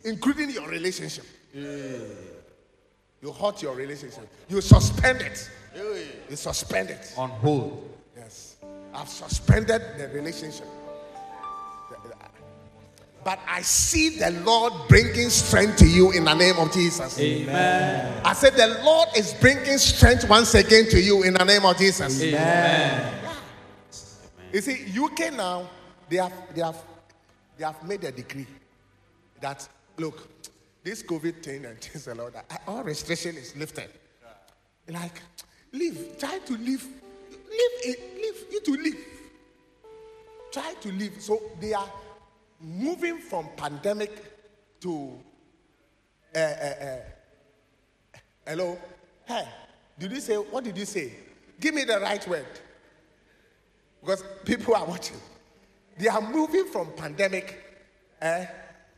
including 0.04 0.50
your 0.50 0.68
relationship. 0.68 1.24
You 3.22 3.32
halt 3.32 3.62
your 3.62 3.74
relationship. 3.74 4.26
You 4.48 4.60
suspend 4.60 5.20
it. 5.20 5.50
You 6.28 6.36
suspend 6.36 6.90
it. 6.90 7.12
On 7.16 7.28
hold. 7.28 7.86
Yes. 8.30 8.56
I've 8.94 9.08
suspended 9.08 9.82
the 9.98 10.08
relationship. 10.08 10.66
But 13.22 13.38
I 13.46 13.60
see 13.60 14.18
the 14.18 14.30
Lord 14.44 14.72
bringing 14.88 15.28
strength 15.28 15.76
to 15.78 15.86
you 15.86 16.12
in 16.12 16.24
the 16.24 16.32
name 16.32 16.56
of 16.56 16.72
Jesus. 16.72 17.18
Amen. 17.20 18.22
I 18.24 18.32
said 18.32 18.54
the 18.54 18.80
Lord 18.82 19.08
is 19.14 19.34
bringing 19.34 19.76
strength 19.76 20.26
once 20.28 20.54
again 20.54 20.86
to 20.88 21.00
you 21.00 21.22
in 21.24 21.34
the 21.34 21.44
name 21.44 21.66
of 21.66 21.76
Jesus. 21.76 22.22
Amen. 22.22 23.14
You 24.52 24.60
see, 24.62 24.86
UK 24.98 25.34
now, 25.34 25.68
they 26.08 26.16
have 26.16 26.32
they 26.54 26.62
have 26.62 26.82
they 27.58 27.64
have 27.64 27.86
made 27.86 28.04
a 28.04 28.12
decree 28.12 28.46
that 29.40 29.68
look, 29.98 30.26
this 30.82 31.02
COVID 31.02 31.42
thing 31.42 31.66
and 31.66 31.78
things 31.78 32.08
a 32.08 32.14
lot, 32.14 32.32
all 32.66 32.82
restriction 32.82 33.36
is 33.36 33.54
lifted. 33.54 33.90
Like, 34.88 35.20
leave, 35.72 36.16
try 36.18 36.38
to 36.38 36.56
leave, 36.56 36.86
leave 37.60 37.94
it, 37.94 38.16
leave 38.16 38.52
you 38.52 38.60
to 38.60 38.82
leave. 38.82 39.06
Try 40.52 40.74
to 40.80 40.92
leave. 40.92 41.20
So 41.20 41.40
they 41.60 41.74
are 41.74 41.90
moving 42.60 43.18
from 43.18 43.48
pandemic 43.56 44.80
to 44.80 45.18
uh, 46.34 46.38
uh, 46.38 46.40
uh, 46.40 46.96
hello. 48.46 48.78
Hey, 49.26 49.48
did 49.98 50.12
you 50.12 50.20
say 50.20 50.36
what 50.36 50.64
did 50.64 50.76
you 50.76 50.84
say? 50.84 51.12
Give 51.58 51.74
me 51.74 51.84
the 51.84 52.00
right 52.00 52.26
word 52.28 52.46
because 54.00 54.24
people 54.44 54.74
are 54.74 54.86
watching. 54.86 55.16
They 55.98 56.08
are 56.08 56.20
moving 56.20 56.66
from 56.66 56.92
pandemic 56.92 57.62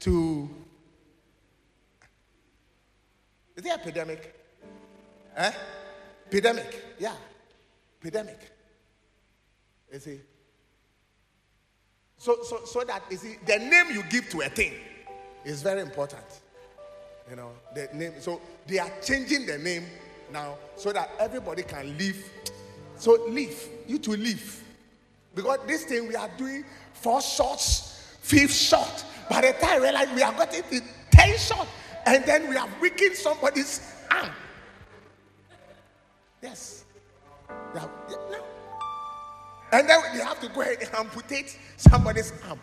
to. 0.01 0.49
Is 3.57 3.65
there 3.65 3.75
epidemic? 3.75 4.35
Eh? 5.37 5.53
Epidemic, 6.27 6.85
yeah. 6.99 7.15
Epidemic. 8.01 8.52
You 9.93 9.99
see? 9.99 10.21
So, 12.17 12.39
so, 12.43 12.65
so 12.65 12.85
that, 12.85 13.03
you 13.11 13.17
see, 13.17 13.37
the 13.47 13.59
name 13.59 13.87
you 13.93 14.03
give 14.05 14.29
to 14.31 14.41
a 14.41 14.49
thing 14.49 14.73
is 15.45 15.61
very 15.63 15.81
important. 15.81 16.25
You 17.29 17.37
know, 17.37 17.51
the 17.75 17.89
name. 17.93 18.13
So 18.21 18.41
they 18.67 18.79
are 18.79 18.91
changing 19.03 19.47
the 19.47 19.59
name 19.59 19.85
now 20.33 20.57
so 20.77 20.93
that 20.93 21.11
everybody 21.19 21.63
can 21.63 21.97
live. 21.99 22.17
So 22.97 23.27
live. 23.29 23.69
You 23.87 23.99
to 23.99 24.13
live. 24.13 24.63
Because 25.35 25.59
this 25.67 25.85
thing 25.85 26.09
we 26.09 26.15
are 26.17 26.31
doing 26.37 26.65
four 26.95 27.21
shots, 27.21 28.17
fifth 28.21 28.55
shot. 28.55 29.05
By 29.29 29.41
the 29.41 29.53
time 29.55 29.81
we 29.81 29.87
realize 29.89 30.09
we 30.15 30.23
are 30.23 30.33
getting 30.33 30.63
to 30.81 30.87
10 31.11 31.39
shots, 31.39 31.71
and 32.07 32.25
then 32.25 32.49
we 32.49 32.57
have 32.57 32.71
weakened 32.81 33.17
somebody's 33.17 33.81
arm. 34.11 34.31
Yes. 36.43 36.85
We 37.73 37.81
have- 37.81 37.91
yeah, 38.09 38.17
no. 38.31 38.52
And 39.73 39.89
then 39.89 40.01
they 40.15 40.23
have 40.23 40.39
to 40.41 40.49
go 40.49 40.61
ahead 40.61 40.79
and 40.83 40.95
amputate 40.95 41.59
somebody's 41.77 42.33
arm. 42.49 42.61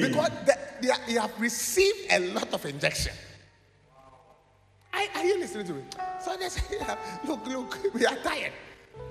Because 0.00 0.30
they, 0.46 0.52
they, 0.82 0.94
they 1.06 1.12
have 1.20 1.32
received 1.40 2.12
a 2.12 2.20
lot 2.32 2.52
of 2.52 2.64
injection. 2.66 3.12
Are, 4.92 5.00
are 5.14 5.24
you 5.24 5.40
listening 5.40 5.66
to 5.66 5.72
me? 5.72 5.82
So 6.22 6.36
they 6.36 6.48
say, 6.48 6.76
"Yeah, 6.78 6.96
look, 7.26 7.46
look, 7.46 7.94
we 7.94 8.06
are 8.06 8.16
tired. 8.16 8.52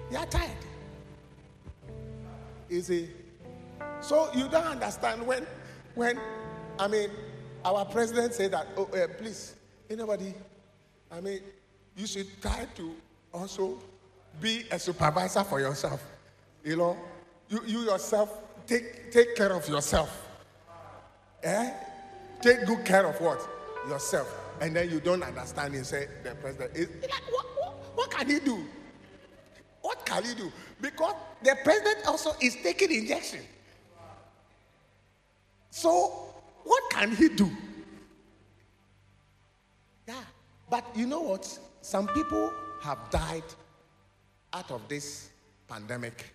We 0.10 0.16
are 0.16 0.26
tired. 0.28 0.52
You 2.70 2.82
see? 2.82 3.10
So 4.00 4.30
you 4.34 4.48
don't 4.48 4.66
understand 4.66 5.26
when, 5.26 5.46
when, 5.96 6.20
I 6.80 6.88
mean, 6.88 7.10
our 7.66 7.84
president 7.86 8.34
said 8.34 8.52
that, 8.52 8.68
oh, 8.78 8.86
uh, 8.86 9.08
please, 9.18 9.56
anybody, 9.90 10.34
I 11.12 11.20
mean, 11.20 11.40
you 11.98 12.08
should 12.08 12.42
try 12.42 12.68
to 12.76 12.96
also 13.34 13.78
be 14.40 14.64
a 14.72 14.80
supervisor 14.80 15.44
for 15.44 15.60
yourself. 15.60 16.02
You 16.64 16.78
know, 16.78 16.98
you, 17.52 17.62
you 17.68 17.80
yourself, 17.82 18.40
take, 18.66 19.12
take 19.12 19.36
care 19.36 19.52
of 19.52 19.68
yourself. 19.68 20.28
Eh? 21.44 21.72
Take 22.42 22.66
good 22.66 22.86
care 22.86 23.06
of 23.06 23.20
what? 23.20 23.48
Yourself. 23.88 24.34
And 24.62 24.76
then 24.76 24.90
you 24.90 25.00
don't 25.00 25.22
understand 25.22 25.76
and 25.76 25.86
say, 25.86 26.08
the 26.24 26.34
president 26.36 26.76
is 26.76 26.88
what, 27.30 27.46
what, 27.60 27.74
what 27.96 28.12
can 28.12 28.30
he 28.30 28.40
do? 28.40 28.64
What 29.82 30.06
can 30.06 30.24
he 30.24 30.34
do? 30.34 30.52
Because 30.80 31.16
the 31.44 31.58
president 31.64 32.06
also 32.08 32.32
is 32.40 32.56
taking 32.64 32.92
injection. 32.92 33.42
So, 35.72 36.34
what 36.64 36.84
can 36.92 37.16
he 37.16 37.30
do? 37.30 37.50
Yeah. 40.08 40.22
But 40.70 40.86
you 40.96 41.08
know 41.08 41.22
what? 41.22 41.60
Some 41.82 42.08
people 42.10 42.54
have 42.84 43.10
died 43.10 43.44
out 44.54 44.70
of 44.70 44.88
this 44.88 45.30
pandemic, 45.68 46.26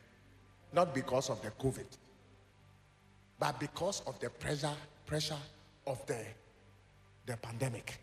not 0.73 0.95
because 0.95 1.31
of 1.31 1.41
the 1.43 1.51
COVID, 1.53 1.87
but 3.39 3.59
because 3.61 4.03
of 4.07 4.19
the 4.21 4.31
pressure, 4.31 4.73
pressure 5.07 5.37
of 5.87 6.05
the, 6.07 6.19
the 7.27 7.37
pandemic. 7.37 7.99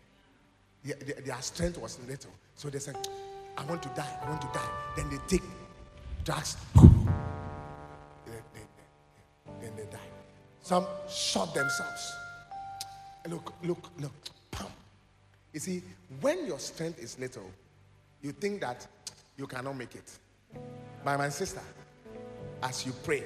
Their, 0.84 1.40
strength 1.40 1.78
was 1.78 1.98
little. 2.06 2.30
So 2.56 2.68
they 2.68 2.78
said, 2.78 2.96
I 3.56 3.64
want 3.64 3.82
to 3.84 3.88
die, 3.90 4.18
I 4.24 4.28
want 4.28 4.42
to 4.42 4.48
die. 4.52 4.68
Then 4.96 5.08
they 5.10 5.18
take 5.26 5.42
drugs. 6.24 6.56
Then 6.74 7.06
they, 8.26 8.60
they- 8.60 9.60
then 9.66 9.72
they 9.76 9.84
die. 9.84 9.98
Some 10.62 10.86
shot 11.08 11.54
themselves. 11.54 12.12
Look, 13.28 13.52
look, 13.62 13.88
look. 13.98 14.12
Pam. 14.50 14.66
You 15.52 15.60
see, 15.60 15.82
when 16.20 16.46
your 16.46 16.58
strength 16.58 16.98
is 17.02 17.18
little, 17.18 17.50
you 18.22 18.32
think 18.32 18.60
that 18.60 18.86
you 19.36 19.46
cannot 19.46 19.76
make 19.76 19.94
it. 19.94 20.10
By 21.04 21.16
my 21.16 21.28
sister, 21.28 21.60
as 22.64 22.86
you 22.86 22.92
pray, 23.04 23.22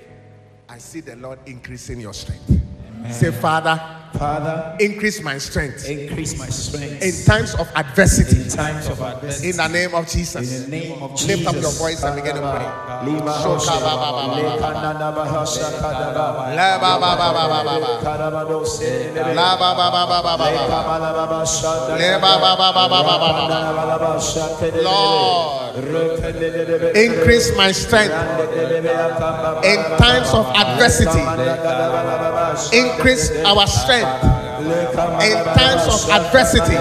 I 0.69 0.79
see 0.79 1.01
the 1.01 1.15
Lord 1.17 1.39
increasing 1.47 2.01
your 2.01 2.13
strength. 2.13 2.68
Say, 3.11 3.31
Father. 3.31 3.99
Father, 4.13 4.77
increase 4.81 5.23
my 5.23 5.39
strength. 5.39 5.89
Increase 5.89 6.39
my 6.39 6.49
strength 6.49 7.03
in 7.03 7.13
times 7.25 7.55
of 7.55 7.69
adversity. 7.77 8.43
In 8.43 8.49
times 8.49 8.89
of 8.89 9.01
adversity. 9.01 9.51
In 9.51 9.57
the 9.57 9.69
name 9.69 9.95
of 9.95 10.09
Jesus. 10.09 10.65
In 10.65 10.71
the 10.71 10.77
name 10.77 11.03
of 11.03 11.13
Jesus. 11.13 11.29
Lift 11.29 11.47
up 11.47 11.55
your 11.63 11.71
voice 11.73 12.03
and 12.03 12.17
begin 12.17 12.35
to 12.37 12.41
pray. 12.41 12.67
Lord, 24.83 25.77
increase 26.97 27.57
my 27.57 27.71
strength 27.73 28.15
in 29.65 29.79
times 29.99 30.31
of 30.35 30.47
adversity. 30.57 31.21
In 32.73 32.98
Increase 32.99 33.31
our 33.45 33.65
strength 33.69 34.38
in 34.61 35.39
times 35.55 35.87
of 35.87 36.11
adversity. 36.11 36.77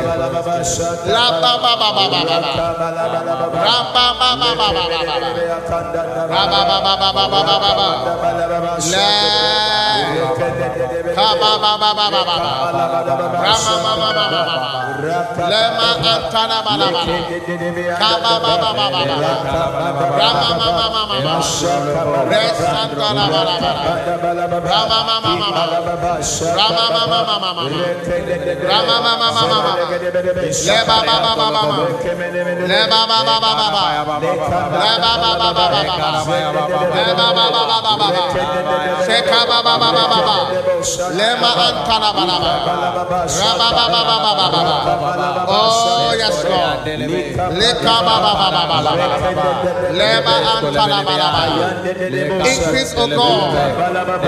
Rama. 26.57 27.66
Rama 27.67 28.95
ma 29.05 29.13
ma 29.17 29.27
ma 29.31 29.43
ma 29.51 29.57
ma. 29.65 29.73
Leba 30.67 30.97
ba 31.07 31.15
ba 31.23 31.31
ba 31.37 31.47
ba 31.51 31.61
ba. 31.67 31.77
Leba 32.67 33.01
ba 33.07 33.17
ba 33.27 33.35
ba 33.39 33.51
ba 33.57 33.67
ba. 33.67 33.83
Leba 34.87 35.11
ba 35.17 35.31
ba 35.37 35.49
ba 35.51 35.65
ba 35.67 35.83
ba. 35.97 36.09
Leba 36.95 37.27
ba 37.33 37.45
ba 37.47 37.61
ba 37.61 37.75
ba 37.77 37.93
ba 37.97 38.07
ba. 38.07 38.23
Ba 41.17 41.55
ba 41.57 42.11
ba 42.13 42.25
ba. 42.27 42.57
Raba 43.37 43.67
ba 43.77 43.85
ba 43.91 44.01
ba 44.07 44.15
ba 44.23 44.31
ba 44.37 44.45
ba 44.53 44.61
ba. 44.67 44.75
Oh 45.47 46.06
Yes, 46.27 46.43
Lord. 46.43 46.87
Increase, 52.45 52.93
O 52.97 53.07
God, 53.07 53.53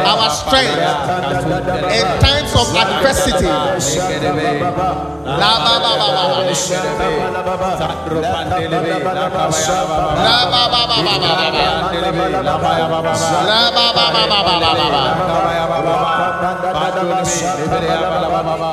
our 0.07 0.29
strength 0.29 0.79
in 1.91 2.05
times 2.19 2.53
of 2.55 2.67
adversity. 2.75 3.47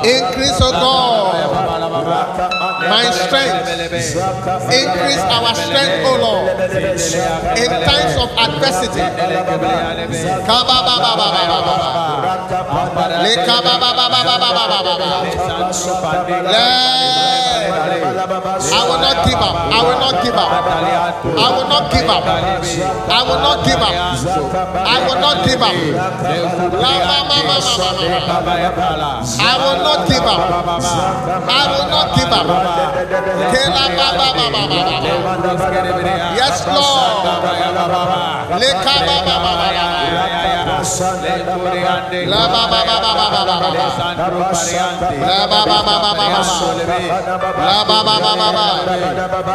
Increase, 0.03 0.61
O 0.61 0.71
God 0.71 1.86
my 2.05 3.09
strength. 3.11 3.67
Increase 4.71 5.23
our 5.35 5.53
strength, 5.55 6.05
O 6.05 6.13
Lord, 6.21 6.47
in 7.57 7.69
times 7.85 8.15
of 8.21 8.29
adversity. 8.37 9.01
I 18.69 18.83
will 18.87 18.99
not 18.99 19.25
give 19.25 19.39
up. 19.39 19.55
I 19.57 19.81
will 19.83 19.99
not 19.99 20.23
give 20.23 20.35
up. 20.35 20.51
I 21.37 21.51
will 21.53 21.67
not 21.69 21.91
give 21.91 22.09
up. 22.09 22.23
I 23.07 23.21
will 23.23 23.39
not 23.39 23.65
give 23.65 23.81
up. 23.81 23.97
I 24.85 24.99
will 25.07 25.19
not 25.19 25.37
give 25.47 25.61
up. 25.61 25.73
I 29.39 29.55
will 29.57 29.79
not 29.83 30.07
give 30.07 30.23
up. 30.23 30.39
I 31.47 31.63
will 31.71 31.86
not 31.89 32.15
give 32.15 32.31
up. 32.31 32.47
Yes, 36.37 36.65
Lord. 36.67 37.17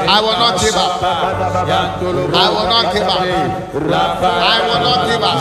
I 0.04 0.20
will 0.20 0.36
not 0.38 0.60
give 0.60 0.76
up. 0.76 1.02
I 1.02 2.48
will 2.52 2.68
not 2.68 2.92
give 2.92 3.08
up. 3.08 3.22
I 4.42 4.60
will 4.62 4.80
not 4.84 4.98
give 5.08 5.22
up. 5.22 5.38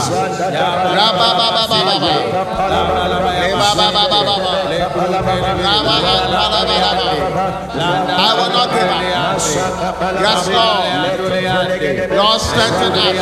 I 8.14 8.34
will 8.38 8.52
not 8.52 8.70
give 8.72 8.92
up. 8.92 9.02
Yes, 10.22 10.48
Lord. 10.48 10.84
Lord, 12.16 12.42
strengthen 12.42 12.94
us. 12.94 13.16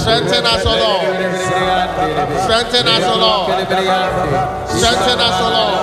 Strengthen 0.00 0.46
us, 0.46 0.64
O 0.66 0.72
Lord. 0.74 1.33
Strengthen 2.44 2.86
us, 2.88 3.04
O 3.04 3.16
Lord. 3.18 3.50
Strengthen 4.68 5.18
us, 5.20 5.36
O 5.40 5.48
Lord. 5.50 5.74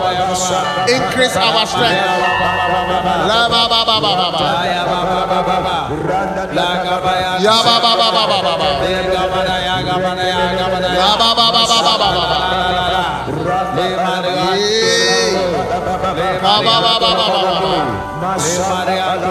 Increase 0.90 1.36
our 1.36 1.66
strength. 1.66 2.02
Ba 3.28 3.50
ba 3.50 3.62
ba 3.68 3.84
ba 3.86 3.98
ba 4.02 4.32
ba. 4.32 4.42
Ba 18.92 19.31